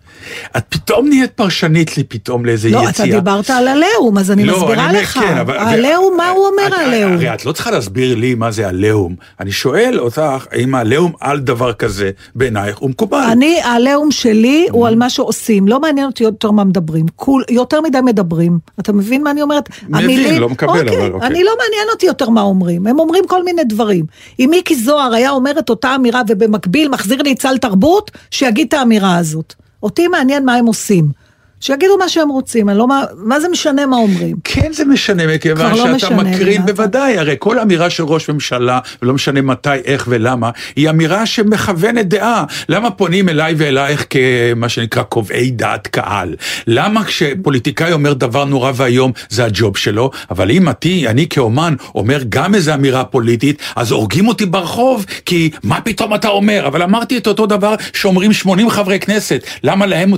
את 0.56 0.62
פתאום 0.68 1.08
נהיית 1.08 1.30
פרשנית 1.30 1.96
לי 1.96 2.04
פתאום 2.04 2.44
לאיזה 2.44 2.70
לא, 2.70 2.76
יציאה. 2.88 2.90
אתה 2.90 3.16
דיברת 3.16 3.50
על 3.50 3.68
עליהום, 3.68 4.18
אז 4.18 4.30
אני 4.30 4.44
לא, 4.44 4.56
מסבירה 4.60 4.88
אומר, 4.88 5.00
לך. 5.00 5.12
כן, 5.18 5.36
אבל- 5.38 5.56
העליהום, 5.56 6.16
מה 6.16 6.30
הוא 6.30 6.46
אומר 6.46 6.74
העליהום? 6.76 7.12
הרי 7.12 7.34
את 7.34 7.44
לא 7.44 7.52
צריכה 7.52 7.70
להסביר 7.70 8.14
לי 8.16 8.34
מה 8.34 8.50
זה 8.50 8.68
עליהום. 8.68 9.14
אני 9.40 9.52
שואל 9.52 9.94
אותך, 9.98 10.22
האם 10.52 10.74
העליהום 10.74 11.12
על 11.20 11.40
דבר 11.40 11.72
כזה 11.72 12.10
בעינייך 12.34 12.78
הוא 12.78 12.90
מקובל? 12.90 13.24
אני, 13.32 13.60
העליהום 13.62 14.10
שלי 14.10 14.66
הוא 14.70 14.86
על 14.86 14.96
מה 14.96 15.10
שעושים, 15.10 15.68
לא 15.68 15.80
מעניין 15.80 16.06
אותי 16.06 16.24
יותר 16.24 16.50
מה 16.50 16.64
מדברים. 16.64 17.06
כול, 17.16 17.44
יותר 17.50 17.80
מדי 17.80 18.00
מדברים. 18.00 18.58
אתה 18.80 18.92
מבין 18.92 19.22
מה 19.22 19.30
אני 19.30 19.42
אומרת? 19.42 19.68
מבין, 19.88 20.40
לא 20.40 20.48
מקבל, 20.48 20.68
אוקיי, 20.88 20.98
אבל 20.98 21.12
אוקיי. 21.12 21.28
אני 21.28 21.44
לא 21.44 21.52
מעניין 21.62 21.88
אותי 21.92 22.06
יותר 22.06 22.28
מה 22.28 22.40
אומרים, 22.40 22.86
הם 22.86 22.98
אומרים 22.98 23.24
כל 23.26 23.44
מיני 23.44 23.64
דברים. 23.64 24.04
אם 24.40 24.48
מיקי 24.50 24.74
זוהר 24.74 25.14
היה 25.14 25.30
אומר 25.30 25.52
את 25.58 25.70
אותה 25.70 25.94
אמירה 25.94 26.22
ובמקביל 26.28 26.88
מחזיר 26.88 27.22
לי 27.22 27.34
סל 27.40 27.58
תרבות, 27.58 28.10
שיגיד 28.30 28.66
את 28.68 28.74
האמירה 28.74 29.16
הזאת. 29.16 29.54
אותי 29.85 30.09
מעניין 30.09 30.45
מה 30.45 30.55
הם 30.55 30.66
עושים. 30.66 31.23
שיגידו 31.64 31.98
מה 31.98 32.08
שהם 32.08 32.28
רוצים, 32.28 32.68
אני 32.68 32.78
לא, 32.78 32.88
מה, 32.88 33.04
מה 33.16 33.40
זה 33.40 33.48
משנה 33.48 33.86
מה 33.86 33.96
אומרים? 33.96 34.36
כן 34.44 34.72
זה 34.72 34.84
משנה, 34.84 35.26
מכיוון 35.26 35.70
לא 35.70 35.76
שאתה 35.76 35.92
משנה 35.92 36.22
מקרין 36.22 36.62
נתן. 36.62 36.72
בוודאי, 36.72 37.18
הרי 37.18 37.36
כל 37.38 37.58
אמירה 37.58 37.90
של 37.90 38.04
ראש 38.04 38.30
ממשלה, 38.30 38.78
ולא 39.02 39.14
משנה 39.14 39.42
מתי, 39.42 39.68
איך 39.84 40.06
ולמה, 40.08 40.50
היא 40.76 40.90
אמירה 40.90 41.26
שמכוונת 41.26 42.08
דעה. 42.08 42.44
למה 42.68 42.90
פונים 42.90 43.28
אליי 43.28 43.54
ואלייך 43.58 44.06
כמה 44.10 44.68
שנקרא 44.68 45.02
קובעי 45.02 45.50
דעת 45.50 45.86
קהל? 45.86 46.34
למה 46.66 47.04
כשפוליטיקאי 47.04 47.92
אומר 47.92 48.12
דבר 48.12 48.44
נורא 48.44 48.72
ואיום, 48.74 49.12
זה 49.28 49.44
הג'וב 49.44 49.76
שלו, 49.76 50.10
אבל 50.30 50.50
אם 50.50 50.68
אני, 50.68 51.08
אני 51.08 51.28
כאומן 51.28 51.74
אומר 51.94 52.18
גם 52.28 52.54
איזה 52.54 52.74
אמירה 52.74 53.04
פוליטית, 53.04 53.62
אז 53.76 53.90
הורגים 53.90 54.28
אותי 54.28 54.46
ברחוב, 54.46 55.06
כי 55.26 55.50
מה 55.62 55.80
פתאום 55.80 56.14
אתה 56.14 56.28
אומר? 56.28 56.66
אבל 56.66 56.82
אמרתי 56.82 57.18
את 57.18 57.26
אותו 57.26 57.46
דבר 57.46 57.74
שאומרים 57.92 58.32
80 58.32 58.70
חברי 58.70 58.98
כנסת, 58.98 59.44
למה 59.62 59.86
להם... 59.86 60.14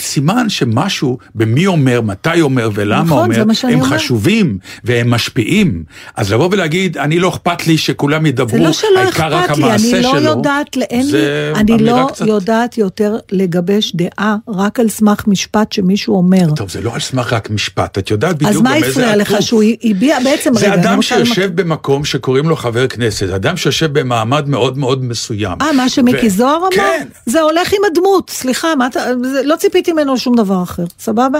סימן 0.00 0.48
שמשהו 0.80 1.18
במי 1.34 1.66
אומר, 1.66 2.00
מתי 2.00 2.40
אומר 2.40 2.70
ולמה 2.74 3.02
נכון, 3.04 3.18
אומר, 3.24 3.44
מה 3.44 3.52
הם 3.62 3.80
אומרת. 3.80 3.92
חשובים 4.00 4.58
והם 4.84 5.10
משפיעים. 5.10 5.84
אז 6.16 6.32
לבוא 6.32 6.48
ולהגיד, 6.52 6.98
אני 6.98 7.18
לא 7.18 7.28
אכפת 7.28 7.66
לי 7.66 7.78
שכולם 7.78 8.26
ידברו, 8.26 8.58
זה 8.58 8.64
לא 8.64 8.72
שלא 8.72 8.88
העיקר 8.98 9.26
רק 9.34 9.44
אכפת 9.44 9.58
לי, 9.58 9.64
המעשה 9.64 9.96
אני 9.96 10.02
לא 10.02 10.10
שלו, 10.12 10.20
יודעת, 10.30 10.76
אין 10.90 11.04
לי, 11.06 11.10
זה 11.12 11.52
אני 11.56 11.78
לא 11.78 12.06
קצת- 12.12 12.26
יודעת 12.26 12.78
יותר 12.78 13.16
לגבש 13.32 13.92
דעה 13.96 14.36
רק 14.48 14.80
על 14.80 14.88
סמך 14.88 15.26
משפט 15.26 15.72
שמישהו 15.72 16.16
אומר. 16.16 16.54
טוב, 16.56 16.70
זה 16.70 16.80
לא 16.80 16.94
על 16.94 17.00
סמך 17.00 17.32
רק 17.32 17.50
משפט, 17.50 17.98
את 17.98 18.10
יודעת 18.10 18.36
בדיוק 18.36 18.50
אז 18.50 18.56
גם 18.56 18.62
מה 18.64 18.76
איזה 18.76 18.88
הפריע 18.90 19.16
לך 19.16 19.32
עטוף. 19.32 19.40
שהוא 19.44 19.62
הביע 19.84 20.18
בעצם, 20.24 20.54
זה 20.54 20.66
רגע, 20.66 20.74
אדם 20.82 20.92
למק- 20.94 21.00
שיושב 21.02 21.50
במקום 21.60 22.04
שקוראים 22.04 22.48
לו 22.48 22.56
חבר 22.56 22.86
כנסת, 22.86 23.28
אדם 23.30 23.56
שיושב 23.56 23.98
במעמד 23.98 24.48
מאוד 24.48 24.78
מאוד 24.78 25.04
מסוים. 25.04 25.58
אה, 25.60 25.72
מה 25.72 25.88
שמיקי 25.88 26.26
ו- 26.26 26.30
זוהר 26.30 26.56
אמר? 26.56 26.68
כן. 26.76 27.06
זה 27.26 27.40
הולך 27.40 27.72
עם 27.72 27.80
הדמות, 27.92 28.30
סליחה, 28.30 28.68
מה 28.78 28.86
אתה, 28.86 29.00
לא 29.44 29.56
ציפיתי 29.56 29.92
ממנו 29.92 30.14
לשום 30.14 30.34
דבר 30.36 30.62
אחר, 30.62 30.69
סבבה? 30.98 31.38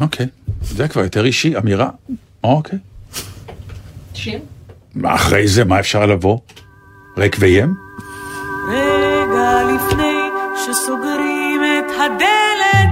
אוקיי, 0.00 0.26
זה 0.62 0.88
כבר 0.88 1.02
יותר 1.02 1.24
אישי, 1.24 1.58
אמירה. 1.58 1.90
אוקיי. 2.44 2.78
שיר? 4.14 4.38
מה 4.94 5.14
אחרי 5.14 5.48
זה, 5.48 5.64
מה 5.64 5.80
אפשר 5.80 6.06
לבוא? 6.06 6.38
ריק 7.16 7.36
וים? 7.40 7.74
רגע 8.68 9.62
לפני 9.74 10.18
שסוגרים 10.66 11.60
את 11.64 11.90
הדלת 11.96 12.91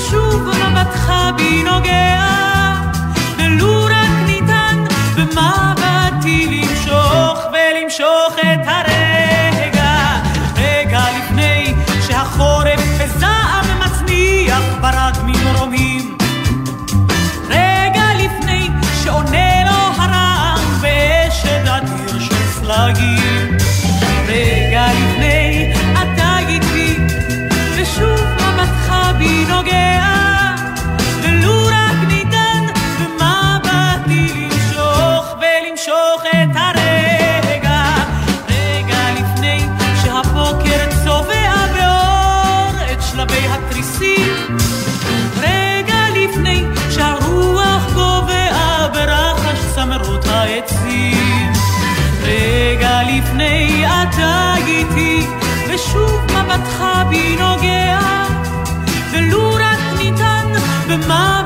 ושוב 0.00 0.48
מבטך 0.48 1.12
בי 1.36 1.62
נוגע 1.62 2.24
ולו 3.38 3.84
רק 3.84 4.26
ניתן 4.26 4.84
במבטי 5.16 6.46
למשוך 6.46 7.38
ולמשוך 7.52 8.29
ניתן 60.90 60.98
במבטי 61.08 61.39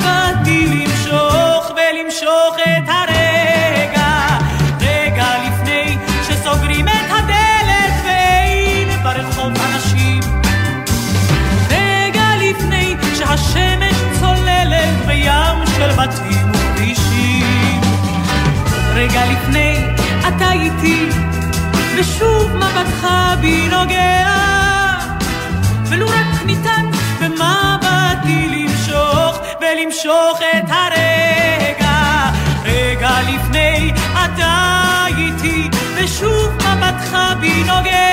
ולמשוך 30.05 30.40
את 30.40 30.70
הרגע. 30.70 32.30
רגע 32.64 33.11
לפני 33.28 33.92
אתה 34.24 35.05
איתי 35.18 35.68
ושוב 35.96 36.55
מבטך 36.55 37.16
בי 37.40 37.64
נוגע 37.64 38.03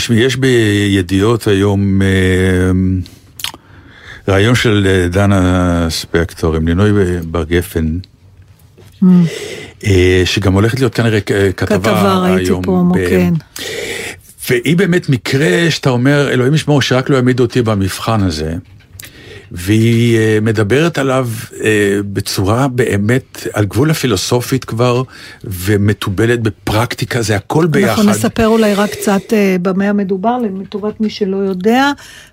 תשמעי, 0.00 0.18
יש 0.20 0.36
בידיעות 0.36 1.46
היום 1.46 2.02
אה, 2.02 2.08
רעיון 4.28 4.54
של 4.54 4.86
אה, 4.90 5.08
דנה 5.08 5.86
ספקטור 5.90 6.56
עם 6.56 6.68
לינוי 6.68 6.90
בר 7.24 7.44
גפן, 7.44 7.98
אה, 9.86 10.22
שגם 10.24 10.52
הולכת 10.52 10.78
להיות 10.78 10.94
כנראה 10.94 11.18
אה, 11.30 11.52
כתבה 11.52 11.78
כתבה 11.78 12.14
ראיתי 12.18 12.50
היום. 12.50 12.62
פרומו, 12.62 12.94
ב- 12.94 13.08
כן. 13.08 13.34
והיא 14.50 14.76
באמת 14.76 15.08
מקרה 15.08 15.70
שאתה 15.70 15.90
אומר, 15.90 16.28
אלוהים 16.30 16.54
ישמור 16.54 16.82
שרק 16.82 17.10
לא 17.10 17.16
יעמידו 17.16 17.42
אותי 17.42 17.62
במבחן 17.62 18.22
הזה. 18.22 18.54
והיא 19.52 20.18
אה, 20.18 20.38
מדברת 20.42 20.98
עליו 20.98 21.28
אה, 21.64 21.98
בצורה 22.12 22.68
באמת 22.68 23.46
על 23.52 23.64
גבול 23.64 23.90
הפילוסופית 23.90 24.64
כבר, 24.64 25.02
ומתובלת 25.44 26.42
בפרקטיקה, 26.42 27.22
זה 27.22 27.36
הכל 27.36 27.66
ביחד. 27.66 27.88
אנחנו 27.88 28.10
נספר 28.10 28.46
אולי 28.46 28.74
רק 28.74 28.90
קצת 28.90 29.32
אה, 29.32 29.56
במה 29.62 29.88
המדובר, 29.88 30.38
לטובת 30.60 31.00
מי 31.00 31.10
שלא 31.10 31.36
יודע. 31.36 31.90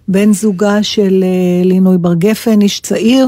בן 0.08 0.34
זוגה 0.34 0.84
של 0.84 1.24
לינוי 1.64 1.98
בר 1.98 2.14
גפן, 2.14 2.62
איש 2.62 2.80
צעיר 2.80 3.28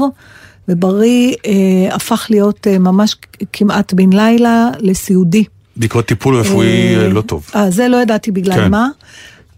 ובריא, 0.70 1.34
אה, 1.46 1.94
הפך 1.94 2.26
להיות 2.30 2.66
אה, 2.66 2.78
ממש 2.78 3.16
כמעט 3.52 3.92
בן 3.92 4.12
לילה 4.12 4.70
לסיעודי. 4.78 5.44
בעקבות 5.76 6.06
טיפול 6.06 6.36
רפואי 6.36 6.96
אה, 6.96 7.08
לא 7.08 7.20
טוב. 7.20 7.50
אה, 7.54 7.70
זה 7.70 7.88
לא 7.88 7.96
ידעתי 7.96 8.30
בגלל 8.30 8.54
כן. 8.54 8.70
מה. 8.70 8.88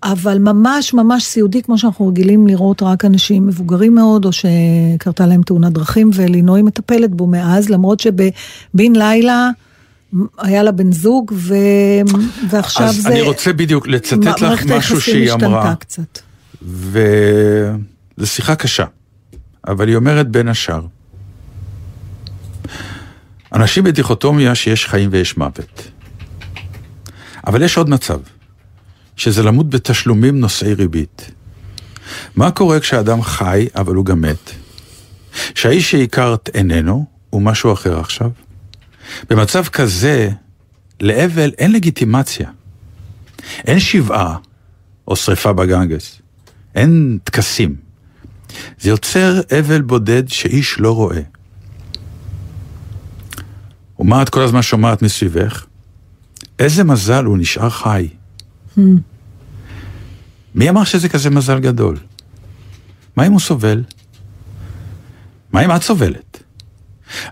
אבל 0.03 0.39
ממש 0.39 0.95
ממש 0.95 1.25
סיעודי, 1.25 1.63
כמו 1.63 1.79
שאנחנו 1.79 2.09
רגילים 2.09 2.47
לראות 2.47 2.83
רק 2.83 3.05
אנשים 3.05 3.47
מבוגרים 3.47 3.95
מאוד, 3.95 4.25
או 4.25 4.31
שקרתה 4.33 5.27
להם 5.27 5.43
תאונת 5.43 5.73
דרכים, 5.73 6.11
ולינוי 6.15 6.63
מטפלת 6.63 7.11
בו 7.11 7.27
מאז, 7.27 7.69
למרות 7.69 8.01
שבן 8.01 8.93
לילה 8.97 9.51
היה 10.39 10.63
לה 10.63 10.73
בן 10.73 10.93
זוג, 10.93 11.33
ו... 11.37 11.55
ועכשיו 12.51 12.87
אז 12.87 12.97
זה... 12.97 13.09
אני 13.09 13.23
רוצה 13.23 13.53
בדיוק 13.53 13.89
לצטט 13.89 14.19
מ- 14.19 14.29
לך 14.29 14.43
מערכת 14.43 14.67
משהו 14.67 14.95
היחסים 14.95 15.01
שהיא 15.01 15.33
אמרה. 15.33 15.61
השתנתה 15.61 15.75
קצת. 15.81 16.19
וזו 16.63 18.27
שיחה 18.27 18.55
קשה, 18.55 18.85
אבל 19.69 19.89
היא 19.89 19.97
אומרת 19.97 20.29
בין 20.29 20.49
השאר, 20.49 20.81
אנשים 23.55 23.85
בדיכוטומיה 23.85 24.55
שיש 24.55 24.87
חיים 24.87 25.09
ויש 25.13 25.37
מוות. 25.37 25.89
אבל 27.47 27.63
יש 27.63 27.77
עוד 27.77 27.89
מצב, 27.89 28.19
שזה 29.17 29.43
למות 29.43 29.71
בתשלומים 29.71 30.41
נושאי 30.41 30.75
ריבית. 30.75 31.31
מה 32.37 32.51
קורה 32.51 32.81
כשאדם 32.81 33.23
חי, 33.23 33.67
אבל 33.75 33.95
הוא 33.95 34.05
גם 34.05 34.21
מת? 34.21 34.51
שהאיש 35.55 35.91
שהכרת 35.91 36.51
איננו, 36.55 37.07
הוא 37.31 37.43
משהו 37.43 37.73
אחר 37.73 38.01
עכשיו? 38.01 38.31
במצב 39.31 39.65
כזה, 39.65 40.31
לאבל 41.01 41.51
אין 41.59 41.73
לגיטימציה. 41.73 42.51
אין 43.67 43.81
שבעה 43.81 44.37
או 45.09 45.17
שריפה 45.17 45.53
בגנגס. 45.53 46.19
אין 46.75 47.19
טקסים. 47.25 47.77
זה 48.81 48.91
יוצר 48.91 49.41
אבל 49.59 49.81
בודד 49.81 50.29
שאיש 50.29 50.79
לא 50.79 50.95
רואה. 50.95 51.21
ומה 53.99 54.23
את 54.23 54.29
כל 54.29 54.41
הזמן 54.43 54.63
שומעת 54.63 55.03
מסביבך? 55.03 55.67
איזה 56.59 56.85
מזל 56.85 57.25
הוא 57.25 57.39
נשאר 57.39 57.71
חי. 57.71 58.09
מי 60.55 60.70
אמר 60.70 60.85
שזה 60.85 61.09
כזה 61.09 61.31
מזל 61.31 61.59
גדול? 61.59 61.97
מה 63.16 63.27
אם 63.27 63.33
הוא 63.33 63.41
סובל? 63.41 63.83
מה 65.53 65.64
אם 65.64 65.70
את 65.77 65.83
סובלת? 65.83 66.43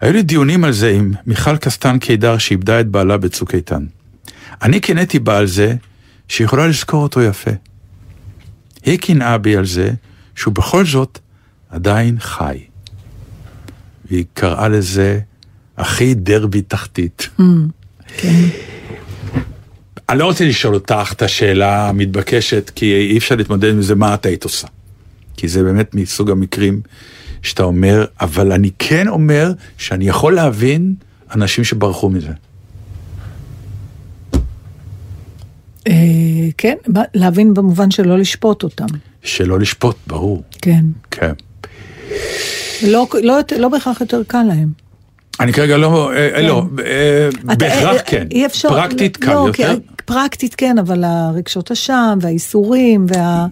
היו 0.00 0.12
לי 0.12 0.22
דיונים 0.22 0.64
על 0.64 0.72
זה 0.72 0.90
עם 0.90 1.12
מיכל 1.26 1.56
קסטן 1.56 1.98
קידר 1.98 2.38
שאיבדה 2.38 2.80
את 2.80 2.88
בעלה 2.88 3.16
בצוק 3.16 3.54
איתן. 3.54 3.86
אני 4.62 4.80
קינאתי 4.80 5.18
בה 5.18 5.38
על 5.38 5.46
זה 5.46 5.74
שהיא 6.28 6.44
יכולה 6.44 6.66
לזכור 6.66 7.02
אותו 7.02 7.22
יפה. 7.22 7.50
היא 8.82 8.98
קינאה 8.98 9.38
בי 9.38 9.56
על 9.56 9.66
זה 9.66 9.90
שהוא 10.34 10.54
בכל 10.54 10.86
זאת 10.86 11.18
עדיין 11.70 12.16
חי. 12.18 12.58
והיא 14.04 14.24
קראה 14.34 14.68
לזה 14.68 15.20
הכי 15.76 16.14
דרבי 16.14 16.62
תחתית. 16.62 17.28
כן. 18.16 18.44
אני 20.10 20.18
לא 20.18 20.24
רוצה 20.24 20.44
לשאול 20.44 20.74
אותך 20.74 21.12
את 21.16 21.22
השאלה 21.22 21.88
המתבקשת, 21.88 22.70
כי 22.74 22.94
אי 23.10 23.18
אפשר 23.18 23.34
להתמודד 23.36 23.68
עם 23.70 23.82
זה, 23.82 23.94
מה 23.94 24.14
את 24.14 24.26
היית 24.26 24.44
עושה. 24.44 24.66
כי 25.36 25.48
זה 25.48 25.62
באמת 25.62 25.94
מסוג 25.94 26.30
המקרים 26.30 26.80
שאתה 27.42 27.62
אומר, 27.62 28.04
אבל 28.20 28.52
אני 28.52 28.70
כן 28.78 29.08
אומר 29.08 29.52
שאני 29.78 30.08
יכול 30.08 30.34
להבין 30.34 30.94
אנשים 31.34 31.64
שברחו 31.64 32.08
מזה. 32.10 32.30
אה, 35.88 35.92
כן, 36.58 36.74
להבין 37.14 37.54
במובן 37.54 37.90
של 37.90 38.08
לא 38.08 38.18
לשפוט 38.18 38.62
אותם. 38.62 38.86
שלא 39.22 39.58
לשפוט, 39.58 39.96
ברור. 40.06 40.42
כן. 40.62 40.84
כן. 41.10 41.32
לא, 42.86 43.06
לא, 43.22 43.38
לא 43.58 43.68
בהכרח 43.68 44.00
יותר 44.00 44.22
קל 44.26 44.42
להם. 44.42 44.68
אני 45.40 45.52
כרגע 45.52 45.76
לא, 45.76 46.12
אה, 46.12 46.34
אה, 46.34 46.42
לא, 46.42 46.64
אה, 46.84 47.28
אתה- 47.44 47.54
בהכרח 47.54 48.00
כן. 48.06 48.26
אי 48.30 48.46
אפשר, 48.46 48.68
פרקטית 48.68 49.16
קל 49.16 49.32
לא, 49.34 49.44
יותר. 49.46 49.74
פרקטית 50.14 50.54
כן, 50.54 50.78
אבל 50.78 51.04
הרגשות 51.04 51.70
אשם 51.70 52.18
והאיסורים 52.22 53.06
וה... 53.08 53.46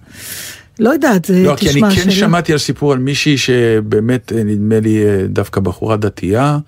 לא 0.78 0.90
יודעת, 0.90 1.24
זה 1.24 1.42
לא, 1.42 1.56
כי 1.56 1.66
אני 1.66 1.74
תשמע, 1.74 1.90
כן 1.90 1.96
שאלה- 2.00 2.12
שמעתי 2.12 2.52
על 2.52 2.59
סיפור 2.59 2.92
על 2.92 2.98
מישהי 2.98 3.38
שבאמת, 3.38 4.32
אה, 4.32 4.44
נדמה 4.44 4.80
לי, 4.80 5.04
אה, 5.06 5.26
דווקא 5.28 5.61
בחורה 5.61 5.96
דתייה, 5.96 6.59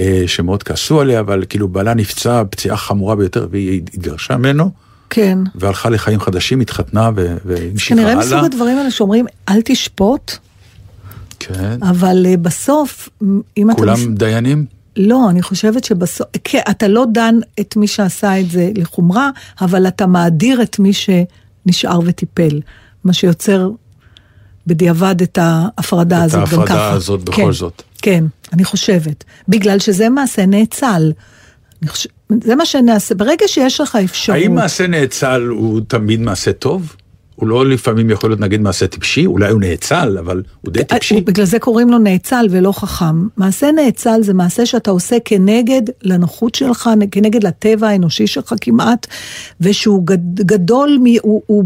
אה, 0.00 0.22
שמאוד 0.26 0.62
כעסו 0.62 1.00
עליה, 1.00 1.20
אבל 1.20 1.44
כאילו 1.48 1.68
בעלה 1.68 1.94
נפצע 1.94 2.42
פציעה 2.50 2.76
חמורה 2.76 3.16
ביותר, 3.16 3.46
והיא 3.50 3.76
התגרשה 3.76 4.36
ממנו, 4.36 4.70
כן. 5.10 5.38
והלכה 5.54 5.90
לחיים 5.90 6.20
חדשים, 6.20 6.60
התחתנה 6.60 7.10
והמשיכה 7.44 7.94
כנראה 7.94 8.12
הלאה. 8.12 8.24
מסוג 8.24 8.44
הדברים 8.44 8.78
האלה 8.78 8.90
שאומרים, 8.90 9.26
אל 9.48 9.60
תשפוט, 9.64 10.32
כן. 11.38 11.78
אבל 11.82 12.26
בסוף, 12.42 13.08
אם 13.56 13.70
אתה... 13.70 13.78
כולם 13.78 14.14
דיינים? 14.14 14.81
לא, 14.96 15.30
אני 15.30 15.42
חושבת 15.42 15.84
שבסוף, 15.84 16.26
כן, 16.44 16.60
אתה 16.70 16.88
לא 16.88 17.04
דן 17.12 17.34
את 17.60 17.76
מי 17.76 17.86
שעשה 17.86 18.40
את 18.40 18.50
זה 18.50 18.70
לחומרה, 18.74 19.30
אבל 19.60 19.88
אתה 19.88 20.06
מאדיר 20.06 20.62
את 20.62 20.78
מי 20.78 20.92
שנשאר 20.92 22.00
וטיפל, 22.04 22.60
מה 23.04 23.12
שיוצר 23.12 23.70
בדיעבד 24.66 25.22
את 25.22 25.38
ההפרדה 25.42 26.18
את 26.18 26.22
הזאת 26.22 26.34
גם 26.34 26.40
ההפרדה 26.40 26.66
ככה. 26.66 26.92
הזאת 26.92 27.22
בכל 27.22 27.36
כן, 27.36 27.52
זאת. 27.52 27.82
כן, 28.02 28.24
אני 28.52 28.64
חושבת. 28.64 29.24
בגלל 29.48 29.78
שזה 29.78 30.08
מעשה 30.08 30.46
נאצל. 30.46 31.12
חושב, 31.86 32.08
זה 32.44 32.56
מה 32.56 32.66
שנעשה, 32.66 33.14
ברגע 33.14 33.48
שיש 33.48 33.80
לך 33.80 33.98
אפשרות... 34.04 34.38
האם 34.38 34.54
מעשה 34.54 34.86
נאצל 34.86 35.42
הוא 35.50 35.80
תמיד 35.88 36.20
מעשה 36.20 36.52
טוב? 36.52 36.96
הוא 37.42 37.48
לא 37.48 37.66
לפעמים 37.66 38.10
יכול 38.10 38.30
להיות 38.30 38.40
נגיד 38.40 38.60
מעשה 38.60 38.86
טיפשי? 38.86 39.26
אולי 39.26 39.50
הוא 39.50 39.60
נאצל, 39.60 40.18
אבל 40.18 40.42
הוא 40.60 40.72
די 40.72 40.84
טיפשי. 40.84 41.14
אה, 41.14 41.20
בגלל 41.20 41.46
זה 41.46 41.58
קוראים 41.58 41.90
לו 41.90 41.98
נאצל 41.98 42.46
ולא 42.50 42.72
חכם. 42.72 43.26
מעשה 43.36 43.72
נאצל 43.72 44.22
זה 44.22 44.34
מעשה 44.34 44.66
שאתה 44.66 44.90
עושה 44.90 45.16
כנגד 45.24 45.82
לנוחות 46.02 46.54
שלך, 46.54 46.90
כנגד 47.10 47.44
לטבע 47.44 47.88
האנושי 47.88 48.26
שלך 48.26 48.54
כמעט, 48.60 49.06
ושהוא 49.60 50.06
גד, 50.06 50.40
גדול, 50.40 50.98
מ, 51.02 51.06
הוא, 51.22 51.42
הוא, 51.46 51.64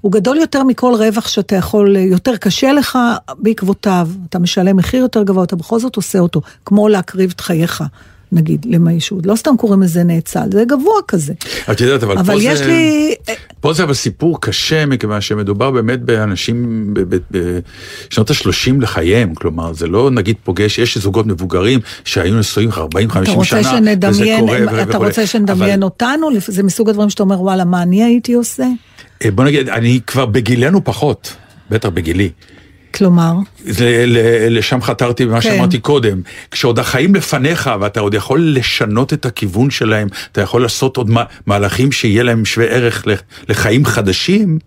הוא 0.00 0.12
גדול 0.12 0.36
יותר 0.36 0.64
מכל 0.64 0.94
רווח 0.94 1.28
שאתה 1.28 1.56
יכול, 1.56 1.96
יותר 1.96 2.36
קשה 2.36 2.72
לך 2.72 2.98
בעקבותיו, 3.38 4.08
אתה 4.28 4.38
משלם 4.38 4.76
מחיר 4.76 5.00
יותר 5.00 5.22
גבוה, 5.22 5.44
אתה 5.44 5.56
בכל 5.56 5.78
זאת 5.78 5.96
עושה 5.96 6.18
אותו, 6.18 6.40
כמו 6.64 6.88
להקריב 6.88 7.32
את 7.36 7.40
חייך. 7.40 7.82
נגיד, 8.32 8.66
למישהו, 8.70 9.20
לא 9.24 9.36
סתם 9.36 9.54
קוראים 9.58 9.82
לזה 9.82 10.04
נאצל, 10.04 10.48
זה 10.52 10.64
גבוה 10.64 10.94
כזה. 11.08 11.32
את 11.70 11.80
יודעת, 11.80 12.02
אבל, 12.02 12.18
אבל 12.18 12.34
פה 12.34 12.42
יש 12.42 12.58
זה... 12.58 12.66
לי, 12.66 13.14
פה 13.60 13.72
זה 13.72 13.82
אבל 13.82 13.94
סיפור 13.94 14.40
קשה, 14.40 14.86
מכיוון 14.86 15.20
שמדובר 15.20 15.70
באמת 15.70 16.02
באנשים 16.02 16.94
בשנות 17.30 18.30
ה-30 18.30 18.80
לחייהם, 18.80 19.34
כלומר, 19.34 19.72
זה 19.72 19.86
לא 19.86 20.10
נגיד 20.10 20.36
פוגש, 20.44 20.78
יש 20.78 20.98
זוגות 20.98 21.26
מבוגרים 21.26 21.80
שהיו 22.04 22.38
נשואים 22.38 22.70
40-50 22.70 22.74
אתה 22.74 23.24
שנה, 23.24 23.34
רוצה 23.34 23.56
וזה 23.56 23.70
שנדמיין, 23.70 24.40
קורה 24.40 24.58
ו- 24.72 24.82
אתה. 24.82 24.98
רוצה 24.98 25.26
שנדמיין 25.26 25.82
אבל, 25.82 25.82
אותנו? 25.82 26.28
זה 26.46 26.62
מסוג 26.62 26.88
הדברים 26.88 27.10
שאתה 27.10 27.22
אומר, 27.22 27.42
וואלה, 27.42 27.64
מה 27.64 27.82
אני 27.82 28.04
הייתי 28.04 28.32
עושה? 28.34 28.66
אה, 29.24 29.30
בוא 29.30 29.44
נגיד, 29.44 29.68
אני 29.68 30.00
כבר 30.06 30.26
בגילנו 30.26 30.84
פחות, 30.84 31.36
בטח 31.70 31.88
בגילי. 31.88 32.30
כלומר, 32.96 33.32
לשם 34.50 34.82
חתרתי 34.82 35.26
במה 35.26 35.40
כן. 35.40 35.50
שאמרתי 35.50 35.78
קודם. 35.78 36.20
כשעוד 36.50 36.78
החיים 36.78 37.14
לפניך 37.14 37.70
ואתה 37.80 38.00
עוד 38.00 38.14
יכול 38.14 38.50
לשנות 38.54 39.12
את 39.12 39.26
הכיוון 39.26 39.70
שלהם, 39.70 40.08
אתה 40.32 40.40
יכול 40.40 40.62
לעשות 40.62 40.96
עוד 40.96 41.10
מה- 41.10 41.24
מהלכים 41.46 41.92
שיהיה 41.92 42.22
להם 42.22 42.44
שווה 42.44 42.66
ערך 42.66 43.04
לחיים 43.48 43.84
חדשים, 43.84 44.58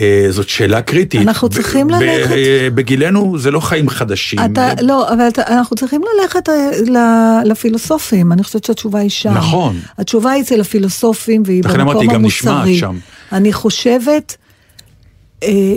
אה, 0.00 0.26
זאת 0.30 0.48
שאלה 0.48 0.82
קריטית. 0.82 1.20
אנחנו 1.22 1.48
צריכים 1.48 1.90
ללכת. 1.90 2.30
אה, 2.30 2.68
בגילנו 2.74 3.38
זה 3.38 3.50
לא 3.50 3.60
חיים 3.60 3.88
חדשים. 3.88 4.38
אתה, 4.52 4.68
לא, 4.82 5.08
אבל 5.12 5.28
אתה, 5.28 5.42
אנחנו 5.48 5.76
צריכים 5.76 6.00
ללכת 6.20 6.48
אה, 6.48 6.70
ל- 6.86 7.48
לפילוסופים, 7.50 8.32
אני 8.32 8.44
חושבת 8.44 8.64
שהתשובה 8.64 8.98
היא 9.00 9.10
שם. 9.10 9.34
נכון. 9.34 9.76
התשובה 9.98 10.30
היא 10.30 10.42
אצל 10.42 10.60
הפילוסופים 10.60 11.42
והיא 11.46 11.62
לכן 11.64 11.80
אמרתי, 11.80 11.98
במקום 11.98 12.14
גם 12.14 12.24
נשמעת 12.24 12.54
המוסרי. 12.54 12.78
שם. 12.78 12.96
אני 13.32 13.52
חושבת 13.52 14.36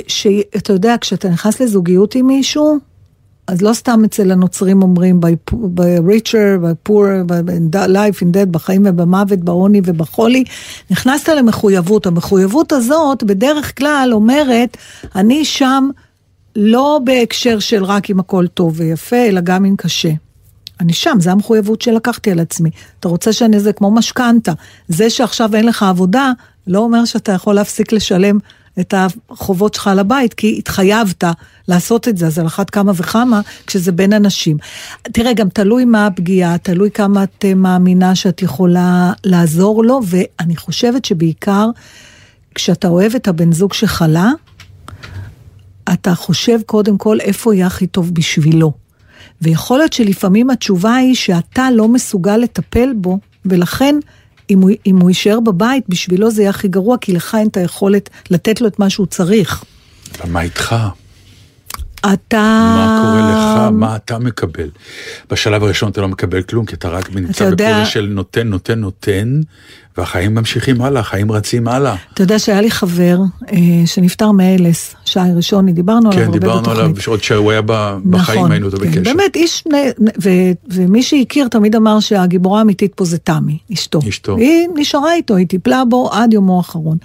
שאתה 0.07 0.74
יודע, 0.74 0.95
כשאתה 1.01 1.30
נכנס 1.30 1.61
לזוגיות 1.61 2.16
עם 2.16 2.28
מישהו, 2.28 2.80
אז 3.47 3.61
לא 3.61 3.74
סתם 3.74 4.01
אצל 4.05 4.32
הנוצרים 4.32 4.82
אומרים 4.82 5.20
by, 5.24 5.51
po- 5.51 5.55
by 5.55 6.09
richer, 6.09 6.61
by 6.61 6.89
poor, 6.89 7.28
by 7.28 7.49
in 7.49 7.76
death, 7.76 8.45
בחיים 8.51 8.84
ובמוות, 8.86 9.39
בעוני 9.39 9.82
ובחולי. 9.84 10.43
נכנסת 10.91 11.30
למחויבות. 11.30 12.05
המחויבות 12.05 12.72
הזאת 12.72 13.24
בדרך 13.24 13.78
כלל 13.78 14.09
אומרת, 14.13 14.78
אני 15.16 15.45
שם 15.45 15.89
לא 16.55 16.99
בהקשר 17.03 17.59
של 17.59 17.84
רק 17.84 18.09
אם 18.09 18.20
הכל 18.20 18.47
טוב 18.47 18.74
ויפה, 18.76 19.16
אלא 19.16 19.41
גם 19.41 19.66
אם 19.66 19.76
קשה. 19.78 20.11
אני 20.80 20.93
שם, 20.93 21.18
זו 21.20 21.30
המחויבות 21.30 21.82
שלקחתי 21.82 22.32
על 22.32 22.39
עצמי. 22.39 22.70
אתה 22.99 23.07
רוצה 23.07 23.34
שאני 23.34 23.59
זה 23.59 23.74
כמו 23.74 23.91
משכנתה. 23.91 24.51
זה 24.88 25.09
שעכשיו 25.09 25.55
אין 25.55 25.66
לך 25.66 25.84
עבודה, 25.84 26.32
לא 26.68 26.80
אומר 26.80 27.05
שאתה 27.05 27.32
יכול 27.32 27.55
להפסיק 27.55 27.91
לשלם 27.91 28.38
את 28.80 28.93
החובות 28.97 29.73
שלך 29.73 29.89
לבית, 29.95 30.34
כי 30.34 30.55
התחייבת 30.57 31.23
לעשות 31.67 32.07
את 32.07 32.17
זה, 32.17 32.28
אז 32.28 32.39
על 32.39 32.47
אחת 32.47 32.69
כמה 32.69 32.91
וכמה 32.95 33.41
כשזה 33.67 33.91
בין 33.91 34.13
אנשים. 34.13 34.57
תראה, 35.03 35.34
גם 35.34 35.49
תלוי 35.49 35.86
מה 35.86 36.07
הפגיעה, 36.07 36.57
תלוי 36.57 36.91
כמה 36.91 37.23
את 37.23 37.45
אה, 37.45 37.53
מאמינה 37.53 38.15
שאת 38.15 38.41
יכולה 38.41 39.13
לעזור 39.23 39.84
לו, 39.84 40.01
ואני 40.05 40.55
חושבת 40.55 41.05
שבעיקר 41.05 41.69
כשאתה 42.55 42.88
אוהב 42.88 43.15
את 43.15 43.28
הבן 43.28 43.51
זוג 43.51 43.73
שחלה, 43.73 44.32
אתה 45.93 46.15
חושב 46.15 46.59
קודם 46.65 46.97
כל 46.97 47.19
איפה 47.19 47.55
יהיה 47.55 47.67
הכי 47.67 47.88
טוב 47.88 48.13
בשבילו. 48.13 48.73
ויכול 49.41 49.78
להיות 49.78 49.93
שלפעמים 49.93 50.49
התשובה 50.49 50.95
היא 50.95 51.15
שאתה 51.15 51.71
לא 51.71 51.88
מסוגל 51.88 52.38
לטפל 52.38 52.93
בו, 52.95 53.19
ולכן 53.45 53.95
אם 54.50 54.62
הוא, 54.62 54.72
אם 54.86 54.98
הוא 54.98 55.10
יישאר 55.10 55.39
בבית, 55.39 55.84
בשבילו 55.89 56.32
זה 56.32 56.41
יהיה 56.41 56.50
הכי 56.50 56.68
גרוע, 56.68 56.98
כי 57.02 57.14
לך 57.14 57.36
אין 57.36 57.48
את 57.48 57.58
היכולת 57.58 58.10
לתת 58.30 58.62
לו 58.62 58.68
את 58.68 58.80
מה 58.80 58.89
שהוא 58.89 59.08
צריך. 59.08 59.64
אבל 60.22 60.32
מה 60.32 60.41
איתך? 60.41 60.76
אתה... 62.00 62.14
מה 62.78 63.02
קורה 63.02 63.32
לך? 63.32 63.72
מה 63.74 63.96
אתה 63.96 64.20
מקבל? 64.20 64.70
בשלב 65.32 65.64
הראשון 65.64 65.91
אתה 65.91 66.02
לא 66.02 66.08
מקבל 66.08 66.41
כלום, 66.41 66.66
כי 66.66 66.76
אתה 66.76 66.89
רק 66.89 67.16
נמצא 67.16 67.43
יודע- 67.43 67.70
בקודם 67.72 67.86
של 67.86 68.08
נותן, 68.12 68.48
נותן, 68.48 68.80
נותן, 68.80 69.41
והחיים 69.98 70.36
ממשיכים 70.36 70.82
הלאה, 70.82 71.02
החיים 71.02 71.32
רצים 71.32 71.68
הלאה. 71.68 71.96
אתה 72.14 72.24
יודע 72.24 72.39
שהיה 72.39 72.62
לי 72.62 72.72
חבר 72.72 73.18
אה, 73.52 73.58
שנפטר 73.86 74.32
מאלס, 74.32 74.96
שי 75.06 75.20
ראשוני, 75.36 75.74
דיברנו 75.74 76.10
עליו 76.10 76.20
כן, 76.20 76.26
הרבה 76.26 76.39
דיברנו 76.39 76.62
בתוכנית. 76.62 76.80
עליו, 76.80 76.91
עוד 77.08 77.24
שהוא 77.24 77.52
היה 77.52 77.62
ב- 77.62 77.98
בחיים 78.10 78.39
נכון, 78.39 78.52
היינו 78.52 78.66
איתו 78.68 78.78
כן, 78.78 78.86
בקשר. 78.91 79.02
באמת, 79.04 79.36
איש, 79.36 79.64
ו- 80.24 80.30
ומי 80.74 81.04
שהכיר 81.04 81.48
תמיד 81.48 81.76
אמר 81.76 82.00
שהגיבורה 82.00 82.60
האמיתית 82.60 82.93
פה 82.93 83.06
זה 83.06 83.18
תמי, 83.18 83.58
אשתו. 83.74 84.00
אשתו. 84.10 84.38
היא 84.38 84.68
נשארה 84.76 85.14
איתו, 85.14 85.36
היא 85.36 85.48
טיפלה 85.48 85.84
בו 85.89 86.10
עד 86.14 86.34
יומו 86.34 86.58
האחרון. 86.58 86.98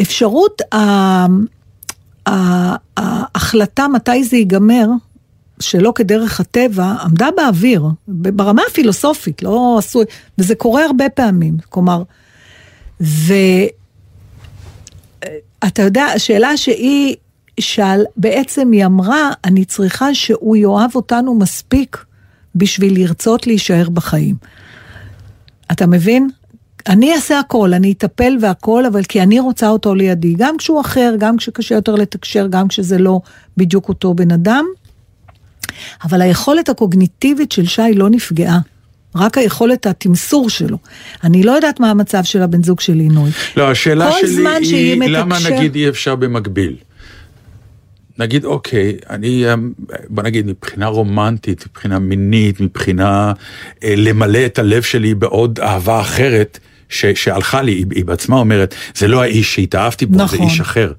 אפשרות, 0.00 0.62
ה- 0.72 0.76
ה- 0.76 1.26
ההחלטה 2.96 3.88
מתי 3.88 4.24
זה 4.24 4.36
ייגמר, 4.36 4.86
שלא 5.60 5.92
כדרך 5.94 6.40
הטבע, 6.40 6.94
עמדה 7.02 7.28
באוויר, 7.36 7.84
ברמה 8.08 8.62
הפילוסופית, 8.70 9.42
לא 9.42 9.76
עשוי, 9.78 10.04
וזה 10.38 10.54
קורה 10.54 10.84
הרבה 10.84 11.08
פעמים, 11.08 11.56
כלומר, 11.68 12.02
ו... 13.00 13.34
אתה 15.66 15.82
יודע, 15.82 16.04
השאלה 16.04 16.56
שהיא 16.56 17.16
שאל, 17.60 18.04
בעצם 18.16 18.72
היא 18.72 18.86
אמרה, 18.86 19.30
אני 19.44 19.64
צריכה 19.64 20.14
שהוא 20.14 20.56
יאהב 20.56 20.90
אותנו 20.94 21.34
מספיק 21.34 22.04
בשביל 22.54 22.94
לרצות 23.00 23.46
להישאר 23.46 23.88
בחיים. 23.90 24.36
אתה 25.72 25.86
מבין? 25.86 26.28
אני 26.88 27.14
אעשה 27.14 27.38
הכל, 27.38 27.74
אני 27.74 27.92
אטפל 27.92 28.36
והכל, 28.42 28.86
אבל 28.86 29.02
כי 29.02 29.22
אני 29.22 29.40
רוצה 29.40 29.68
אותו 29.68 29.94
לידי, 29.94 30.34
גם 30.38 30.56
כשהוא 30.56 30.80
אחר, 30.80 31.14
גם 31.18 31.36
כשקשה 31.36 31.74
יותר 31.74 31.94
לתקשר, 31.94 32.46
גם 32.50 32.68
כשזה 32.68 32.98
לא 32.98 33.20
בדיוק 33.56 33.88
אותו 33.88 34.14
בן 34.14 34.30
אדם. 34.32 34.64
אבל 36.04 36.22
היכולת 36.22 36.68
הקוגניטיבית 36.68 37.52
של 37.52 37.66
שי 37.66 37.94
לא 37.94 38.10
נפגעה. 38.10 38.58
רק 39.16 39.38
היכולת 39.38 39.86
התמסור 39.86 40.50
שלו. 40.50 40.78
אני 41.24 41.42
לא 41.42 41.52
יודעת 41.52 41.80
מה 41.80 41.90
המצב 41.90 42.24
של 42.24 42.42
הבן 42.42 42.62
זוג 42.62 42.80
של 42.80 42.92
לינוי. 42.94 43.30
לא, 43.56 43.70
השאלה 43.70 44.10
שלי 44.12 44.76
היא, 44.76 45.02
למה 45.02 45.24
מתקשר- 45.38 45.50
נגיד 45.56 45.74
אי 45.74 45.88
אפשר 45.88 46.16
במקביל? 46.16 46.76
נגיד, 48.18 48.44
אוקיי, 48.44 48.96
אני, 49.10 49.52
אמ, 49.52 49.72
בוא 50.08 50.22
נגיד, 50.22 50.46
מבחינה 50.46 50.86
רומנטית, 50.86 51.66
מבחינה 51.70 51.98
מינית, 51.98 52.60
מבחינה 52.60 53.32
אה, 53.84 53.94
למלא 53.96 54.46
את 54.46 54.58
הלב 54.58 54.82
שלי 54.82 55.14
בעוד 55.14 55.60
אהבה 55.60 56.00
אחרת, 56.00 56.58
ש, 56.88 57.06
שהלכה 57.06 57.62
לי, 57.62 57.72
היא, 57.72 57.86
היא 57.94 58.04
בעצמה 58.04 58.36
אומרת, 58.36 58.74
זה 58.96 59.08
לא 59.08 59.22
האיש 59.22 59.54
שהתאהבתי 59.54 60.06
בו, 60.06 60.18
נכון. 60.18 60.38
זה 60.38 60.44
איש 60.44 60.60
אחר. 60.60 60.92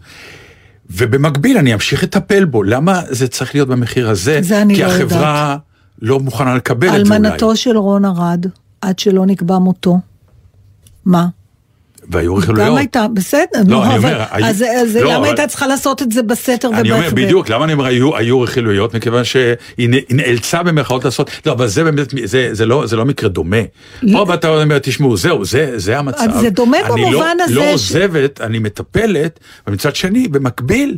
ובמקביל 0.89 1.57
אני 1.57 1.73
אמשיך 1.73 2.03
לטפל 2.03 2.45
בו, 2.45 2.63
למה 2.63 3.01
זה 3.09 3.27
צריך 3.27 3.55
להיות 3.55 3.67
במחיר 3.67 4.09
הזה? 4.09 4.39
זה 4.41 4.61
אני 4.61 4.75
כי 4.75 4.81
לא 4.81 4.87
החברה 4.87 5.57
לא 6.01 6.19
מוכנה 6.19 6.55
לקבל 6.55 6.87
את 6.87 6.93
זה 6.93 6.99
אולי. 6.99 7.27
אלמנתו 7.27 7.55
של 7.55 7.77
רון 7.77 8.05
ארד, 8.05 8.45
עד 8.81 8.99
שלא 8.99 9.25
נקבע 9.25 9.59
מותו. 9.59 9.99
מה? 11.05 11.27
והיו 12.09 12.35
גם 12.35 12.41
רכילויות. 12.41 12.77
הייתה, 12.77 13.05
בסדר, 13.13 13.43
לא, 13.55 13.63
נו, 13.63 13.83
אני 13.83 13.95
אבל- 13.95 14.13
אומר, 14.13 14.23
אז 14.79 14.95
לא, 15.01 15.13
למה 15.13 15.25
הייתה 15.27 15.47
צריכה 15.47 15.67
לעשות 15.67 16.01
את 16.01 16.11
זה 16.11 16.23
בסתר 16.23 16.69
אני 16.73 16.91
אומר 16.91 17.09
בדיוק, 17.13 17.49
למה 17.49 17.65
אני 17.65 17.73
אומר 17.73 17.85
היו, 18.15 18.41
רכילויות? 18.41 18.93
מכיוון 18.95 19.23
שהיא 19.23 19.89
נאלצה 20.09 20.63
במרכאות 20.63 21.05
לעשות, 21.05 21.29
לא, 21.45 21.51
אבל 21.51 21.67
זה 21.67 21.83
באמת, 21.83 22.07
זה, 22.23 22.65
לא, 22.65 22.83
לא 22.97 23.05
מקרה 23.05 23.29
דומה. 23.29 23.57
פה 24.11 24.25
ואתה 24.27 24.61
אומר, 24.61 24.79
תשמעו, 24.79 25.17
זהו, 25.17 25.45
זה, 25.45 25.97
המצב. 25.99 26.27
זה 26.41 26.49
דומה 26.49 26.77
אני 26.79 26.87
במובן 27.05 27.11
לא, 27.39 27.43
הזה 27.43 27.55
לא 27.55 27.63
ש- 27.63 27.71
עוזבת, 27.71 28.41
אני 28.41 28.59
מטפלת, 28.59 29.39
ומצד 29.67 29.95
שני, 29.95 30.27
במקביל, 30.27 30.97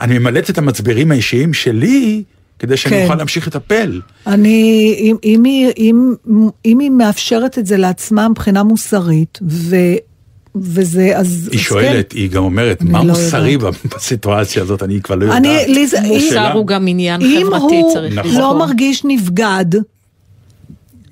אני 0.00 0.18
ממלאת 0.18 0.50
את 0.50 0.58
המצברים 0.58 1.10
האישיים 1.12 1.54
שלי, 1.54 2.22
כדי 2.58 2.76
שאני 2.76 2.96
כן. 2.96 3.02
אוכל 3.04 3.14
להמשיך 3.14 3.46
לטפל. 3.46 4.00
אני, 4.26 4.94
אם, 4.98 5.16
אם, 5.24 5.44
היא, 5.44 5.70
אם, 5.76 6.14
אם 6.66 6.78
היא 6.78 6.90
מאפשרת 6.90 7.58
את 7.58 7.66
זה 7.66 7.76
לעצמה 7.76 8.28
מבחינה 8.28 8.62
מוסרית, 8.62 9.38
ו, 9.48 9.76
וזה, 10.56 11.12
אז... 11.16 11.48
היא 11.52 11.58
אז 11.60 11.64
שואלת, 11.64 12.12
היא 12.12 12.30
גם 12.30 12.42
אומרת, 12.44 12.82
מה 12.82 12.98
לא 12.98 13.04
מוסרי 13.04 13.56
בסיטואציה 13.96 14.62
הזאת, 14.62 14.82
אני 14.82 15.00
כבר 15.02 15.14
לא 15.14 15.24
יודעת. 15.24 15.38
אני, 15.38 15.64
לי 15.68 15.86
זה, 15.86 15.96
זו 15.96 16.14
אם- 16.14 16.20
שאלה. 16.20 16.40
מוסר 16.42 16.52
הוא 16.58 16.66
גם 16.66 16.86
עניין 16.88 17.20
אם 17.22 17.42
חברתי, 17.46 17.62
הוא 17.74 17.92
צריך 17.94 18.14
נכון. 18.18 18.30
לא 18.32 18.38
לזכור. 18.38 18.58
מרגיש 18.58 19.02
נבגד, 19.04 19.64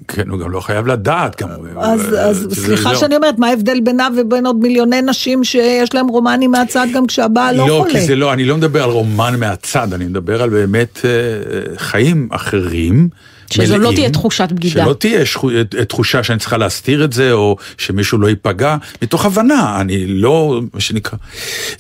כן, 0.09 0.29
הוא 0.29 0.39
גם 0.39 0.51
לא 0.51 0.61
חייב 0.61 0.87
לדעת, 0.87 1.43
גם. 1.43 1.49
אז, 1.79 2.15
אה, 2.15 2.21
אז 2.29 2.47
זה- 2.51 2.63
סליחה 2.67 2.91
זהו. 2.91 3.01
שאני 3.01 3.17
אומרת, 3.17 3.39
מה 3.39 3.49
ההבדל 3.49 3.81
בינה 3.81 4.09
ובין 4.17 4.47
עוד 4.47 4.57
מיליוני 4.57 5.03
נשים 5.03 5.45
שיש 5.45 5.95
להם 5.95 6.09
רומנים 6.09 6.51
מהצד 6.51 6.87
גם 6.95 7.07
כשהבעל 7.07 7.57
לא, 7.57 7.69
לא, 7.69 7.79
חולה? 7.83 7.93
כי 8.01 8.07
זה 8.07 8.17
לא, 8.17 8.33
אני 8.33 8.45
לא 8.45 8.57
מדבר 8.57 8.85
על 8.85 8.91
רומן 8.91 9.35
מהצד, 9.41 9.93
אני 9.93 10.05
מדבר 10.05 10.43
על 10.43 10.51
באמת 10.51 11.01
אה, 11.05 11.11
חיים 11.77 12.29
אחרים. 12.31 13.09
שזו 13.51 13.75
לא 13.75 13.79
מלאים, 13.81 13.95
תהיה 13.95 14.11
תחושת 14.11 14.49
בגידה. 14.53 14.85
שלא 14.85 14.93
תהיה 14.99 15.27
שחו- 15.27 15.51
תחושה 15.89 16.23
שאני 16.23 16.39
צריכה 16.39 16.57
להסתיר 16.57 17.05
את 17.05 17.13
זה, 17.13 17.33
או 17.33 17.57
שמישהו 17.79 18.19
לא 18.19 18.29
ייפגע, 18.29 18.77
מתוך 19.03 19.25
הבנה, 19.25 19.81
אני 19.81 20.07
לא, 20.07 20.61
מה 20.75 20.81
שנקרא, 20.81 21.19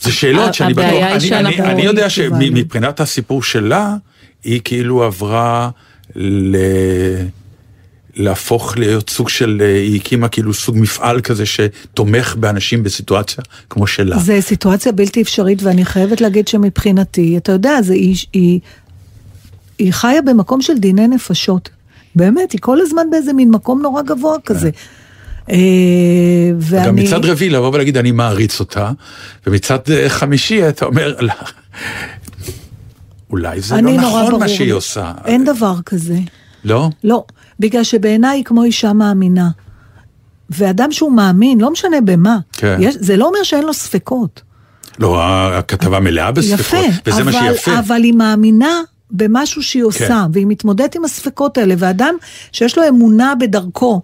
זה 0.00 0.12
שאלות 0.12 0.54
שאני 0.54 0.74
בטוח, 0.74 0.84
הבעיה 0.84 1.06
היא 1.06 1.14
אני, 1.16 1.28
שאנחנו- 1.28 1.64
אני, 1.64 1.72
אני 1.72 1.82
יודע 1.82 2.02
לא. 2.02 2.08
שמבחינת 2.08 3.00
הסיפור 3.00 3.42
שלה, 3.42 3.94
היא 4.44 4.60
כאילו 4.64 5.04
עברה 5.04 5.70
ל... 6.16 6.56
להפוך 8.16 8.76
להיות 8.78 9.10
סוג 9.10 9.28
של, 9.28 9.62
היא 9.84 10.00
הקימה 10.00 10.28
כאילו 10.28 10.54
סוג 10.54 10.76
מפעל 10.78 11.20
כזה 11.20 11.44
שתומך 11.46 12.36
באנשים 12.38 12.82
בסיטואציה 12.82 13.44
כמו 13.70 13.86
שלה. 13.86 14.18
זה 14.18 14.40
סיטואציה 14.40 14.92
בלתי 14.92 15.22
אפשרית, 15.22 15.62
ואני 15.62 15.84
חייבת 15.84 16.20
להגיד 16.20 16.48
שמבחינתי, 16.48 17.36
אתה 17.36 17.52
יודע, 17.52 17.82
זה, 17.82 17.92
היא, 17.92 18.16
היא, 18.32 18.60
היא 19.80 19.92
חיה 19.92 20.22
במקום 20.22 20.62
של 20.62 20.78
דיני 20.78 21.08
נפשות. 21.08 21.68
באמת, 22.14 22.52
היא 22.52 22.60
כל 22.60 22.80
הזמן 22.80 23.10
באיזה 23.10 23.32
מין 23.32 23.50
מקום 23.50 23.82
נורא 23.82 24.02
גבוה 24.02 24.36
כזה. 24.44 24.70
אה, 25.50 25.56
ואני... 26.58 26.86
גם 26.86 26.96
מצד 26.96 27.24
רביעי 27.24 27.50
לבוא 27.50 27.74
ולהגיד 27.74 27.96
אני 27.96 28.12
מעריץ 28.12 28.60
אותה, 28.60 28.90
ומצד 29.46 29.78
אה, 29.90 30.08
חמישי 30.08 30.68
אתה 30.68 30.84
אומר, 30.84 31.14
"לא, 31.20 31.32
אולי 33.30 33.60
זה 33.60 33.80
לא 33.80 33.92
נכון 33.92 34.40
מה 34.40 34.48
שהיא. 34.48 34.72
עושה. 34.72 35.12
אין 35.24 35.44
דבר 35.44 35.74
כזה. 35.86 36.18
לא? 36.64 36.88
לא, 37.04 37.24
בגלל 37.60 37.84
שבעיניי 37.84 38.36
היא 38.38 38.44
כמו 38.44 38.64
אישה 38.64 38.92
מאמינה. 38.92 39.48
ואדם 40.50 40.92
שהוא 40.92 41.12
מאמין, 41.12 41.60
לא 41.60 41.70
משנה 41.70 42.00
במה, 42.00 42.38
כן. 42.52 42.76
יש, 42.80 42.94
זה 43.00 43.16
לא 43.16 43.26
אומר 43.26 43.42
שאין 43.42 43.64
לו 43.64 43.74
ספקות. 43.74 44.42
לא, 44.98 45.22
הכתבה 45.56 46.00
מלאה 46.00 46.32
בספקות, 46.32 46.84
יפה, 46.84 47.10
וזה 47.10 47.24
מה 47.24 47.30
אבל, 47.30 47.56
שיפה. 47.56 47.78
אבל 47.78 48.02
היא 48.02 48.14
מאמינה 48.14 48.80
במשהו 49.10 49.62
שהיא 49.62 49.82
עושה, 49.82 50.08
כן. 50.08 50.30
והיא 50.32 50.46
מתמודדת 50.46 50.94
עם 50.94 51.04
הספקות 51.04 51.58
האלה, 51.58 51.74
ואדם 51.78 52.14
שיש 52.52 52.78
לו 52.78 52.88
אמונה 52.88 53.34
בדרכו, 53.40 54.02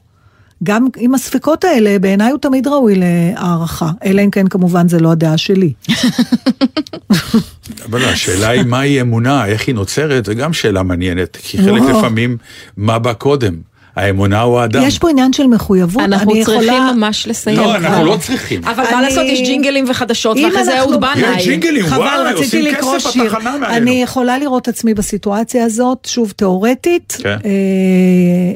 גם 0.62 0.86
עם 0.96 1.14
הספקות 1.14 1.64
האלה, 1.64 1.98
בעיניי 1.98 2.30
הוא 2.30 2.38
תמיד 2.38 2.66
ראוי 2.66 2.94
להערכה, 2.96 3.90
אלא 4.04 4.22
אם 4.22 4.30
כן 4.30 4.48
כמובן 4.48 4.88
זה 4.88 5.00
לא 5.00 5.12
הדעה 5.12 5.38
שלי. 5.38 5.72
אבל 7.88 8.04
השאלה 8.04 8.48
היא 8.48 8.62
מהי 8.62 9.00
אמונה, 9.00 9.46
איך 9.46 9.66
היא 9.66 9.74
נוצרת, 9.74 10.24
זו 10.24 10.34
גם 10.34 10.52
שאלה 10.52 10.82
מעניינת, 10.82 11.36
כי 11.36 11.58
חלק. 11.58 11.82
לפעמים, 11.82 12.36
מה 12.76 12.98
בא 12.98 13.12
קודם? 13.12 13.54
האמונה 13.96 14.40
הוא 14.40 14.60
האדם. 14.60 14.82
יש 14.82 14.98
פה 14.98 15.10
עניין 15.10 15.32
של 15.32 15.46
מחויבות. 15.46 16.02
אנחנו 16.02 16.32
אני 16.34 16.44
צריכים 16.44 16.62
יכולה- 16.72 16.92
ממש 16.92 17.26
לסיים. 17.26 17.56
לא, 17.56 17.74
אנחנו 17.76 17.88
כבר. 17.96 18.02
לא 18.04 18.16
צריכים. 18.20 18.64
אבל 18.64 18.82
מה 18.82 18.98
אני- 18.98 19.02
לעשות, 19.02 19.22
יש 19.26 19.40
ג'ינגלים 19.40 19.84
וחדשות, 19.90 20.36
ואחרי 20.44 20.64
זה 20.64 20.78
אנחנו- 20.78 20.90
אהוד 20.92 21.00
בנאי. 21.00 21.36
יש 21.38 21.46
ג'ינגלים, 21.46 21.84
רציתי 21.84 22.80
עושים 22.80 23.26
כסף. 23.26 23.34
בתחנה 23.34 23.56
מעלינו. 23.58 23.66
אני 23.76 24.02
יכולה 24.02 24.38
לראות 24.38 24.68
עצמי 24.68 24.94
בסיטואציה 24.94 25.64
הזאת, 25.64 26.04
שוב, 26.10 26.30
תיאורטית, 26.36 27.16
כן. 27.22 27.36
אה, 27.44 27.50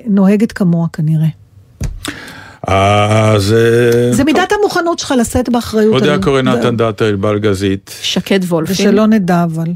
נוהגת 0.06 0.52
כמוה 0.52 0.86
כנראה. 0.92 1.26
אז... 2.66 3.52
אה, 3.52 4.12
זה 4.12 4.24
מידת 4.24 4.52
המוכנות 4.60 4.98
שלך 4.98 5.14
לשאת 5.18 5.48
באחריות. 5.48 5.94
עוד 5.94 6.02
היה 6.04 6.18
קורא. 6.18 6.42
נתן 6.42 6.76
דאטר, 6.76 7.16
בלגזית. 7.20 7.94
שקד 8.02 8.40
וולפין. 8.44 8.72
ושלא 8.74 9.06
נדע 9.06 9.44
אבל. 9.44 9.66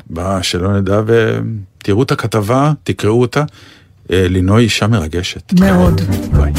שלא 0.42 0.76
נדע, 0.80 1.00
ותראו 1.06 2.02
את 2.02 2.12
הכתבה, 2.12 2.72
תקראו 2.84 3.20
אותה. 3.20 3.44
אה, 4.12 4.26
לינוי 4.28 4.64
אישה 4.64 4.86
מרגשת. 4.86 5.52
מאוד. 5.60 6.00
ביי. 6.32 6.52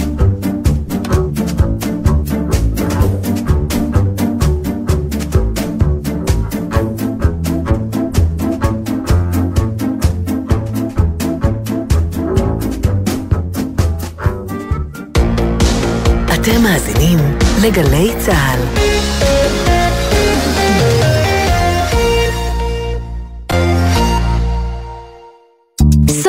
אתם 16.33 16.63
מאזינים 16.63 17.19
לגלי 17.63 18.11
צה"ל. 18.25 18.84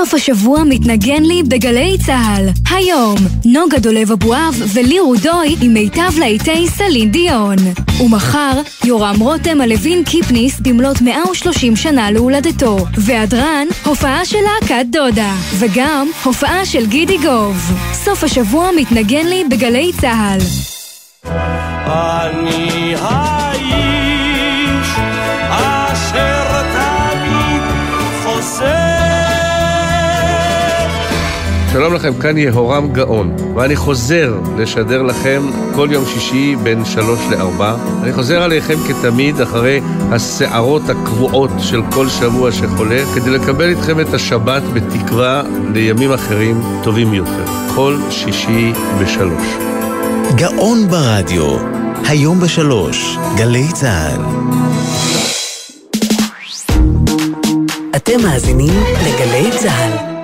סוף 0.07 0.15
השבוע 0.15 0.65
מתנגן 0.65 1.23
לי 1.23 1.43
בגלי 1.43 1.97
צה"ל. 2.07 2.49
היום, 2.71 3.17
נוגה 3.45 3.79
דולב 3.79 4.13
אבואב 4.13 4.63
וליר 4.75 5.03
רודוי 5.03 5.57
עם 5.63 5.75
מיטב 5.75 6.19
להיטי 6.19 6.69
סלין 6.69 7.11
דיון. 7.11 7.57
ומחר, 8.01 8.61
יורם 8.85 9.21
רותם 9.21 9.61
על 9.61 9.69
לוין 9.69 10.05
קיפניס 10.05 10.61
במלאת 10.61 11.03
130 11.03 11.77
שנה 11.77 12.11
להולדתו. 12.11 12.79
והדרן, 12.99 13.67
הופעה 13.85 14.25
של 14.25 14.39
להקת 14.39 14.87
דודה. 14.91 15.33
וגם, 15.59 16.09
הופעה 16.25 16.67
של 16.67 16.87
גידי 16.87 17.19
גוב. 17.19 17.57
סוף 17.93 18.25
השבוע 18.25 18.71
מתנגן 18.77 19.27
לי 19.27 19.45
בגלי 19.51 19.93
צה"ל. 20.01 20.39
אני 21.25 22.95
שלום 31.77 31.95
לכם, 31.95 32.15
כאן 32.21 32.39
יהורם 32.39 32.93
גאון, 32.93 33.37
ואני 33.55 33.77
חוזר 33.77 34.35
לשדר 34.59 35.03
לכם 35.03 35.43
כל 35.75 35.89
יום 35.93 36.05
שישי 36.07 36.57
בין 36.63 36.85
שלוש 36.85 37.21
לארבע. 37.31 37.77
אני 38.03 38.13
חוזר 38.13 38.43
עליכם 38.43 38.75
כתמיד 38.89 39.41
אחרי 39.41 39.81
הסערות 40.11 40.83
הקבועות 40.89 41.51
של 41.59 41.81
כל 41.93 42.09
שבוע 42.09 42.53
שחולף, 42.53 43.15
כדי 43.15 43.31
לקבל 43.31 43.69
איתכם 43.69 44.01
את 44.01 44.15
השבת 44.15 44.63
בתקווה 44.75 45.43
לימים 45.75 46.13
אחרים 46.13 46.61
טובים 46.83 47.15
יותר. 47.15 47.45
כל 47.75 47.97
שישי 48.11 48.73
בשלוש. 49.01 49.47
גאון 50.35 50.89
ברדיו, 50.89 51.57
היום 52.09 52.41
בשלוש, 52.41 53.17
גלי 53.37 53.73
צה"ל. 53.73 54.21
אתם 57.97 58.23
מאזינים 58.23 58.73
לגלי 59.03 59.51
צה"ל. 59.59 60.16